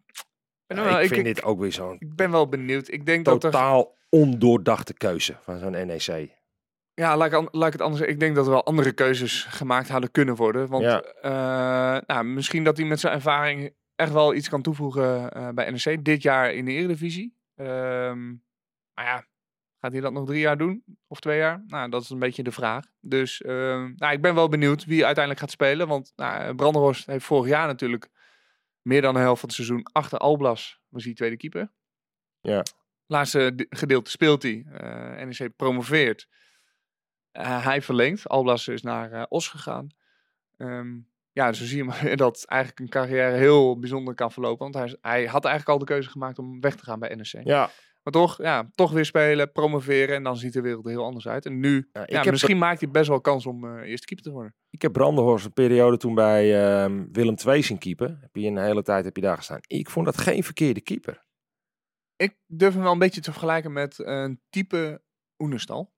wel, 0.76 0.96
ik 0.96 1.02
ik, 1.02 1.08
vind 1.14 1.26
ik, 1.26 1.34
dit 1.34 1.44
ook 1.44 1.60
weer 1.60 1.72
zo'n 1.72 1.96
ik 1.98 2.16
ben 2.16 2.30
wel 2.30 2.48
benieuwd. 2.48 2.90
Ik 2.90 3.06
denk 3.06 3.24
dat 3.24 3.44
er... 3.44 3.50
totaal 3.50 3.96
ondoordachte 4.08 4.94
keuze 4.94 5.36
van 5.40 5.58
zo'n 5.58 5.70
NEC. 5.86 6.30
Ja, 6.94 7.16
laat 7.16 7.26
ik, 7.26 7.32
an- 7.34 7.48
laat 7.50 7.66
ik 7.66 7.72
het 7.72 7.80
anders 7.82 7.98
zeggen. 7.98 8.14
Ik 8.14 8.20
denk 8.20 8.34
dat 8.34 8.44
er 8.46 8.52
wel 8.52 8.64
andere 8.64 8.92
keuzes 8.92 9.44
gemaakt 9.44 9.88
hadden 9.88 10.10
kunnen 10.10 10.36
worden. 10.36 10.68
Want 10.68 10.84
Ja. 10.84 11.00
eh, 11.02 12.02
nou, 12.06 12.24
misschien 12.24 12.64
dat 12.64 12.76
hij 12.76 12.86
met 12.86 13.00
zijn 13.00 13.12
ervaring 13.12 13.74
echt 13.94 14.12
wel 14.12 14.34
iets 14.34 14.48
kan 14.48 14.62
toevoegen 14.62 15.30
eh, 15.30 15.48
bij 15.48 15.70
NEC. 15.70 16.04
Dit 16.04 16.22
jaar 16.22 16.52
in 16.52 16.64
de 16.64 16.72
Eredivisie. 16.72 17.36
Ehm 17.56 18.28
maar 18.94 19.04
ja, 19.04 19.26
gaat 19.80 19.92
hij 19.92 20.00
dat 20.00 20.12
nog 20.12 20.26
drie 20.26 20.40
jaar 20.40 20.58
doen? 20.58 20.84
Of 21.06 21.20
twee 21.20 21.38
jaar? 21.38 21.62
Nou, 21.66 21.90
dat 21.90 22.02
is 22.02 22.10
een 22.10 22.18
beetje 22.18 22.42
de 22.42 22.52
vraag. 22.52 22.84
Dus 23.00 23.42
ehm, 23.42 23.92
nou, 23.96 24.12
ik 24.12 24.20
ben 24.22 24.34
wel 24.34 24.48
benieuwd 24.48 24.84
wie 24.84 25.04
uiteindelijk 25.04 25.40
gaat 25.44 25.50
spelen. 25.50 25.88
Want 25.88 26.12
nou, 26.16 26.54
Brandenhorst 26.54 27.06
heeft 27.06 27.24
vorig 27.24 27.48
jaar 27.48 27.66
natuurlijk 27.66 28.08
meer 28.82 29.02
dan 29.02 29.14
de 29.14 29.20
helft 29.20 29.40
van 29.40 29.48
het 29.48 29.58
seizoen 29.58 29.82
achter 29.92 30.18
Alblas 30.18 30.80
was 30.88 31.04
hij 31.04 31.14
tweede 31.14 31.36
keeper. 31.36 31.72
Ja. 32.40 32.62
Laatste 33.06 33.54
de- 33.54 33.66
gedeelte 33.70 34.10
speelt 34.10 34.42
hij. 34.42 34.64
Eh 34.72 35.24
NEC 35.26 35.56
promoveert. 35.56 36.28
Eh, 37.30 37.64
hij 37.64 37.82
verlengt. 37.82 38.28
Alblas 38.28 38.68
is 38.68 38.82
naar 38.82 39.12
eh, 39.12 39.22
Os 39.28 39.48
gegaan. 39.48 39.88
Ehm, 40.56 40.98
ja, 41.32 41.52
zo 41.52 41.64
zie 41.64 41.84
je 41.84 42.16
dat 42.16 42.44
eigenlijk 42.44 42.80
een 42.80 42.88
carrière 42.88 43.36
heel 43.36 43.78
bijzonder 43.78 44.14
kan 44.14 44.32
verlopen. 44.32 44.70
Want 44.72 44.74
hij, 44.74 44.98
hij 45.12 45.26
had 45.26 45.44
eigenlijk 45.44 45.68
al 45.68 45.78
de 45.78 45.92
keuze 45.92 46.10
gemaakt 46.10 46.38
om 46.38 46.60
weg 46.60 46.76
te 46.76 46.84
gaan 46.84 46.98
bij 46.98 47.14
NEC. 47.14 47.44
Ja, 47.44 47.70
Maar 48.02 48.12
toch, 48.12 48.38
ja, 48.38 48.70
toch 48.74 48.92
weer 48.92 49.04
spelen, 49.04 49.52
promoveren 49.52 50.14
en 50.16 50.22
dan 50.22 50.36
ziet 50.36 50.52
de 50.52 50.60
wereld 50.60 50.84
er 50.84 50.90
heel 50.90 51.04
anders 51.04 51.28
uit. 51.28 51.46
En 51.46 51.60
nu, 51.60 51.88
Ja, 52.06 52.30
misschien 52.30 52.58
maakt 52.58 52.80
hij 52.80 52.90
best 52.90 53.08
wel 53.08 53.20
kans 53.20 53.46
om 53.46 53.64
eh, 53.64 53.88
eerste 53.88 54.06
keeper 54.06 54.24
te 54.26 54.32
worden. 54.32 54.54
ik 54.70 54.82
heb 54.82 54.92
Brandenhorst 54.92 55.44
een 55.44 55.52
periode 55.52 55.96
toen 55.96 56.14
bij 56.14 56.64
ehm, 56.64 57.04
Willem 57.12 57.34
II 57.46 57.62
zien 57.62 57.78
keeper. 57.78 58.18
Heb 58.20 58.30
je 58.36 58.46
een 58.48 58.56
hele 58.58 58.82
tijd 58.82 59.04
heb 59.04 59.16
je 59.16 59.22
daar 59.22 59.36
gestaan. 59.36 59.58
Ik 59.66 59.90
vond 59.90 60.06
dat 60.06 60.18
geen 60.18 60.44
verkeerde 60.44 60.80
keeper. 60.80 61.24
Ik 62.16 62.36
durf 62.46 62.74
hem 62.74 62.82
wel 62.82 62.92
een 62.92 62.98
beetje 62.98 63.20
te 63.20 63.30
vergelijken 63.30 63.72
met 63.72 63.98
een 63.98 64.40
type 64.50 65.02
Oenestal. 65.38 65.92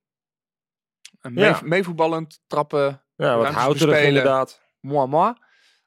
Een 1.20 1.32
mee, 1.32 1.52
meevoetballend, 1.62 2.40
trappen, 2.46 3.02
Ja, 3.16 3.36
wat 3.36 3.46
houterig 3.46 4.02
inderdaad. 4.02 4.60
moi 4.80 5.08
moi. 5.08 5.32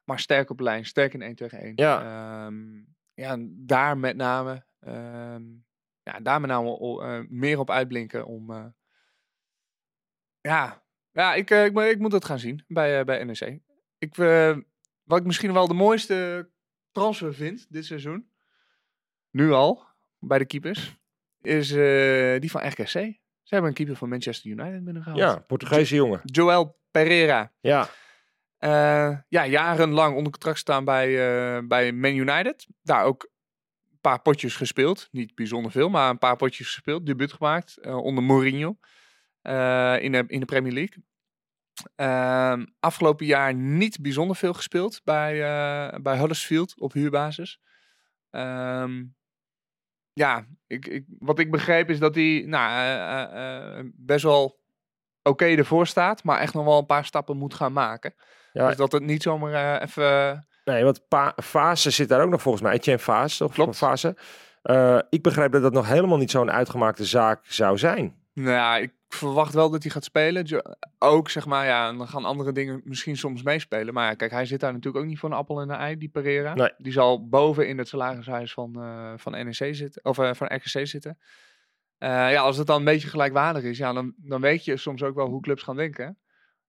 Maar 0.03 0.20
sterk 0.20 0.49
op 0.49 0.59
lijn, 0.59 0.86
sterk 0.86 1.13
in 1.13 1.22
1 1.22 1.36
tegen 1.36 1.59
1. 1.59 1.72
Ja. 1.76 2.01
Ehm, 2.45 2.84
ja, 3.13 3.38
daar 3.49 3.97
met 3.97 4.15
name, 4.15 4.65
ehm, 4.80 5.43
ja, 6.08 6.20
daar 6.20 6.41
met 6.41 6.49
name 6.49 6.80
o- 6.80 7.01
eh, 7.01 7.24
meer 7.30 7.60
op 7.60 7.70
uitblinken 7.70 8.26
om... 8.26 8.51
eh, 8.51 8.66
ja, 10.41 10.84
ja 11.12 11.34
ik, 11.34 11.49
eh, 11.51 11.66
ik, 11.66 11.78
ik 11.78 11.99
moet 11.99 12.12
het 12.12 12.26
gaan 12.26 12.39
zien 12.39 12.64
bij, 12.68 13.03
bij 13.03 13.24
NEC. 13.24 13.60
Ik, 13.97 14.16
wat 15.03 15.20
ik 15.20 15.26
misschien 15.26 15.53
wel 15.53 15.68
de 15.68 15.74
mooiste 15.74 16.49
transfer 16.91 17.34
vind 17.34 17.66
dit 17.70 17.86
seizoen, 17.86 18.32
nu 19.30 19.51
al, 19.51 19.86
bij 20.20 20.38
de 20.38 20.45
keepers, 20.45 20.97
is 21.41 21.68
die 22.41 22.51
van 22.51 22.68
RKC. 22.68 22.88
Ze 22.88 23.53
hebben 23.53 23.70
een 23.70 23.76
keeper 23.78 23.95
van 23.95 24.10
Manchester 24.10 24.49
United 24.51 24.84
binnengehaald. 24.84 25.20
Ja, 25.20 25.39
Portugese 25.39 25.95
jongen. 25.95 26.22
Joel 26.24 26.80
Pereira. 26.91 27.53
Ja, 27.60 27.89
ja, 29.30 29.45
jarenlang 29.45 30.16
onder 30.16 30.32
contract 30.32 30.58
staan 30.60 30.86
bij, 30.86 31.08
bij 31.68 31.91
Man 31.91 32.16
United. 32.16 32.68
Daar 32.82 33.03
ook 33.03 33.30
paar 34.08 34.22
potjes 34.22 34.55
gespeeld. 34.55 35.08
Niet 35.12 35.36
bijzonder 35.36 35.72
veel, 35.72 35.89
maar 35.89 36.10
een 36.10 36.18
paar 36.18 36.36
potjes 36.36 36.74
gespeeld. 36.74 37.05
Debuut 37.05 37.34
gemaakt 37.34 37.78
eh, 37.78 37.97
onder 37.97 38.24
Mourinho 38.24 38.78
eh, 39.41 40.01
in, 40.01 40.12
de, 40.12 40.24
in 40.28 40.39
de 40.39 40.45
Premier 40.45 40.74
League. 40.74 41.03
Ehm, 41.95 42.66
afgelopen 42.80 43.26
jaar 43.26 43.53
niet 43.53 44.01
bijzonder 44.01 44.36
veel 44.36 44.53
gespeeld 44.53 45.01
bij, 45.03 45.34
eh, 45.34 45.99
bij 45.99 46.18
Huddersfield 46.18 46.80
op 46.80 46.93
huurbasis. 46.93 47.60
Ehm, 48.30 49.03
ja, 50.14 50.47
ik, 50.68 50.88
ik, 50.88 51.05
wat 51.20 51.39
ik 51.39 51.51
begreep 51.51 51.89
is 51.89 51.99
dat 51.99 52.16
hij 52.16 52.43
nou, 52.45 53.91
best 53.95 54.24
wel 54.24 54.60
oké 55.24 55.45
ervoor 55.45 55.88
staat, 55.88 56.24
maar 56.24 56.39
echt 56.39 56.53
nog 56.53 56.66
wel 56.66 56.78
een 56.78 56.86
paar 56.86 57.05
stappen 57.05 57.38
moet 57.38 57.53
gaan 57.53 57.74
maken. 57.74 58.14
ja 58.51 58.68
Dus 58.68 58.78
dat 58.78 58.91
het 58.91 59.03
niet 59.03 59.22
zomaar 59.22 59.82
even... 59.82 60.47
nee, 60.68 60.84
want 60.84 61.01
Fase 61.43 61.89
zit 61.89 62.09
daar 62.09 62.22
ook 62.22 62.30
nog 62.30 62.41
volgens 62.41 62.63
mij. 62.63 62.74
Etienne 62.74 63.01
Fase, 63.01 63.43
of 63.43 63.53
Klopt. 63.53 63.78
Fase. 63.78 64.15
Eh, 64.61 64.99
ik 65.09 65.22
begrijp 65.22 65.51
dat 65.51 65.61
dat 65.61 65.74
nog 65.74 65.88
helemaal 65.88 66.18
niet 66.18 66.32
zo'n 66.32 66.51
uitgemaakte 66.51 67.05
zaak 67.05 67.45
zou 67.45 67.78
zijn. 67.78 68.15
Nou 68.34 68.49
ja, 68.49 68.78
ik 68.78 68.91
verwacht 69.07 69.53
wel 69.53 69.70
dat 69.70 69.84
hij 69.84 69.91
gaat 69.91 70.03
spelen. 70.03 70.63
Ook, 70.99 71.30
zeg 71.30 71.45
maar, 71.45 71.65
ja, 71.65 71.88
en 71.88 71.97
dan 71.97 72.07
gaan 72.07 72.26
andere 72.26 72.51
dingen 72.51 72.82
misschien 72.84 73.18
soms 73.18 73.43
meespelen. 73.43 73.93
Maar 73.93 74.05
ja, 74.09 74.13
kijk, 74.13 74.32
hij 74.32 74.45
zit 74.45 74.59
daar 74.59 74.74
natuurlijk 74.74 75.03
ook 75.03 75.09
niet 75.09 75.20
voor 75.20 75.30
een 75.30 75.36
appel 75.36 75.61
en 75.61 75.70
een 75.70 75.78
ei, 75.78 75.97
die 75.97 76.09
Pereira. 76.09 76.53
Nee. 76.53 76.72
Die 76.78 76.91
zal 76.91 77.28
boven 77.28 77.68
in 77.68 77.78
het 77.78 77.88
salarishuis 77.88 78.53
van, 78.53 78.76
eh, 78.76 79.13
van 79.15 79.32
NEC 79.32 79.76
zitten, 79.76 80.05
of 80.05 80.18
eh, 80.18 80.34
van 80.34 80.47
RKC 80.47 80.88
zitten. 80.88 81.18
Eh, 81.97 82.09
ja, 82.09 82.41
als 82.41 82.57
het 82.57 82.68
dan 82.68 82.78
een 82.78 82.86
beetje 82.86 83.07
gelijkwaardig 83.07 83.63
is, 83.63 83.78
ja, 83.78 83.93
dan, 83.93 84.13
dan 84.18 84.41
weet 84.41 84.65
je 84.65 84.78
soms 84.78 85.03
ook 85.03 85.15
wel 85.15 85.28
hoe 85.28 85.41
clubs 85.41 85.63
gaan 85.63 85.76
denken. 85.76 86.18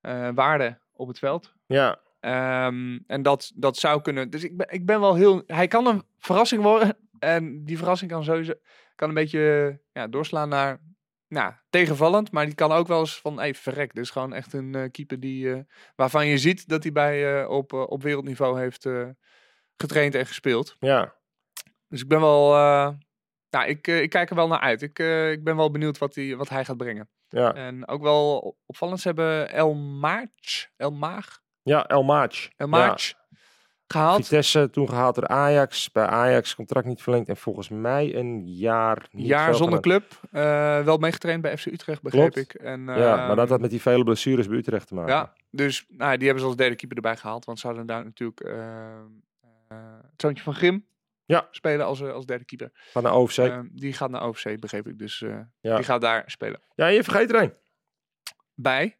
Eh, 0.01 0.29
waarde 0.35 0.79
op 0.93 1.09
het 1.09 1.19
veld. 1.19 1.53
Ja, 1.67 1.99
Ehm, 2.21 2.99
en 3.07 3.23
dat, 3.23 3.53
dat 3.55 3.77
zou 3.77 4.03
kunnen. 4.03 4.31
Dus 4.31 4.45
ik 4.45 4.57
ben, 4.57 4.67
ik 4.71 4.87
ben 4.87 5.01
wel 5.01 5.15
heel. 5.15 5.43
Hij 5.47 5.67
kan 5.69 5.87
een 5.87 6.03
verrassing 6.19 6.63
worden. 6.63 6.97
En 7.19 7.65
die 7.65 7.77
verrassing 7.79 8.11
kan 8.11 8.25
sowieso. 8.25 8.53
Kan 8.95 9.09
een 9.09 9.15
beetje 9.15 9.81
ja, 9.93 10.07
doorslaan 10.07 10.49
naar. 10.49 10.81
Nou, 11.29 11.53
tegenvallend. 11.71 12.33
Maar 12.33 12.45
die 12.47 12.55
kan 12.55 12.73
ook 12.73 12.87
wel 12.87 12.99
eens 13.01 13.21
van. 13.21 13.39
Hey, 13.39 13.55
verrek. 13.55 13.95
Dit 13.95 14.05
is 14.05 14.11
gewoon 14.11 14.33
echt 14.33 14.53
een 14.53 14.75
eh, 14.75 14.91
keeper 14.91 15.21
die. 15.21 15.53
eh, 15.53 15.61
waarvan 15.97 16.27
je 16.27 16.39
ziet 16.39 16.69
dat 16.69 16.83
hij 16.83 16.93
bij, 16.93 17.43
eh, 17.43 17.51
op, 17.51 17.73
op 17.73 18.03
wereldniveau 18.03 18.59
heeft 18.61 18.89
getraind 19.77 20.15
en 20.15 20.27
gespeeld. 20.27 20.77
ja. 20.81 21.17
Dus 21.89 22.01
ik 22.03 22.09
ben 22.09 22.21
wel. 22.21 22.51
nou, 23.51 23.67
ik, 23.67 23.87
ik 23.87 24.11
kijk 24.11 24.31
er 24.31 24.37
wel 24.37 24.49
naar 24.49 24.61
uit. 24.61 24.83
Ik, 24.83 24.99
ik 25.33 25.45
ben 25.45 25.57
wel 25.57 25.71
benieuwd 25.71 25.99
wat, 25.99 26.15
hij 26.15 26.37
wat 26.37 26.49
hij 26.49 26.65
gaat 26.65 26.77
brengen. 26.77 27.09
Ja, 27.29 27.55
En 27.55 27.89
ook 27.89 28.03
wel 28.03 28.57
opvallend. 28.67 29.01
Ze 29.01 29.07
hebben 29.09 29.51
El 29.53 29.75
Maarch. 29.75 30.71
El 30.77 30.91
Maag. 30.93 31.41
Ja 31.69 31.87
El 31.87 32.03
Maach. 32.03 32.49
El 32.57 32.69
Ja. 32.69 32.97
Gehaald. 33.87 34.17
Vitesse 34.27 34.71
toen 34.71 34.89
gehaald 34.89 35.15
door 35.15 35.27
Ajax. 35.29 35.91
Bij 35.93 36.07
Ajax 36.07 36.55
contract 36.55 36.87
niet 36.87 37.03
verlengd. 37.03 37.29
En 37.29 37.37
volgens 37.37 37.69
mij 37.69 38.15
een 38.17 38.49
jaar 38.49 39.07
niet 39.11 39.27
jaar 39.27 39.55
zonder 39.55 39.83
gedaan. 39.83 40.01
club. 40.01 40.21
eh, 40.31 40.85
wel 40.85 40.97
meegetraind 40.97 41.43
bij 41.43 41.57
FC 41.59 41.67
Utrecht, 41.67 42.03
begreep 42.03 42.33
Klopt. 42.33 42.37
ik. 42.55 42.61
En, 42.61 42.81
Ja, 42.81 43.17
maar 43.17 43.29
dat 43.29 43.39
ehm, 43.39 43.49
had 43.49 43.61
met 43.61 43.71
die 43.71 43.81
vele 43.81 44.05
blessures 44.05 44.49
bij 44.49 44.57
Utrecht 44.59 44.87
te 44.87 44.95
maken. 44.95 45.13
Ja, 45.15 45.33
dus 45.51 45.85
nou, 45.89 46.17
die 46.17 46.25
hebben 46.25 46.43
ze 46.43 46.49
als 46.49 46.57
derde 46.59 46.77
keeper 46.77 46.97
erbij 46.97 47.17
gehaald. 47.17 47.45
Want 47.45 47.59
ze 47.59 47.67
hadden 47.67 47.87
daar 47.87 48.05
natuurlijk 48.05 48.41
ehm, 48.41 49.07
eh, 49.69 49.79
het 50.11 50.21
zoontje 50.21 50.43
van 50.45 50.55
Grim 50.55 50.87
Ja. 51.25 51.49
spelen 51.51 51.87
als, 51.87 52.01
eh, 52.01 52.13
als 52.13 52.27
derde 52.27 52.45
keeper. 52.45 52.71
Van 52.91 53.03
de 53.03 53.13
OFC. 53.13 53.37
Ehm, 53.39 53.67
die 53.73 53.93
gaat 53.93 54.11
naar 54.11 54.27
OFC, 54.29 54.61
begreep 54.61 54.87
ik. 54.87 54.99
Dus 54.99 55.19
Ja. 55.61 55.75
die 55.77 55.85
gaat 55.85 56.01
daar 56.01 56.23
spelen. 56.27 56.61
ja, 56.75 56.87
je 56.87 57.03
vergeet 57.05 57.31
er 57.35 57.43
een. 57.43 57.53
Bij 58.55 58.97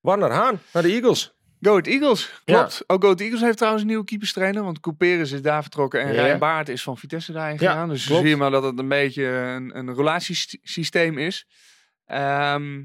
Warner 0.00 0.30
Haan 0.30 0.58
naar 0.72 0.82
de 0.82 0.88
Eagles. 0.92 1.34
Go 1.60 1.70
Ahead 1.70 1.86
Eagles, 1.86 2.40
Ja. 2.44 2.54
klopt. 2.56 2.84
Ook 2.86 3.04
Go 3.04 3.14
Eagles 3.14 3.40
heeft 3.40 3.56
trouwens 3.56 3.82
een 3.82 3.88
nieuwe 3.88 4.04
keeperstrainer. 4.04 4.62
Want 4.62 4.80
Couperus 4.80 5.32
is 5.32 5.42
daar 5.42 5.62
vertrokken 5.62 6.00
en 6.00 6.12
Ja. 6.14 6.22
Rijn 6.22 6.38
Baart 6.38 6.68
is 6.68 6.82
van 6.82 6.96
Vitesse 6.98 7.32
daarin 7.32 7.56
Ja, 7.60 7.70
gegaan. 7.70 7.88
dus 7.88 8.06
klopt. 8.06 8.20
zie 8.20 8.30
je 8.30 8.36
maar 8.36 8.50
dat 8.50 8.62
het 8.62 8.78
een 8.78 8.88
beetje 8.88 9.24
een, 9.26 9.78
een 9.78 9.94
relatiesysteem 9.94 11.18
is. 11.18 11.46
Ehm, 12.04 12.78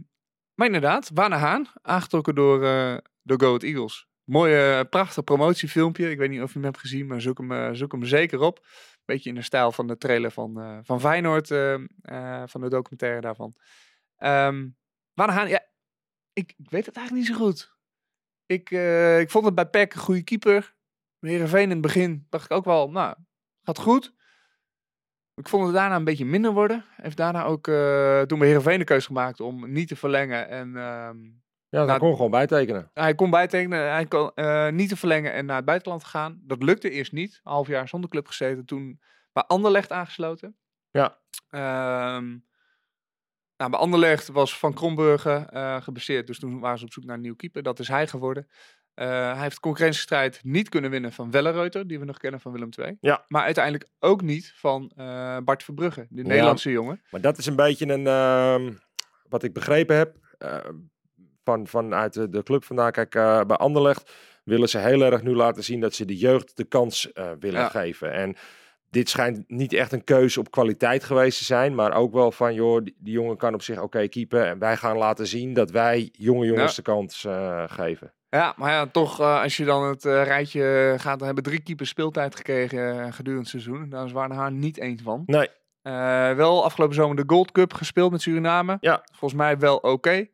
maar 0.54 0.66
inderdaad, 0.68 1.10
Warner 1.14 1.38
Haan, 1.40 1.68
aangetrokken 1.82 2.36
door, 2.36 2.64
eh 2.66 2.98
door 3.24 3.40
Go 3.40 3.46
Ahead 3.48 3.64
Eagles. 3.64 4.08
Mooi, 4.24 4.54
eh, 4.56 4.80
prachtig 4.90 5.24
promotiefilmpje. 5.24 6.10
Ik 6.12 6.18
weet 6.18 6.30
niet 6.30 6.42
of 6.42 6.48
je 6.48 6.54
hem 6.54 6.64
hebt 6.64 6.78
gezien, 6.80 7.08
maar 7.08 7.22
zoek 7.22 7.38
hem, 7.38 7.52
eh, 7.52 7.70
zoek 7.72 7.92
hem 7.92 8.06
zeker 8.06 8.40
op. 8.40 8.66
Beetje 9.06 9.30
in 9.30 9.36
de 9.36 9.42
stijl 9.42 9.72
van 9.72 9.88
de 9.88 9.98
trailer 9.98 10.32
van, 10.32 10.82
van 10.84 11.00
Feyenoord, 11.00 11.48
van 12.46 12.62
de 12.62 12.70
documentaire 12.70 13.22
daarvan. 13.22 13.54
Warner 15.14 15.36
Haan, 15.36 15.48
ja, 15.50 15.64
ik, 16.36 16.54
ik 16.58 16.70
weet 16.70 16.86
het 16.86 16.96
eigenlijk 16.96 17.28
niet 17.28 17.38
zo 17.38 17.44
goed. 17.44 17.74
Ik, 18.46 18.72
eh, 18.72 19.20
ik 19.20 19.30
vond 19.30 19.46
het 19.46 19.56
bij 19.56 19.66
Peck 19.70 19.94
een 19.94 20.00
goede 20.00 20.24
keeper. 20.24 20.76
Heerenveen 21.20 21.64
in 21.64 21.70
het 21.70 21.82
begin 21.82 22.26
dacht 22.30 22.46
ik 22.46 22.52
ook 22.52 22.66
wel, 22.66 22.90
nou, 22.92 23.16
gaat 23.64 23.80
goed. 23.80 24.14
Ik 25.36 25.50
vond 25.50 25.66
het 25.66 25.74
daarna 25.74 25.96
een 25.96 26.04
beetje 26.04 26.26
minder 26.26 26.52
worden. 26.52 26.86
Heeft 27.02 27.18
daarna 27.18 27.44
ook 27.44 27.68
eh, 27.68 28.22
toen 28.22 28.40
bij 28.40 28.48
Heerenveen 28.48 28.80
de 28.80 28.86
keuze 28.86 29.06
gemaakt 29.06 29.40
om 29.40 29.72
niet 29.72 29.88
te 29.88 29.96
verlengen. 29.96 30.50
En 30.50 30.68
ehm, 30.78 31.18
Ja, 31.70 31.84
Nou, 31.86 32.00
kon 32.00 32.16
gewoon 32.16 32.32
bijtekenen. 32.32 32.90
hij 32.94 33.16
kon 33.16 33.30
bijtekenen, 33.30 33.92
hij 33.92 34.06
kon 34.06 34.32
eh, 34.36 34.70
niet 34.70 34.90
te 34.90 34.98
verlengen 34.98 35.34
en 35.34 35.46
naar 35.46 35.56
het 35.56 35.66
buitenland 35.66 36.04
gaan. 36.04 36.40
Dat 36.44 36.64
lukte 36.64 36.90
eerst 36.90 37.12
niet. 37.12 37.40
Een 37.44 37.52
half 37.52 37.68
jaar 37.68 37.88
zonder 37.88 38.10
club 38.10 38.28
gezeten. 38.28 38.66
Toen 38.66 39.02
bij 39.34 39.44
Anderlecht 39.44 39.92
aangesloten. 39.92 40.58
Ja. 40.92 41.18
Ehm, 41.50 42.38
nou, 43.58 43.72
bij 43.72 43.80
Anderlecht 43.80 44.28
was 44.28 44.58
Van 44.60 44.74
Kromburgen 44.74 45.50
eh 45.50 45.82
gebaseerd. 45.82 46.28
Dus 46.28 46.40
toen 46.40 46.60
waren 46.60 46.78
ze 46.78 46.86
op 46.86 46.92
zoek 46.94 47.04
naar 47.04 47.16
een 47.16 47.22
nieuwe 47.22 47.38
keeper. 47.38 47.64
Dat 47.64 47.80
is 47.80 47.88
hij 47.88 48.08
geworden. 48.08 48.48
Eh, 48.94 49.08
hij 49.08 49.42
heeft 49.42 49.56
de 49.56 49.62
concurrentiestrijd 49.62 50.40
niet 50.44 50.70
kunnen 50.70 50.92
winnen 50.92 51.12
van 51.14 51.32
Wellereuter, 51.32 51.88
die 51.88 52.00
we 52.00 52.06
nog 52.06 52.18
kennen 52.18 52.40
van 52.40 52.52
Willem 52.52 52.70
II. 52.80 52.98
Ja. 53.00 53.26
Maar 53.28 53.44
uiteindelijk 53.44 53.90
ook 54.00 54.22
niet 54.22 54.54
van 54.56 54.92
eh, 54.96 55.38
Bart 55.44 55.64
Verbrugge, 55.64 56.08
de 56.10 56.24
Nederlandse 56.24 56.72
jongen. 56.72 57.02
Maar 57.12 57.22
dat 57.22 57.38
is 57.38 57.46
een 57.46 57.56
beetje 57.56 57.88
een, 57.88 58.08
ehm, 58.08 58.74
wat 59.30 59.44
ik 59.44 59.54
begrepen 59.54 59.96
heb, 59.96 60.16
van, 61.44 61.68
vanuit 61.68 62.14
de, 62.14 62.30
de 62.30 62.44
club 62.44 62.64
vandaan. 62.64 62.92
Kijk, 62.92 63.12
bij 63.48 63.58
Anderlecht 63.58 64.12
willen 64.44 64.70
ze 64.70 64.78
heel 64.78 65.02
erg 65.02 65.24
nu 65.24 65.36
laten 65.36 65.64
zien 65.64 65.80
dat 65.80 65.94
ze 65.94 66.06
de 66.06 66.18
jeugd 66.18 66.58
de 66.58 66.64
kans 66.64 67.10
willen 67.40 67.62
Ja. 67.62 67.70
geven. 67.70 68.14
En 68.14 68.36
dit 68.90 69.10
schijnt 69.10 69.44
niet 69.48 69.74
echt 69.74 69.92
een 69.92 70.04
keuze 70.04 70.40
op 70.40 70.52
kwaliteit 70.52 71.04
geweest 71.04 71.38
te 71.38 71.44
zijn, 71.44 71.76
maar 71.76 71.94
ook 71.94 72.14
wel 72.14 72.32
van, 72.32 72.54
joh, 72.54 72.84
die, 72.84 72.96
die 73.00 73.14
jongen 73.14 73.38
kan 73.38 73.54
op 73.54 73.62
zich 73.62 73.82
oké 73.82 74.08
keepen. 74.08 74.46
En 74.48 74.60
wij 74.60 74.78
gaan 74.78 74.98
laten 74.98 75.28
zien 75.28 75.54
dat 75.54 75.72
wij 75.72 76.10
jonge 76.12 76.46
jongens 76.46 76.70
Ja. 76.76 76.76
de 76.76 76.82
kans 76.82 77.26
eh, 77.26 77.64
geven. 77.68 78.14
Ja, 78.30 78.54
maar 78.58 78.72
ja, 78.72 78.86
toch, 78.88 79.20
eh, 79.20 79.42
als 79.42 79.58
je 79.58 79.66
dan 79.66 79.84
het 79.84 80.06
eh, 80.06 80.24
rijtje 80.24 80.94
gaat, 80.98 81.18
dan 81.18 81.26
hebben 81.26 81.44
drie 81.44 81.62
keepers 81.64 81.90
speeltijd 81.90 82.36
gekregen 82.36 83.14
gedurende 83.14 83.40
het 83.42 83.50
seizoen. 83.50 83.90
Daar 83.90 84.06
is 84.06 84.12
Warner 84.12 84.38
Haan 84.38 84.60
niet 84.60 84.78
één 84.78 85.00
van. 85.00 85.24
Nee, 85.26 85.50
wel 86.36 86.64
afgelopen 86.64 86.96
zomer 86.96 87.16
de 87.16 87.24
Gold 87.28 87.52
Cup 87.52 87.74
gespeeld 87.74 88.12
met 88.12 88.22
Suriname. 88.22 88.78
Ja. 88.80 89.04
Volgens 89.12 89.34
mij 89.42 89.58
wel 89.58 89.78
oké. 89.78 90.28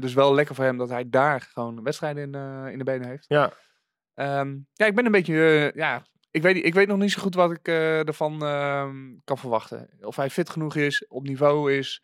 Dus 0.00 0.14
wel 0.14 0.34
lekker 0.34 0.54
voor 0.54 0.64
hem 0.64 0.76
dat 0.76 0.88
hij 0.88 1.04
daar 1.10 1.40
gewoon 1.52 1.82
wedstrijden 1.82 2.22
in, 2.22 2.70
in 2.72 2.78
de 2.78 2.84
benen 2.84 3.08
heeft. 3.08 3.24
ja. 3.28 3.52
Ehm, 4.14 4.56
ja, 4.72 4.86
ik 4.86 4.94
ben 4.94 5.06
een 5.06 5.12
beetje, 5.12 5.72
ja, 5.74 6.02
ik 6.36 6.42
weet, 6.42 6.64
ik 6.64 6.74
weet 6.74 6.88
nog 6.88 6.98
niet 6.98 7.10
zo 7.12 7.22
goed 7.22 7.34
wat 7.34 7.50
ik 7.50 7.68
eh, 7.68 8.06
ervan 8.08 8.42
ehm, 8.44 8.94
kan 9.24 9.38
verwachten. 9.38 9.88
Of 10.00 10.16
hij 10.16 10.30
fit 10.30 10.50
genoeg 10.50 10.74
is, 10.76 11.06
op 11.08 11.22
niveau 11.26 11.72
is. 11.72 12.02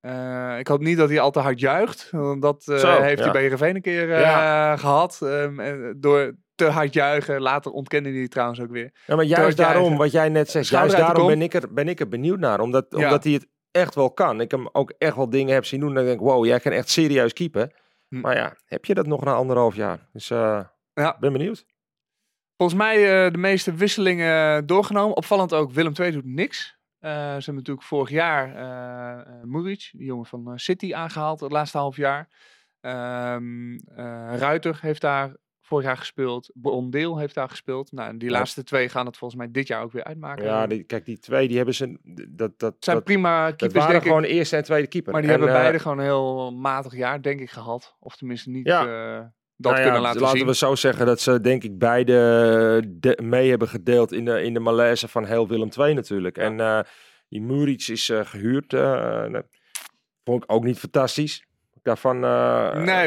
Eh, 0.00 0.58
ik 0.58 0.68
hoop 0.68 0.80
niet 0.80 0.96
dat 0.96 1.08
hij 1.08 1.20
al 1.20 1.30
te 1.30 1.38
hard 1.40 1.60
juicht. 1.60 2.08
Want 2.10 2.42
dat 2.42 2.68
eh, 2.68 2.76
Zo, 2.76 3.00
heeft 3.00 3.18
ja. 3.18 3.22
hij 3.24 3.32
bij 3.32 3.40
Heerenveen 3.42 3.74
een 3.74 3.82
keer 3.82 4.12
eh, 4.12 4.20
Ja. 4.20 4.76
gehad. 4.76 5.18
Ehm, 5.22 5.60
eh, 5.60 5.90
door 5.96 6.34
te 6.54 6.64
hard 6.64 6.92
juichen. 6.94 7.40
Later 7.40 7.72
ontkende 7.72 8.10
hij 8.10 8.20
het 8.20 8.30
trouwens 8.30 8.60
ook 8.60 8.70
weer. 8.70 8.90
Ja, 9.06 9.16
maar 9.16 9.24
juist 9.24 9.56
daarom, 9.56 9.96
wat 9.96 10.12
jij 10.12 10.28
net 10.28 10.50
zegt, 10.50 10.68
juist 10.68 10.96
daarom 10.96 11.26
ben 11.26 11.42
ik, 11.42 11.54
er, 11.54 11.72
ben 11.72 11.88
ik 11.88 12.00
er 12.00 12.08
benieuwd 12.08 12.38
naar. 12.38 12.60
Omdat, 12.60 12.86
Ja. 12.88 12.96
omdat 13.04 13.24
hij 13.24 13.32
het 13.32 13.46
echt 13.70 13.94
wel 13.94 14.10
kan. 14.10 14.40
Ik 14.40 14.50
hem 14.50 14.68
ook 14.72 14.92
echt 14.98 15.16
wel 15.16 15.30
dingen 15.30 15.54
heb 15.54 15.64
zien 15.64 15.80
doen. 15.80 15.98
Ik 15.98 16.04
denk, 16.04 16.20
wow, 16.20 16.44
jij 16.46 16.60
kan 16.60 16.72
echt 16.72 16.88
serieus 16.88 17.32
keepen. 17.32 17.72
Hm. 18.08 18.20
Maar 18.20 18.36
ja, 18.36 18.56
heb 18.66 18.84
je 18.84 18.94
dat 18.94 19.06
nog 19.06 19.24
na 19.24 19.34
anderhalf 19.34 19.74
jaar? 19.74 20.08
Dus 20.12 20.28
Ja. 20.28 21.16
ben 21.20 21.32
benieuwd. 21.32 21.66
Volgens 22.56 22.78
mij 22.78 23.24
eh, 23.26 23.32
de 23.32 23.38
meeste 23.38 23.74
wisselingen 23.74 24.66
doorgenomen. 24.66 25.16
Opvallend 25.16 25.52
ook, 25.52 25.72
Willem 25.72 25.92
II 26.00 26.10
doet 26.10 26.24
niks. 26.24 26.76
Eh, 26.98 27.10
ze 27.12 27.16
hebben 27.18 27.54
natuurlijk 27.54 27.86
vorig 27.86 28.10
jaar 28.10 28.54
eh 28.54 29.20
eh, 29.20 29.42
Muric, 29.42 29.90
die 29.92 30.06
jongen 30.06 30.26
van 30.26 30.46
eh, 30.46 30.52
City, 30.56 30.94
aangehaald 30.94 31.40
het 31.40 31.52
laatste 31.52 31.78
half 31.78 31.96
jaar. 31.96 32.28
Ehm 32.80 33.74
eh, 33.96 34.34
Ruiter 34.38 34.78
heeft 34.80 35.00
daar 35.00 35.34
vorig 35.60 35.84
jaar 35.84 35.96
gespeeld. 35.96 36.50
Bondeel 36.54 37.18
heeft 37.18 37.34
daar 37.34 37.48
gespeeld. 37.48 37.92
Nou, 37.92 38.08
en 38.08 38.18
die 38.18 38.30
Ja. 38.30 38.36
laatste 38.38 38.62
twee 38.64 38.88
gaan 38.88 39.06
het 39.06 39.16
volgens 39.16 39.40
mij 39.40 39.50
dit 39.50 39.66
jaar 39.66 39.82
ook 39.82 39.92
weer 39.92 40.04
uitmaken. 40.04 40.44
Ja, 40.44 40.66
die, 40.66 40.82
kijk, 40.82 41.04
die 41.04 41.18
twee, 41.18 41.48
die 41.48 41.56
hebben 41.56 41.74
ze... 41.74 41.98
Dat, 42.28 42.58
dat, 42.58 42.76
zijn 42.80 42.96
dat, 42.96 43.04
prima 43.04 43.46
dat 43.46 43.56
keepers, 43.56 43.84
waren 43.84 43.96
ik. 44.00 44.02
gewoon 44.02 44.22
eerste 44.22 44.56
en 44.56 44.64
tweede 44.64 44.86
keeper. 44.86 45.12
Maar 45.12 45.22
die 45.22 45.30
En, 45.30 45.36
hebben 45.38 45.56
eh, 45.56 45.62
beide 45.62 45.78
gewoon 45.82 45.98
een 45.98 46.04
heel 46.04 46.52
matig 46.52 46.96
jaar, 46.96 47.22
denk 47.22 47.40
ik, 47.40 47.50
gehad. 47.50 47.96
Of 48.00 48.16
tenminste 48.16 48.50
niet 48.50 48.66
Ja. 48.66 49.34
Dat 49.56 49.72
nou 49.72 49.76
ja, 49.76 49.82
kunnen 49.82 50.02
laten 50.02 50.20
laten 50.20 50.38
zien. 50.38 50.46
we 50.46 50.54
zo 50.54 50.74
zeggen 50.74 51.06
dat 51.06 51.20
ze 51.20 51.40
denk 51.40 51.62
ik 51.62 51.78
beide 51.78 52.12
de- 52.86 53.18
mee 53.22 53.48
hebben 53.50 53.68
gedeeld 53.68 54.12
in 54.12 54.24
de, 54.24 54.42
in 54.42 54.54
de 54.54 54.60
malaise 54.60 55.08
van 55.08 55.24
heel 55.24 55.48
Willem 55.48 55.68
II 55.78 55.94
natuurlijk. 55.94 56.36
Ja. 56.36 56.42
En 56.42 56.60
eh, 56.60 56.80
die 57.28 57.40
Muric 57.40 57.88
is 57.88 58.08
eh, 58.08 58.20
gehuurd. 58.24 58.72
eh, 58.72 59.32
dat 59.32 59.46
vond 60.24 60.42
ik 60.44 60.52
ook 60.52 60.64
niet 60.64 60.78
fantastisch. 60.78 61.44
Daarvan 61.82 62.20
nee, 62.20 62.28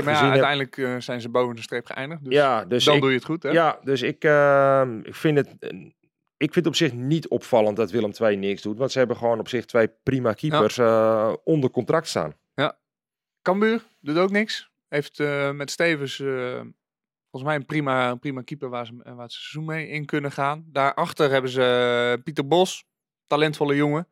maar 0.02 0.04
ja, 0.04 0.30
uiteindelijk 0.32 1.02
zijn 1.04 1.22
ze 1.22 1.30
boven 1.30 1.56
de 1.56 1.62
streep 1.62 1.86
geëindigd. 1.86 2.24
Dus 2.24 2.34
ja, 2.34 2.66
dus 2.66 2.84
dan 2.84 2.96
ik, 2.96 3.02
doe 3.02 3.10
je 3.10 3.16
het 3.16 3.26
goed, 3.26 3.44
hè? 3.44 3.50
ja, 3.50 3.80
dus 3.84 4.02
ik, 4.02 4.24
eh, 4.24 4.84
ik 5.04 5.16
vind 5.16 5.38
het. 5.38 5.56
Ik 6.38 6.54
vind 6.54 6.68
op 6.68 6.76
zich 6.76 6.94
niet 6.94 7.28
opvallend 7.28 7.78
dat 7.78 7.92
Willem 7.92 8.12
II 8.22 8.36
niks 8.36 8.62
doet. 8.62 8.78
Want 8.78 8.92
ze 8.92 8.98
hebben 8.98 9.18
gewoon 9.18 9.40
op 9.40 9.48
zich 9.48 9.66
twee 9.66 9.88
prima 10.04 10.34
keepers 10.34 10.80
onder 11.44 11.70
contract 11.70 12.08
staan. 12.08 12.34
Cambuur 13.42 13.84
doet 14.00 14.18
ook 14.18 14.32
niks. 14.32 14.70
Heeft 14.90 15.20
eh, 15.20 15.52
met 15.52 15.72
Stevens 15.72 16.20
eh, 16.20 16.62
volgens 17.30 17.44
mij 17.44 17.56
een 17.56 17.66
prima, 17.66 18.10
een 18.10 18.20
prima 18.20 18.42
keeper 18.42 18.70
waar 18.70 18.86
ze, 18.86 18.96
waar 18.96 19.16
ze 19.16 19.22
het 19.22 19.32
seizoen 19.32 19.66
mee 19.66 19.88
in 19.88 20.06
kunnen 20.06 20.32
gaan. 20.32 20.66
Daarachter 20.68 21.32
hebben 21.32 21.52
ze 21.52 22.14
eh, 22.16 22.24
Pieter 22.24 22.48
Bos, 22.48 22.86
talentvolle 23.28 23.76
jongen. 23.76 24.08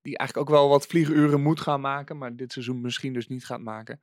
Die 0.00 0.18
eigenlijk 0.18 0.48
ook 0.48 0.56
wel 0.56 0.68
wat 0.68 0.86
vlieguren 0.86 1.40
moet 1.40 1.60
gaan 1.60 1.80
maken. 1.80 2.18
Maar 2.18 2.36
dit 2.36 2.52
seizoen 2.52 2.80
misschien 2.80 3.12
dus 3.12 3.28
niet 3.28 3.46
gaat 3.46 3.60
maken. 3.60 4.00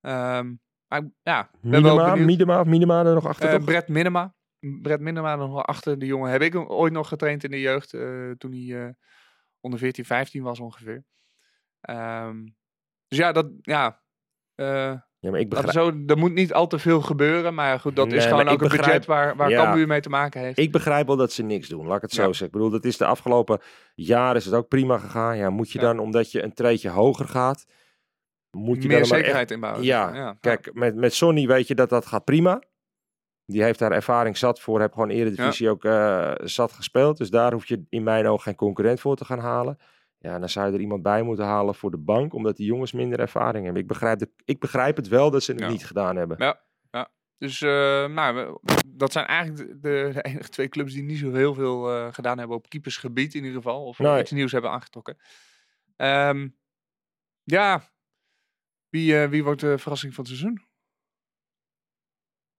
Ehm, 0.00 0.54
maar 0.86 1.10
ja, 1.22 1.50
Minima. 1.60 2.14
Minima, 2.14 2.64
Minima 2.64 3.04
er 3.04 3.14
nog 3.14 3.26
achter. 3.26 3.50
Toch? 3.50 3.64
Brett 3.64 3.88
Minema. 3.88 4.34
Brett 4.58 5.00
Minema 5.00 5.32
er 5.32 5.38
nog 5.38 5.52
wel 5.52 5.64
achter. 5.64 5.98
De 5.98 6.06
jongen 6.06 6.30
heb 6.30 6.42
ik 6.42 6.70
ooit 6.70 6.92
nog 6.92 7.08
getraind 7.08 7.44
in 7.44 7.50
de 7.50 7.60
jeugd. 7.60 7.90
toen 8.38 8.52
hij 8.52 8.86
eh, 8.86 8.92
onder 9.60 9.78
14, 9.78 10.04
15 10.04 10.42
was 10.42 10.60
ongeveer. 10.60 11.04
Ehm, 11.80 12.44
dus 13.08 13.18
ja, 13.18 13.32
dat, 13.32 13.50
ja, 13.60 14.02
ja, 15.20 15.30
maar 15.30 15.40
ik 15.40 15.48
begrijp, 15.48 15.70
zo, 15.72 15.92
er 16.06 16.18
moet 16.18 16.32
niet 16.32 16.52
al 16.52 16.66
te 16.66 16.78
veel 16.78 17.00
gebeuren. 17.00 17.54
Maar 17.54 17.80
goed, 17.80 17.96
dat 17.96 18.08
Nee, 18.08 18.16
is 18.16 18.24
gewoon 18.24 18.48
ook 18.48 18.50
een 18.50 18.68
begrijp- 18.68 18.84
budget 18.84 19.06
waar, 19.06 19.36
waar 19.36 19.50
Ja. 19.50 19.62
Cambuur 19.64 19.86
mee 19.86 20.00
te 20.00 20.08
maken 20.08 20.40
heeft. 20.40 20.58
ik 20.58 20.72
begrijp 20.72 21.06
wel 21.06 21.16
dat 21.16 21.32
ze 21.32 21.42
niks 21.42 21.68
doen. 21.68 21.86
Laat 21.86 21.96
ik 21.96 22.02
het 22.02 22.12
zo 22.12 22.20
Ja. 22.22 22.26
zeggen. 22.28 22.46
Ik 22.46 22.52
bedoel, 22.52 22.70
dat 22.70 22.84
is 22.84 22.96
de 22.96 23.06
afgelopen 23.06 23.60
jaren 23.94 24.36
is 24.36 24.44
het 24.44 24.54
ook 24.54 24.68
prima 24.68 24.98
gegaan. 24.98 25.36
Ja, 25.36 25.50
moet 25.50 25.70
je 25.70 25.78
dan, 25.78 25.98
omdat 25.98 26.32
je 26.32 26.42
een 26.42 26.52
treetje 26.54 26.88
hoger 26.88 27.28
gaat, 27.28 27.66
moet 28.50 28.82
je 28.82 28.88
Meer 28.88 28.98
dan 29.00 29.08
maar 29.08 29.16
echt 29.18 29.26
zekerheid 29.26 29.50
inbouwen. 29.50 29.82
Ja. 29.84 30.36
Kijk, 30.40 30.70
met, 30.74 30.94
met 30.96 31.14
Sonny 31.14 31.46
weet 31.46 31.66
je 31.68 31.74
dat 31.74 31.88
dat 31.88 32.06
gaat 32.06 32.24
prima. 32.24 32.62
Die 33.46 33.62
heeft 33.62 33.78
daar 33.78 33.92
ervaring 33.92 34.36
zat 34.36 34.60
voor. 34.60 34.80
Heb 34.80 34.92
gewoon 34.92 35.08
Eredivisie 35.10 35.70
ook 35.70 35.84
eh, 35.84 36.32
zat 36.36 36.72
gespeeld. 36.72 37.16
Dus 37.18 37.30
daar 37.30 37.52
hoef 37.52 37.66
je 37.66 37.82
in 37.88 38.02
mijn 38.02 38.26
ogen 38.26 38.42
geen 38.42 38.54
concurrent 38.54 39.00
voor 39.00 39.16
te 39.16 39.24
gaan 39.24 39.38
halen. 39.38 39.78
Ja, 40.22 40.38
dan 40.38 40.48
zou 40.48 40.66
je 40.66 40.72
er 40.72 40.80
iemand 40.80 41.02
bij 41.02 41.22
moeten 41.22 41.44
halen 41.44 41.74
voor 41.74 41.90
de 41.90 41.98
bank. 41.98 42.32
Omdat 42.34 42.56
die 42.56 42.66
jongens 42.66 42.92
minder 42.92 43.20
ervaring 43.20 43.64
hebben. 43.64 43.82
Ik 43.82 43.88
begrijp, 43.88 44.18
de, 44.18 44.30
ik 44.44 44.60
begrijp 44.60 44.96
het 44.96 45.08
wel 45.08 45.30
dat 45.30 45.42
ze 45.42 45.50
het 45.52 45.60
Ja. 45.60 45.68
niet 45.68 45.86
gedaan 45.86 46.16
hebben. 46.16 46.36
Ja. 46.38 46.60
Dus 47.38 47.60
eh, 47.62 48.06
nou, 48.06 48.58
dat 48.86 49.12
zijn 49.12 49.26
eigenlijk 49.26 49.68
de, 49.82 50.10
de 50.12 50.22
enige 50.22 50.48
twee 50.48 50.68
clubs 50.68 50.92
die 50.92 51.02
niet 51.02 51.18
zo 51.18 51.32
heel 51.32 51.54
veel 51.54 51.90
eh, 51.90 52.12
gedaan 52.12 52.38
hebben 52.38 52.56
op 52.56 52.68
keepersgebied 52.68 53.34
in 53.34 53.40
ieder 53.44 53.56
geval. 53.62 53.84
Of 53.84 53.98
Nee. 53.98 54.20
iets 54.20 54.30
nieuws 54.30 54.52
hebben 54.52 54.70
aangetrokken. 54.70 55.16
Ehm, 55.96 56.48
ja, 57.42 57.82
wie, 58.88 59.22
eh, 59.22 59.28
wie 59.28 59.44
wordt 59.44 59.60
de 59.60 59.78
verrassing 59.78 60.14
van 60.14 60.24
het 60.24 60.32
seizoen? 60.36 60.64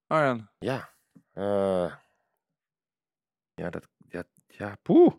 Arjan. 0.06 0.48
Ja. 0.58 0.94
ja, 3.54 3.70
dat... 3.70 3.88
Ja, 4.08 4.24
ja 4.46 4.76
poeh. 4.82 5.14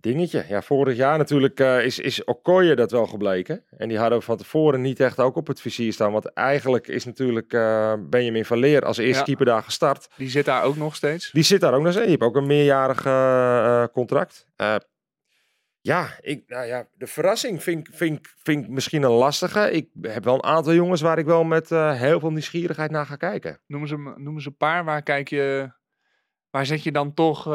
Dingetje. 0.00 0.44
Ja, 0.48 0.62
vorig 0.62 0.96
jaar 0.96 1.18
natuurlijk 1.18 1.60
eh, 1.60 1.84
is, 1.84 1.98
is 1.98 2.24
Okoye 2.24 2.74
dat 2.76 2.90
wel 2.90 3.06
gebleken. 3.06 3.64
En 3.76 3.88
die 3.88 3.98
hadden 3.98 4.18
we 4.18 4.24
van 4.24 4.36
tevoren 4.36 4.80
niet 4.80 5.00
echt 5.00 5.18
ook 5.20 5.36
op 5.36 5.46
het 5.46 5.60
vizier 5.60 5.92
staan. 5.92 6.12
Want 6.12 6.32
eigenlijk 6.32 6.88
is 6.88 7.04
natuurlijk 7.04 7.52
eh, 7.52 7.94
Benjamin 8.00 8.44
van 8.44 8.58
Leer 8.58 8.84
als 8.84 8.98
eerste 8.98 9.18
Ja. 9.18 9.24
keeper 9.24 9.46
daar 9.46 9.62
gestart. 9.62 10.08
Die 10.16 10.30
zit 10.30 10.44
daar 10.44 10.62
ook 10.62 10.76
nog 10.76 10.94
steeds. 10.94 11.30
Die 11.30 11.42
zit 11.42 11.60
daar 11.60 11.72
ook 11.74 11.82
nog 11.82 11.92
steeds. 11.92 12.06
Die 12.06 12.16
heeft 12.18 12.22
ook 12.30 12.36
een 12.36 12.46
meerjarig 12.46 13.04
eh, 13.06 13.84
contract. 13.92 14.46
Ja, 15.80 16.08
ik, 16.20 16.42
nou 16.46 16.66
ja, 16.66 16.86
de 16.94 17.06
verrassing 17.06 17.62
vind, 17.62 17.88
ik- 17.88 17.94
vind, 17.94 18.28
vind 18.42 18.64
ik 18.64 18.70
misschien 18.70 19.02
een 19.02 19.10
lastige. 19.10 19.70
Ik 19.70 19.88
heb 20.02 20.24
wel 20.24 20.34
een 20.34 20.42
aantal 20.44 20.74
jongens 20.74 21.00
waar 21.00 21.18
ik 21.18 21.26
wel 21.26 21.44
met 21.44 21.68
heel 21.70 22.20
veel 22.20 22.30
nieuwsgierigheid 22.30 22.90
naar 22.90 23.06
ga 23.06 23.16
kijken. 23.16 23.60
Noemen 23.66 23.88
ze, 23.88 23.96
noemen 24.16 24.42
ze 24.42 24.48
een 24.48 24.56
paar. 24.56 24.84
Waar 24.84 25.02
kijk 25.02 25.28
je... 25.28 25.72
Waar 26.50 26.66
zet 26.66 26.82
je 26.82 26.92
dan 26.92 27.14
toch 27.14 27.46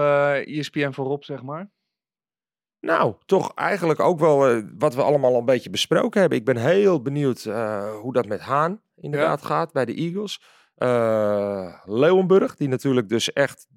ESPN 0.44 0.92
voorop, 0.92 1.24
zeg 1.24 1.44
maar? 1.44 1.70
Nou, 2.82 3.14
toch 3.26 3.54
eigenlijk 3.56 4.00
ook 4.00 4.20
wel 4.20 4.48
eh, 4.48 4.64
wat 4.78 4.96
we 4.96 5.02
allemaal 5.04 5.34
al 5.34 5.40
een 5.40 5.46
beetje 5.46 5.70
besproken 5.70 6.20
hebben. 6.20 6.38
Ik 6.38 6.46
ben 6.46 6.58
heel 6.58 7.02
benieuwd 7.02 7.46
eh, 7.46 7.96
hoe 8.02 8.14
dat 8.14 8.26
met 8.26 8.42
Haan 8.42 8.82
inderdaad 8.96 9.46
gaat 9.46 9.72
bij 9.72 9.86
de 9.86 9.94
Eagles. 9.94 10.42
Eh 10.76 11.74
Leeuwenburg, 11.86 12.56
die 12.56 12.68
natuurlijk 12.68 13.10
dus 13.10 13.34
echt 13.34 13.68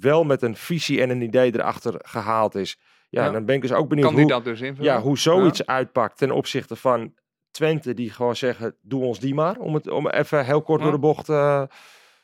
wel 0.00 0.24
met 0.24 0.42
een 0.42 0.56
visie 0.56 1.02
en 1.02 1.10
een 1.10 1.22
idee 1.22 1.54
erachter 1.54 1.94
gehaald 1.98 2.54
is. 2.54 2.78
Ja, 3.10 3.24
Ja. 3.24 3.30
dan 3.30 3.44
ben 3.44 3.54
ik 3.54 3.62
dus 3.62 3.72
ook 3.72 3.88
benieuwd 3.88 4.12
hoe, 4.12 4.26
dat 4.26 4.44
dus 4.44 4.60
ja, 4.78 5.00
hoe 5.00 5.18
zoiets 5.18 5.66
uitpakt 5.66 6.18
ten 6.18 6.30
opzichte 6.30 6.76
van 6.76 7.14
Twente, 7.50 7.94
die 7.94 8.10
gewoon 8.10 8.36
zeggen, 8.36 8.76
doe 8.82 9.04
ons 9.04 9.18
die 9.20 9.34
maar. 9.34 9.58
Om 9.58 9.74
het 9.74 9.88
om 9.90 10.08
even 10.08 10.44
heel 10.44 10.62
kort 10.62 10.82
door 10.82 10.92
de 10.92 10.98
bocht. 10.98 11.26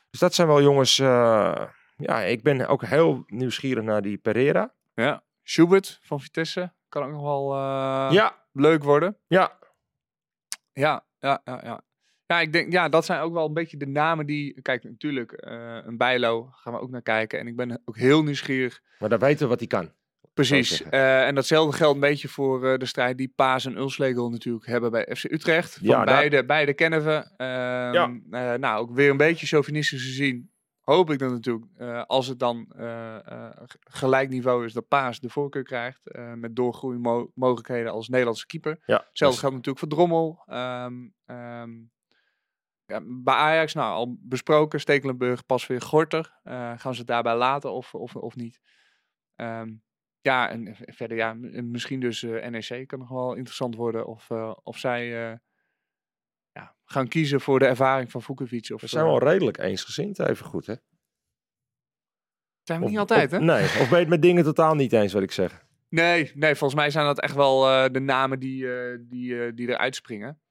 dus 0.09 0.19
dat 0.19 0.33
zijn 0.33 0.47
wel 0.47 0.61
jongens, 0.61 0.95
ja, 0.95 2.21
ik 2.25 2.43
ben 2.43 2.67
ook 2.67 2.85
heel 2.85 3.23
nieuwsgierig 3.27 3.83
naar 3.83 4.01
die 4.01 4.17
Pereira. 4.17 4.73
Ja. 4.95 5.23
Schubert 5.49 5.99
van 6.01 6.21
Vitesse. 6.21 6.73
Kan 6.89 7.03
ook 7.03 7.11
nog 7.11 7.21
wel 7.21 7.53
eh, 7.53 8.07
ja, 8.11 8.35
leuk 8.51 8.83
worden. 8.83 9.17
ja, 9.27 9.57
Ja, 10.73 11.05
ja, 11.19 11.41
ja, 11.43 11.59
ja. 11.63 11.81
Ja, 12.27 12.39
ik 12.39 12.53
denk, 12.53 12.71
ja, 12.71 12.89
dat 12.89 13.05
zijn 13.05 13.21
ook 13.21 13.33
wel 13.33 13.45
een 13.47 13.53
beetje 13.53 13.77
de 13.77 13.87
namen 13.87 14.25
die... 14.25 14.61
Kijk, 14.61 14.83
natuurlijk, 14.83 15.31
eh, 15.31 15.77
een 15.83 15.97
Bijlo 15.97 16.49
gaan 16.51 16.73
we 16.73 16.79
ook 16.79 16.89
naar 16.89 17.01
kijken. 17.01 17.39
En 17.39 17.47
ik 17.47 17.55
ben 17.55 17.81
ook 17.85 17.97
heel 17.97 18.23
nieuwsgierig. 18.23 18.81
maar 18.99 19.09
dan 19.09 19.19
weten 19.19 19.39
we 19.43 19.47
wat 19.47 19.59
hij 19.59 19.67
kan. 19.67 19.91
Precies. 20.33 20.83
Eh, 20.83 21.27
en 21.27 21.35
datzelfde 21.35 21.77
geldt 21.77 21.95
een 21.95 21.99
beetje 22.01 22.27
voor 22.27 22.79
de 22.79 22.85
strijd 22.85 23.17
die 23.17 23.33
Paas 23.35 23.65
en 23.65 23.77
Ulslegel 23.77 24.29
natuurlijk 24.29 24.65
hebben 24.65 24.91
bij 24.91 25.07
FC 25.15 25.23
Utrecht. 25.23 25.73
Van 25.73 25.87
Ja, 25.87 25.95
daar- 25.95 26.15
beide, 26.15 26.45
beide 26.45 26.73
kennen 26.73 27.03
we. 27.05 27.25
Ehm, 27.37 27.93
Ja. 27.93 28.57
nou, 28.57 28.79
ook 28.79 28.91
weer 28.91 29.09
een 29.09 29.17
beetje 29.17 29.45
chauvinistisch 29.45 30.01
gezien. 30.03 30.51
Hoop 30.85 31.09
ik 31.09 31.19
dan 31.19 31.31
natuurlijk, 31.31 31.65
eh, 31.77 32.03
als 32.03 32.27
het 32.27 32.39
dan 32.39 32.67
g- 32.75 33.75
gelijk 33.79 34.29
niveau 34.29 34.65
is, 34.65 34.73
dat 34.73 34.87
Paas 34.87 35.19
de 35.19 35.29
voorkeur 35.29 35.63
krijgt. 35.63 36.01
met 36.35 36.55
doorgroeimogelijkheden 36.55 37.91
als 37.91 38.09
Nederlandse 38.09 38.45
keeper. 38.45 38.79
Ja, 38.85 38.95
Hetzelfde 39.07 39.25
dus- 39.25 39.39
geldt 39.39 39.55
natuurlijk 39.55 39.79
voor 39.79 39.87
Drommel. 39.87 40.43
Ehm, 40.45 41.07
ehm, 41.25 41.71
ja, 42.85 43.01
bij 43.05 43.33
Ajax, 43.35 43.73
nou 43.73 43.93
al 43.93 44.15
besproken, 44.19 44.79
Stekelenburg, 44.79 45.45
pas 45.45 45.67
weer 45.67 45.81
Gorter. 45.81 46.39
Gaan 46.75 46.93
ze 46.93 46.97
het 46.99 47.07
daarbij 47.07 47.35
laten 47.37 47.71
of, 47.71 47.93
of, 47.95 48.15
of 48.15 48.35
niet? 48.35 48.59
Ehm, 49.35 49.73
ja, 50.21 50.49
en 50.49 50.75
verder 50.79 51.17
ja, 51.17 51.33
misschien 51.63 51.99
dus 51.99 52.21
NEC 52.21 52.87
kan 52.87 52.99
nog 52.99 53.09
wel 53.09 53.33
interessant 53.33 53.75
worden. 53.75 54.05
Of, 54.07 54.31
of 54.63 54.77
zij 54.77 55.39
ja, 56.55 56.75
gaan 56.85 57.07
kiezen 57.07 57.41
voor 57.41 57.59
de 57.59 57.65
ervaring 57.65 58.11
van 58.11 58.21
Vukovic. 58.21 58.69
Of, 58.73 58.81
We 58.81 58.87
zijn 58.87 59.05
eh, 59.05 59.09
wel 59.09 59.19
redelijk 59.19 59.57
eensgezind, 59.57 60.19
even 60.19 60.45
goed, 60.45 60.65
hè? 60.65 60.75
zijn 62.63 62.79
we 62.79 62.85
Of- 62.85 62.91
niet 62.91 62.99
altijd, 62.99 63.25
of- 63.33 63.39
hè? 63.39 63.45
Nee, 63.45 63.63
of 63.63 63.77
ben 63.77 63.89
je 63.89 63.95
het 63.95 64.07
met 64.07 64.21
dingen 64.21 64.43
totaal 64.43 64.75
niet 64.75 64.93
eens 64.93 65.13
wat 65.13 65.23
ik 65.23 65.31
zeg? 65.31 65.65
Nee, 65.89 66.31
nee, 66.35 66.55
volgens 66.55 66.79
mij 66.79 66.89
zijn 66.89 67.05
dat 67.05 67.19
echt 67.19 67.35
wel 67.35 67.69
eh, 67.69 67.91
de 67.91 67.99
namen 67.99 68.39
die, 68.39 68.73
eh, 68.77 68.97
die, 69.01 69.45
eh, 69.45 69.51
die 69.55 69.67
eruit 69.69 69.95
springen. 69.95 70.41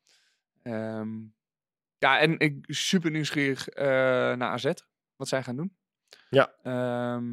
Ehm, 0.62 1.08
ja, 1.98 2.18
en 2.18 2.38
ik 2.38 2.56
super 2.66 3.10
nieuwsgierig 3.10 3.66
naar 3.74 4.42
AZ, 4.50 4.72
wat 5.16 5.28
zij 5.28 5.42
gaan 5.42 5.56
doen. 5.56 5.76
Ja. 6.30 6.54
Ehm, 6.62 7.24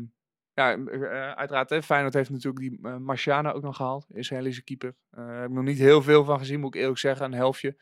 ja, 0.53 0.75
uh, 0.77 1.31
uiteraard, 1.31 1.69
hè, 1.69 1.81
Feyenoord 1.83 2.13
heeft 2.13 2.29
natuurlijk 2.29 2.59
die 2.69 2.79
uh, 2.83 2.97
Marciano 2.97 3.51
ook 3.51 3.61
nog 3.61 3.75
gehaald. 3.75 4.05
Israëlische 4.13 4.63
keeper. 4.63 4.95
Daar 5.09 5.35
heb 5.41 5.49
ik 5.49 5.55
nog 5.55 5.63
niet 5.63 5.77
heel 5.77 6.01
veel 6.01 6.23
van 6.25 6.39
gezien, 6.39 6.59
moet 6.59 6.75
ik 6.75 6.81
eerlijk 6.81 6.99
zeggen. 6.99 7.25
Een 7.25 7.33
helftje. 7.33 7.77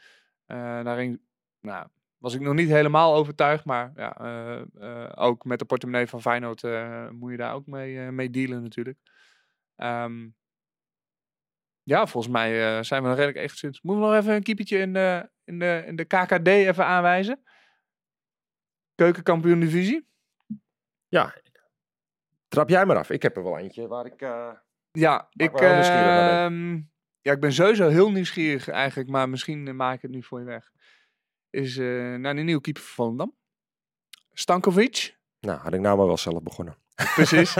Daarin 0.83 1.21
nou, 1.59 1.87
was 2.17 2.33
ik 2.33 2.41
nog 2.41 2.53
niet 2.53 2.69
helemaal 2.69 3.15
overtuigd. 3.15 3.65
Maar 3.65 3.91
ja, 3.95 4.15
ook 5.15 5.45
met 5.45 5.59
de 5.59 5.65
portemonnee 5.65 6.07
van 6.07 6.21
Feyenoord 6.21 6.63
moet 7.11 7.31
je 7.31 7.37
daar 7.37 7.53
ook 7.53 7.65
mee, 7.65 8.11
mee 8.11 8.29
dealen 8.29 8.63
natuurlijk. 8.63 8.97
Um, 9.75 10.35
ja, 11.83 12.07
volgens 12.07 12.33
mij 12.33 12.83
zijn 12.83 13.01
we 13.01 13.07
nog 13.07 13.17
redelijk 13.17 13.43
echt 13.43 13.57
sinds. 13.57 13.81
Moeten 13.81 14.03
we 14.03 14.09
nog 14.09 14.19
even 14.19 14.33
een 14.33 14.43
keepertje 14.43 14.77
in 14.77 14.93
de, 14.93 15.29
in 15.43 15.59
de, 15.59 15.83
in 15.85 15.95
de 15.95 16.05
KKD 16.05 16.47
even 16.47 16.85
aanwijzen? 16.85 17.43
Keukenkampioen 18.95 19.59
divisie? 19.59 20.07
Ja, 21.07 21.33
trap 22.47 22.69
jij 22.69 22.85
maar 22.85 22.97
af. 22.97 23.09
Ik 23.09 23.21
heb 23.21 23.37
er 23.37 23.43
wel 23.43 23.57
eentje 23.57 23.87
waar 23.87 24.05
ik. 24.05 24.21
Uh, 24.21 24.51
ja, 24.91 25.29
ik, 25.31 25.61
uh, 25.61 26.75
ja, 27.29 27.35
ik 27.35 27.41
ben 27.41 27.53
sowieso 27.53 27.87
heel 27.87 28.11
nieuwsgierig 28.11 28.67
eigenlijk, 28.67 29.09
maar 29.09 29.29
misschien 29.29 29.75
maak 29.75 29.95
ik 29.95 30.01
het 30.01 30.11
nu 30.11 30.23
voor 30.23 30.39
je 30.39 30.45
weg. 30.45 30.71
Is 31.49 31.77
uh, 31.77 32.15
naar 32.15 32.35
de 32.35 32.41
nieuwe 32.41 32.61
keeper 32.61 32.81
van 32.81 32.93
Volendam. 32.93 33.35
Stankovic. 34.33 35.17
Nou, 35.39 35.59
had 35.59 35.73
ik 35.73 35.79
nou 35.79 35.97
maar 35.97 36.07
wel 36.07 36.17
zelf 36.17 36.43
begonnen. 36.43 36.77
Precies. 37.15 37.55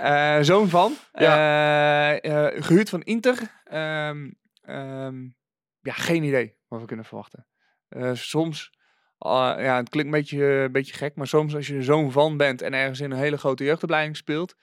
uh, 0.00 0.38
zoon 0.50 0.68
van. 0.68 0.96
Ja. 1.12 2.18
gehuurd 2.60 2.88
van 2.88 3.02
Inter. 3.02 3.62
Um, 3.72 4.38
um, 4.68 5.36
ja, 5.80 5.92
geen 5.92 6.22
idee 6.22 6.56
wat 6.68 6.80
we 6.80 6.86
kunnen 6.86 7.04
verwachten. 7.04 7.46
soms 8.12 8.72
uh, 9.18 9.54
ja, 9.58 9.76
het 9.76 9.88
klinkt 9.88 10.12
een 10.12 10.20
beetje, 10.20 10.44
een 10.44 10.72
beetje 10.72 10.94
gek, 10.94 11.16
maar 11.16 11.26
soms 11.26 11.54
als 11.54 11.66
je 11.66 11.82
zo'n 11.82 12.12
van 12.12 12.36
bent 12.36 12.62
en 12.62 12.74
ergens 12.74 13.00
in 13.00 13.10
een 13.10 13.18
hele 13.18 13.38
grote 13.38 13.64
jeugdopleiding 13.64 14.16
speelt, 14.16 14.56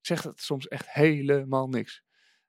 zegt 0.00 0.24
het 0.24 0.40
soms 0.40 0.68
echt 0.68 0.92
helemaal 0.92 1.68
niks. 1.68 2.02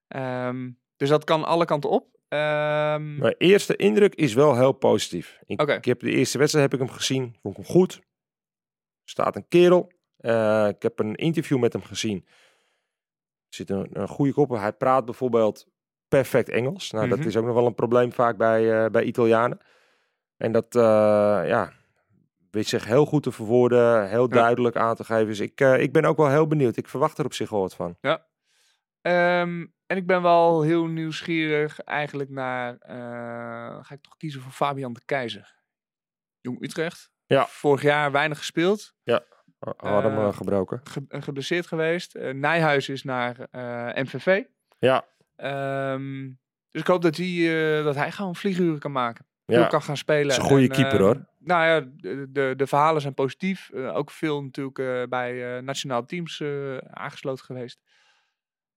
Um, 0.08 0.80
dus 0.98 1.10
dat 1.10 1.24
kan 1.24 1.44
alle 1.44 1.66
kanten 1.66 1.90
op. 1.90 2.18
Um, 2.30 3.18
Mijn 3.18 3.36
eerste 3.38 3.76
indruk 3.76 4.16
is 4.16 4.34
wel 4.34 4.56
heel 4.56 4.72
positief. 4.72 5.40
Ik, 5.46 5.62
okay. 5.62 5.78
ik, 5.78 5.86
heb 5.86 6.00
de 6.00 6.12
eerste 6.12 6.38
wedstrijd 6.38 6.72
heb 6.72 6.82
ik 6.82 6.88
hem 6.88 6.96
gezien, 6.96 7.36
vond 7.42 7.58
ik 7.58 7.66
hem 7.66 7.76
goed. 7.76 8.02
Staat 9.04 9.36
een 9.36 9.48
kerel. 9.48 9.92
Uh, 10.20 10.68
ik 10.68 10.82
heb 10.82 11.00
een 11.00 11.16
interview 11.16 11.60
met 11.60 11.74
hem 11.74 11.84
gezien. 11.84 12.26
Er 13.48 13.56
zit 13.56 13.70
een, 13.70 13.90
een 13.92 14.08
goede 14.08 14.34
kop. 14.34 14.50
Hij 14.50 14.74
praat 14.74 15.06
bijvoorbeeld 15.06 15.68
perfect 16.08 16.50
Engels. 16.50 16.92
Nou, 16.92 17.06
mm 17.06 17.12
-hmm. 17.12 17.20
dat 17.20 17.30
is 17.30 17.38
ook 17.38 17.46
nog 17.46 17.54
wel 17.54 17.66
een 17.66 17.76
probleem 17.76 18.14
vaak 18.14 18.38
bij, 18.38 18.84
uh, 18.84 18.90
bij 18.90 19.04
Italianen. 19.04 19.60
En 20.38 20.52
dat 20.52 20.76
uh, 20.76 20.82
ja, 21.46 21.74
weet 22.52 22.68
zich 22.68 22.86
heel 22.86 23.06
goed 23.06 23.24
te 23.24 23.32
verwoorden, 23.32 24.10
heel 24.10 24.30
duidelijk 24.30 24.76
aan 24.76 24.96
te 24.96 25.04
geven. 25.04 25.28
Dus 25.28 25.40
ik, 25.40 25.62
ik 25.62 25.92
ben 25.92 26.06
ook 26.06 26.18
wel 26.18 26.30
heel 26.30 26.48
benieuwd. 26.48 26.78
Ik 26.78 26.88
verwacht 26.88 27.18
er 27.18 27.26
op 27.26 27.34
zich 27.34 27.50
wel 27.50 27.60
wat 27.60 27.76
van. 27.76 27.98
Ja. 28.02 28.26
Um, 29.02 29.74
en 29.86 29.98
ik 29.98 30.06
ben 30.06 30.22
wel 30.22 30.62
heel 30.62 30.86
nieuwsgierig 30.86 31.80
eigenlijk 31.80 32.30
naar... 32.30 32.74
Uh, 32.74 33.84
ga 33.84 33.94
ik 33.94 34.02
toch 34.02 34.18
kiezen 34.18 34.42
voor 34.42 34.52
Fabian 34.52 34.94
de 34.94 35.02
Keizer. 35.06 35.56
Jong 36.40 36.64
Utrecht. 36.64 37.12
Ja. 37.26 37.46
Vorig 37.46 37.82
jaar 37.82 38.12
weinig 38.12 38.38
gespeeld. 38.38 38.94
Ja, 39.04 39.24
hadden 39.78 40.14
hem 40.14 40.34
gebroken. 40.34 40.82
Ge 40.84 41.06
geblesseerd 41.10 41.68
geweest. 41.68 42.14
Nijhuis 42.14 42.90
is 42.90 43.04
naar 43.04 43.48
MVV. 43.94 44.44
Ja. 44.80 45.06
Um, 45.94 46.40
dus 46.72 46.82
ik 46.82 46.88
hoop 46.88 47.02
dat 47.02 47.18
hij, 47.18 47.84
dat 47.84 47.96
hij 47.96 48.12
gewoon 48.12 48.36
vlieguren 48.36 48.80
kan 48.80 48.92
maken 48.92 49.26
ja. 49.56 49.68
kan 49.68 49.82
gaan 49.82 49.98
spelen. 49.98 50.28
is 50.28 50.38
een 50.38 50.44
goede 50.44 50.68
keeper 50.68 51.00
hoor. 51.02 51.26
Nou 51.38 51.66
ja, 51.66 51.90
de, 51.96 52.28
de, 52.32 52.54
de 52.58 52.68
verhalen 52.68 53.02
zijn 53.02 53.14
positief. 53.14 53.70
Uh, 53.74 53.96
ook 53.96 54.12
veel 54.12 54.44
natuurlijk 54.44 54.78
uh, 54.80 55.04
bij 55.04 55.56
uh, 55.58 55.62
nationale 55.64 56.06
teams 56.06 56.44
aangesloten 56.90 57.46
geweest. 57.46 57.82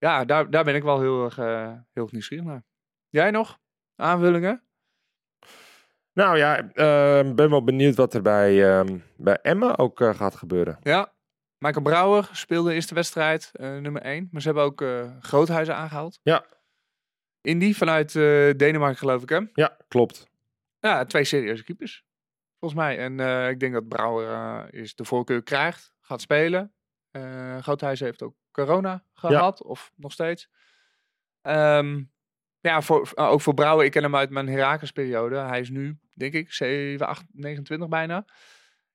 Ja, 0.00 0.24
daar, 0.24 0.50
daar 0.50 0.64
ben 0.64 0.74
ik 0.74 0.82
wel 0.82 1.00
heel 1.00 1.24
erg, 1.24 1.36
heel 1.92 2.02
erg 2.02 2.12
nieuwsgierig 2.12 2.46
naar. 2.46 2.62
Jij 3.08 3.30
nog? 3.30 3.58
Aanvullingen? 3.96 4.62
Nou 6.12 6.36
ja, 6.36 6.56
ik 6.56 7.34
ben 7.34 7.50
wel 7.50 7.64
benieuwd 7.64 7.94
wat 7.94 8.14
er 8.14 8.22
bij, 8.22 8.84
bij 9.16 9.38
Emma 9.42 9.76
ook 9.76 10.00
gaat 10.00 10.34
gebeuren. 10.34 10.78
Ja, 10.82 11.12
Michael 11.58 11.84
Brouwer 11.84 12.28
speelde 12.32 12.68
de 12.68 12.74
eerste 12.74 12.94
wedstrijd, 12.94 13.50
nummer 13.52 14.02
1. 14.02 14.28
Maar 14.30 14.40
ze 14.40 14.46
hebben 14.46 14.64
ook 14.64 14.84
Groothuizen 15.20 15.76
aangehaald. 15.76 16.20
Ja. 16.22 16.44
Indy 17.40 17.74
vanuit 17.74 18.12
Denemarken 18.58 18.98
geloof 18.98 19.22
ik 19.22 19.28
hè? 19.28 19.40
Ja, 19.52 19.76
klopt. 19.88 20.30
Ja, 20.78 21.04
twee 21.04 21.24
serieuze 21.24 21.64
keepers. 21.64 22.04
Volgens 22.58 22.80
mij. 22.80 22.98
En 22.98 23.20
ik 23.50 23.60
denk 23.60 23.72
dat 23.72 23.88
Brouwer 23.88 24.74
is 24.74 24.94
de 24.94 25.04
voorkeur 25.04 25.42
krijgt. 25.42 25.94
Gaat 26.00 26.20
spelen. 26.20 26.74
Groothuis 27.60 28.00
heeft 28.00 28.22
ook 28.22 28.36
corona 28.64 29.04
gehad. 29.14 29.58
Ja. 29.58 29.68
Of 29.68 29.92
nog 29.96 30.12
steeds. 30.12 30.48
Um, 31.42 32.12
ja, 32.60 32.82
voor, 32.82 33.10
ook 33.14 33.40
voor 33.40 33.54
Brouwer. 33.54 33.84
Ik 33.84 33.90
ken 33.90 34.02
hem 34.02 34.16
uit 34.16 34.30
mijn 34.30 34.48
Herakles 34.48 34.92
periode. 34.92 35.36
Hij 35.36 35.60
is 35.60 35.70
nu, 35.70 35.98
denk 36.14 36.32
ik, 36.32 36.52
7, 36.52 37.06
8, 37.06 37.24
29 37.32 37.88
bijna. 37.88 38.24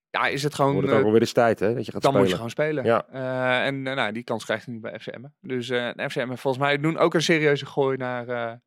Ja, 0.09 0.27
is 0.27 0.43
het 0.43 0.55
gewoon... 0.55 0.73
Wordt 0.73 0.87
het 0.87 0.97
ook 0.97 1.05
alweer 1.05 1.21
eens 1.21 1.31
tijd, 1.31 1.59
hè? 1.59 1.73
Dat 1.73 1.85
je 1.85 1.91
gaat 1.91 2.01
dan 2.01 2.11
spelen. 2.11 2.19
moet 2.19 2.29
je 2.29 2.35
gewoon 2.35 2.49
spelen. 2.49 2.83
Ja. 2.85 3.63
en 3.63 3.81
nou, 3.81 4.11
die 4.11 4.23
kans 4.23 4.45
krijgt 4.45 4.65
hij 4.65 4.73
nu 4.73 4.79
bij 4.79 4.99
FCM. 4.99 5.23
Dus 5.41 5.67
FCM 6.07 6.35
volgens 6.35 6.57
mij 6.57 6.79
doen 6.79 6.97
ook 6.97 7.13
een 7.13 7.21
serieuze 7.21 7.65
gooi 7.65 7.97
naar 7.97 8.59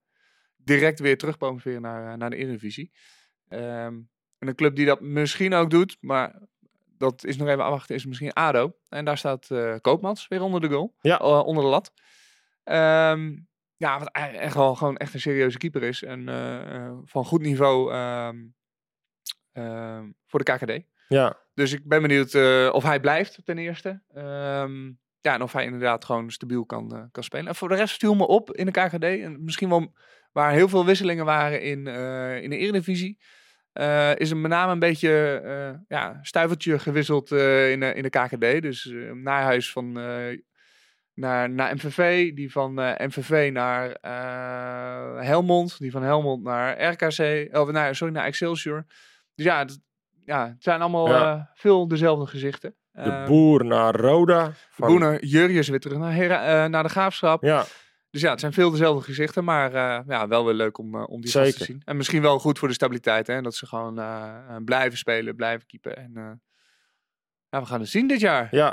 direct 0.56 0.98
weer 1.00 1.18
terugpromoveren 1.18 1.82
naar, 1.82 2.18
naar 2.18 2.30
de 2.30 2.36
Eredivisie. 2.36 2.92
Um, 3.48 4.10
en 4.38 4.48
een 4.48 4.54
club 4.54 4.76
die 4.76 4.86
dat 4.86 5.00
misschien 5.00 5.54
ook 5.54 5.70
doet, 5.70 5.96
maar 6.00 6.42
dat 6.98 7.24
is 7.24 7.36
nog 7.36 7.48
even 7.48 7.64
afwachten, 7.64 7.94
is 7.94 8.06
misschien 8.06 8.32
ADO. 8.32 8.76
En 8.88 9.04
daar 9.04 9.18
staat 9.18 9.48
uh, 9.50 9.74
Koopmans 9.80 10.28
weer 10.28 10.42
onder 10.42 10.60
de 10.60 10.68
goal, 10.68 10.94
ja. 11.00 11.20
Uh, 11.20 11.46
onder 11.46 11.64
de 11.64 11.70
lat. 11.70 11.92
Um, 12.64 13.48
ja, 13.76 13.98
wat 13.98 14.10
echt 14.12 14.54
wel 14.54 14.74
gewoon 14.74 14.96
echt 14.96 15.14
een 15.14 15.20
serieuze 15.20 15.58
keeper 15.58 15.82
is. 15.82 16.02
En 16.02 16.28
uh, 16.28 16.98
van 17.04 17.24
goed 17.24 17.40
niveau 17.40 17.94
um, 17.94 18.54
voor 20.26 20.44
de 20.44 20.52
KKD. 20.52 20.86
Ja. 21.08 21.36
Dus 21.54 21.72
ik 21.72 21.88
ben 21.88 22.02
benieuwd 22.02 22.34
of 22.72 22.82
hij 22.82 23.00
blijft 23.00 23.40
ten 23.44 23.58
eerste. 23.58 24.02
ja, 25.20 25.34
en 25.34 25.42
of 25.42 25.52
hij 25.52 25.64
inderdaad 25.64 26.04
gewoon 26.04 26.30
stabiel 26.30 26.66
kan, 26.66 27.08
kan 27.12 27.22
spelen. 27.22 27.46
En 27.46 27.54
voor 27.54 27.68
de 27.68 27.74
rest 27.74 27.98
viel 27.98 28.14
me 28.14 28.26
op 28.26 28.52
in 28.52 28.66
de 28.66 28.72
KKD. 28.72 29.04
En 29.04 29.44
misschien 29.44 29.68
wel 29.68 29.94
waar 30.32 30.52
heel 30.52 30.68
veel 30.68 30.84
wisselingen 30.84 31.24
waren 31.24 31.62
in, 31.62 31.86
in 32.42 32.50
de 32.50 32.56
Eredivisie. 32.56 33.18
Uh, 33.74 34.16
is 34.16 34.30
er 34.30 34.36
met 34.36 34.50
name 34.50 34.72
een 34.72 34.78
beetje 34.78 35.42
uh, 35.44 35.80
ja, 35.88 36.18
stuivertje 36.22 36.78
gewisseld 36.78 37.30
uh, 37.30 37.70
in, 37.70 37.80
de, 37.80 37.94
in 37.94 38.02
de 38.02 38.10
KKD. 38.10 38.62
Dus 38.62 38.92
naar 39.14 39.42
huis 39.42 39.72
van 39.72 39.92
naar, 41.14 41.50
naar 41.50 41.74
MVV, 41.74 42.32
die 42.32 42.52
van 42.52 42.74
MVV 42.98 43.50
naar 43.52 43.96
Helmond, 45.24 45.78
die 45.78 45.90
van 45.90 46.02
Helmond 46.02 46.42
naar 46.42 46.82
RKC, 46.82 47.48
of 47.56 47.70
naar, 47.70 47.94
sorry, 47.94 48.14
naar 48.14 48.24
Excelsior. 48.24 48.84
Dus 49.34 49.44
ja, 49.44 49.58
het, 49.58 49.80
ja, 50.24 50.46
het 50.46 50.62
zijn 50.62 50.80
allemaal 50.80 51.08
ja. 51.08 51.50
veel 51.54 51.88
dezelfde 51.88 52.26
gezichten. 52.26 52.74
De 52.92 53.00
ehm, 53.00 53.26
boer 53.26 53.64
naar 53.64 53.94
Roda. 53.94 54.52
Van... 54.70 54.86
De 54.86 54.92
boer 54.92 55.00
naar 55.00 55.24
Jurjes 55.24 55.68
weer 55.68 55.80
terug 55.80 55.98
naar, 55.98 56.12
Hera, 56.12 56.68
naar 56.68 56.82
de 56.82 56.88
Graafschap. 56.88 57.42
Ja. 57.42 57.64
Dus 58.10 58.20
ja, 58.20 58.30
het 58.30 58.40
zijn 58.40 58.52
veel 58.52 58.70
dezelfde 58.70 59.04
gezichten, 59.04 59.44
maar 59.44 59.74
uh, 59.74 60.00
ja, 60.06 60.28
wel 60.28 60.44
weer 60.44 60.54
leuk 60.54 60.78
om, 60.78 60.94
uh, 60.94 61.08
om 61.08 61.20
die 61.20 61.30
te 61.30 61.64
zien. 61.64 61.82
En 61.84 61.96
misschien 61.96 62.22
wel 62.22 62.38
goed 62.38 62.58
voor 62.58 62.68
de 62.68 62.74
stabiliteit, 62.74 63.26
hè? 63.26 63.42
dat 63.42 63.54
ze 63.54 63.66
gewoon 63.66 63.98
uh, 63.98 64.56
blijven 64.64 64.98
spelen, 64.98 65.36
blijven 65.36 65.66
keepen. 65.66 65.96
En 65.96 66.42
ja, 67.48 67.60
we 67.60 67.66
gaan 67.66 67.80
het 67.80 67.88
zien 67.88 68.08
dit 68.08 68.20
jaar. 68.20 68.48
Ja, 68.50 68.70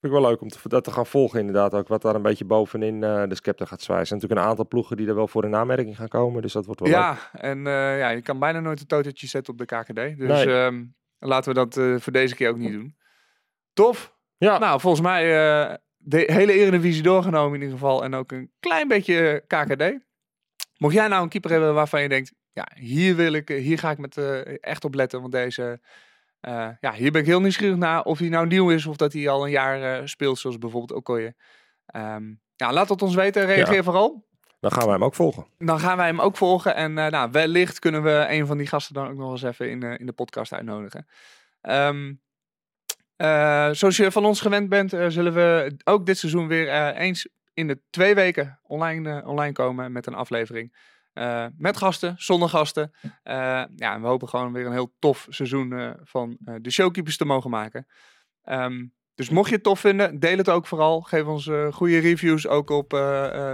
vind 0.00 0.12
ik 0.14 0.20
wel 0.20 0.20
leuk 0.20 0.40
om 0.40 0.48
te, 0.48 0.68
dat 0.68 0.84
te 0.84 0.90
gaan 0.90 1.06
volgen 1.06 1.40
inderdaad. 1.40 1.74
Ook 1.74 1.88
wat 1.88 2.02
daar 2.02 2.14
een 2.14 2.22
beetje 2.22 2.44
bovenin 2.44 3.00
de 3.00 3.34
scepter 3.34 3.66
gaat 3.66 3.82
zwijgen. 3.82 4.00
Er 4.00 4.06
zijn 4.06 4.20
natuurlijk 4.20 4.40
een 4.40 4.48
aantal 4.50 4.68
ploegen 4.68 4.96
die 4.96 5.08
er 5.08 5.14
wel 5.14 5.28
voor 5.28 5.44
in 5.44 5.54
aanmerking 5.54 5.96
gaan 5.96 6.08
komen, 6.08 6.42
dus 6.42 6.52
dat 6.52 6.66
wordt 6.66 6.80
wel 6.80 6.90
ja, 6.90 7.10
leuk. 7.10 7.42
en 7.42 7.64
ja, 7.98 8.08
je 8.08 8.22
kan 8.22 8.38
bijna 8.38 8.60
nooit 8.60 8.80
een 8.80 8.86
totertje 8.86 9.26
zetten 9.26 9.52
op 9.52 9.58
de 9.58 9.64
KKD. 9.64 10.18
Dus 10.18 10.44
nee. 10.44 10.48
um, 10.48 10.94
laten 11.18 11.54
we 11.54 11.66
dat 11.66 12.02
voor 12.02 12.12
deze 12.12 12.34
keer 12.34 12.48
ook 12.48 12.58
niet 12.58 12.72
doen. 12.72 12.96
Tof. 13.72 14.18
Ja. 14.36 14.58
Nou, 14.58 14.80
volgens 14.80 15.02
mij 15.02 15.78
de 16.10 16.32
hele 16.32 16.52
Eredivisie 16.52 17.02
doorgenomen 17.02 17.54
in 17.54 17.62
ieder 17.62 17.78
geval. 17.78 18.04
En 18.04 18.14
ook 18.14 18.32
een 18.32 18.50
klein 18.60 18.88
beetje 18.88 19.44
KKD. 19.46 19.98
Mocht 20.78 20.94
jij 20.94 21.08
nou 21.08 21.22
een 21.22 21.28
keeper 21.28 21.50
hebben 21.50 21.74
waarvan 21.74 22.02
je 22.02 22.08
denkt, 22.08 22.32
ja, 22.52 22.68
hier 22.74 23.16
wil 23.16 23.32
ik, 23.32 23.48
hier 23.48 23.78
ga 23.78 23.90
ik 23.90 23.98
met 23.98 24.16
uh, 24.16 24.62
echt 24.62 24.84
op 24.84 24.94
letten. 24.94 25.20
Want 25.20 25.32
deze, 25.32 25.80
uh, 26.48 26.68
ja, 26.80 26.92
hier 26.92 27.12
ben 27.12 27.20
ik 27.20 27.26
heel 27.26 27.40
nieuwsgierig 27.40 27.76
naar 27.76 28.02
of 28.02 28.18
hij 28.18 28.28
nou 28.28 28.46
nieuw 28.46 28.70
is 28.70 28.86
of 28.86 28.96
dat 28.96 29.12
hij 29.12 29.28
al 29.28 29.44
een 29.44 29.50
jaar 29.50 30.00
uh, 30.00 30.06
speelt, 30.06 30.38
zoals 30.38 30.58
bijvoorbeeld 30.58 30.98
Okoye. 30.98 31.34
Um, 31.96 32.40
ja, 32.56 32.72
laat 32.72 32.88
het 32.88 33.02
ons 33.02 33.14
weten, 33.14 33.46
reageer 33.46 33.74
ja. 33.74 33.82
vooral. 33.82 34.28
Dan 34.60 34.72
gaan 34.72 34.84
wij 34.84 34.92
hem 34.92 35.04
ook 35.04 35.14
volgen. 35.14 35.46
Dan 35.58 35.80
gaan 35.80 35.96
wij 35.96 36.06
hem 36.06 36.20
ook 36.20 36.36
volgen. 36.36 36.74
En 36.74 36.92
nou, 36.92 37.30
wellicht 37.30 37.78
kunnen 37.78 38.02
we 38.02 38.26
een 38.28 38.46
van 38.46 38.58
die 38.58 38.66
gasten 38.66 38.94
dan 38.94 39.08
ook 39.08 39.16
nog 39.16 39.30
eens 39.30 39.42
even 39.42 39.70
in, 39.70 39.82
in 39.82 40.06
de 40.06 40.12
podcast 40.12 40.52
uitnodigen. 40.52 41.06
Um, 41.62 42.20
uh, 43.20 43.68
zoals 43.70 43.96
je 43.96 44.10
van 44.10 44.24
ons 44.24 44.40
gewend 44.40 44.68
bent, 44.68 44.94
uh, 44.94 45.06
zullen 45.08 45.34
we 45.34 45.76
ook 45.84 46.06
dit 46.06 46.18
seizoen 46.18 46.46
weer 46.46 46.66
uh, 46.66 47.00
eens 47.00 47.28
in 47.54 47.66
de 47.66 47.80
twee 47.90 48.14
weken 48.14 48.58
online, 48.62 49.26
online 49.26 49.52
komen 49.52 49.92
met 49.92 50.06
een 50.06 50.14
aflevering. 50.14 50.76
met 51.56 51.76
gasten, 51.76 52.14
zonder 52.18 52.48
gasten. 52.48 52.92
ja, 53.22 53.68
en 53.76 54.00
we 54.00 54.06
hopen 54.06 54.28
gewoon 54.28 54.52
weer 54.52 54.66
een 54.66 54.72
heel 54.72 54.94
tof 54.98 55.26
seizoen 55.28 55.96
van 56.02 56.36
de 56.40 56.70
showkeepers 56.70 57.16
te 57.16 57.24
mogen 57.24 57.50
maken. 57.50 57.86
Um, 58.44 58.92
Dus 59.14 59.30
mocht 59.30 59.48
je 59.48 59.54
het 59.54 59.64
tof 59.64 59.80
vinden, 59.80 60.18
deel 60.18 60.36
het 60.36 60.48
ook 60.48 60.66
vooral. 60.66 61.00
Geef 61.00 61.24
ons 61.24 61.50
goede 61.70 61.98
reviews 61.98 62.46
ook 62.46 62.70
op 62.70 62.88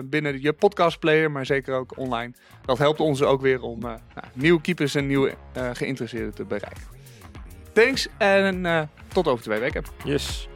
binnen 0.05 0.41
je 0.41 0.53
podcastplayer, 0.53 1.31
maar 1.31 1.47
zeker 1.47 1.75
ook 1.75 1.99
online. 1.99 2.35
Dat 2.65 2.79
helpt 2.79 3.01
ons 3.01 3.23
ook 3.23 3.41
weer 3.41 3.61
om 3.61 3.79
nou, 3.79 3.99
nieuwe 4.33 4.61
keepers 4.61 4.95
en 4.95 5.07
nieuwe 5.07 5.35
geïnteresseerden 5.53 6.35
te 6.35 6.45
bereiken. 6.45 6.96
Thanks 7.77 8.09
en 8.19 8.89
tot 9.13 9.29
over 9.29 9.45
twee 9.45 9.59
weken. 9.59 9.83
Yes. 10.05 10.49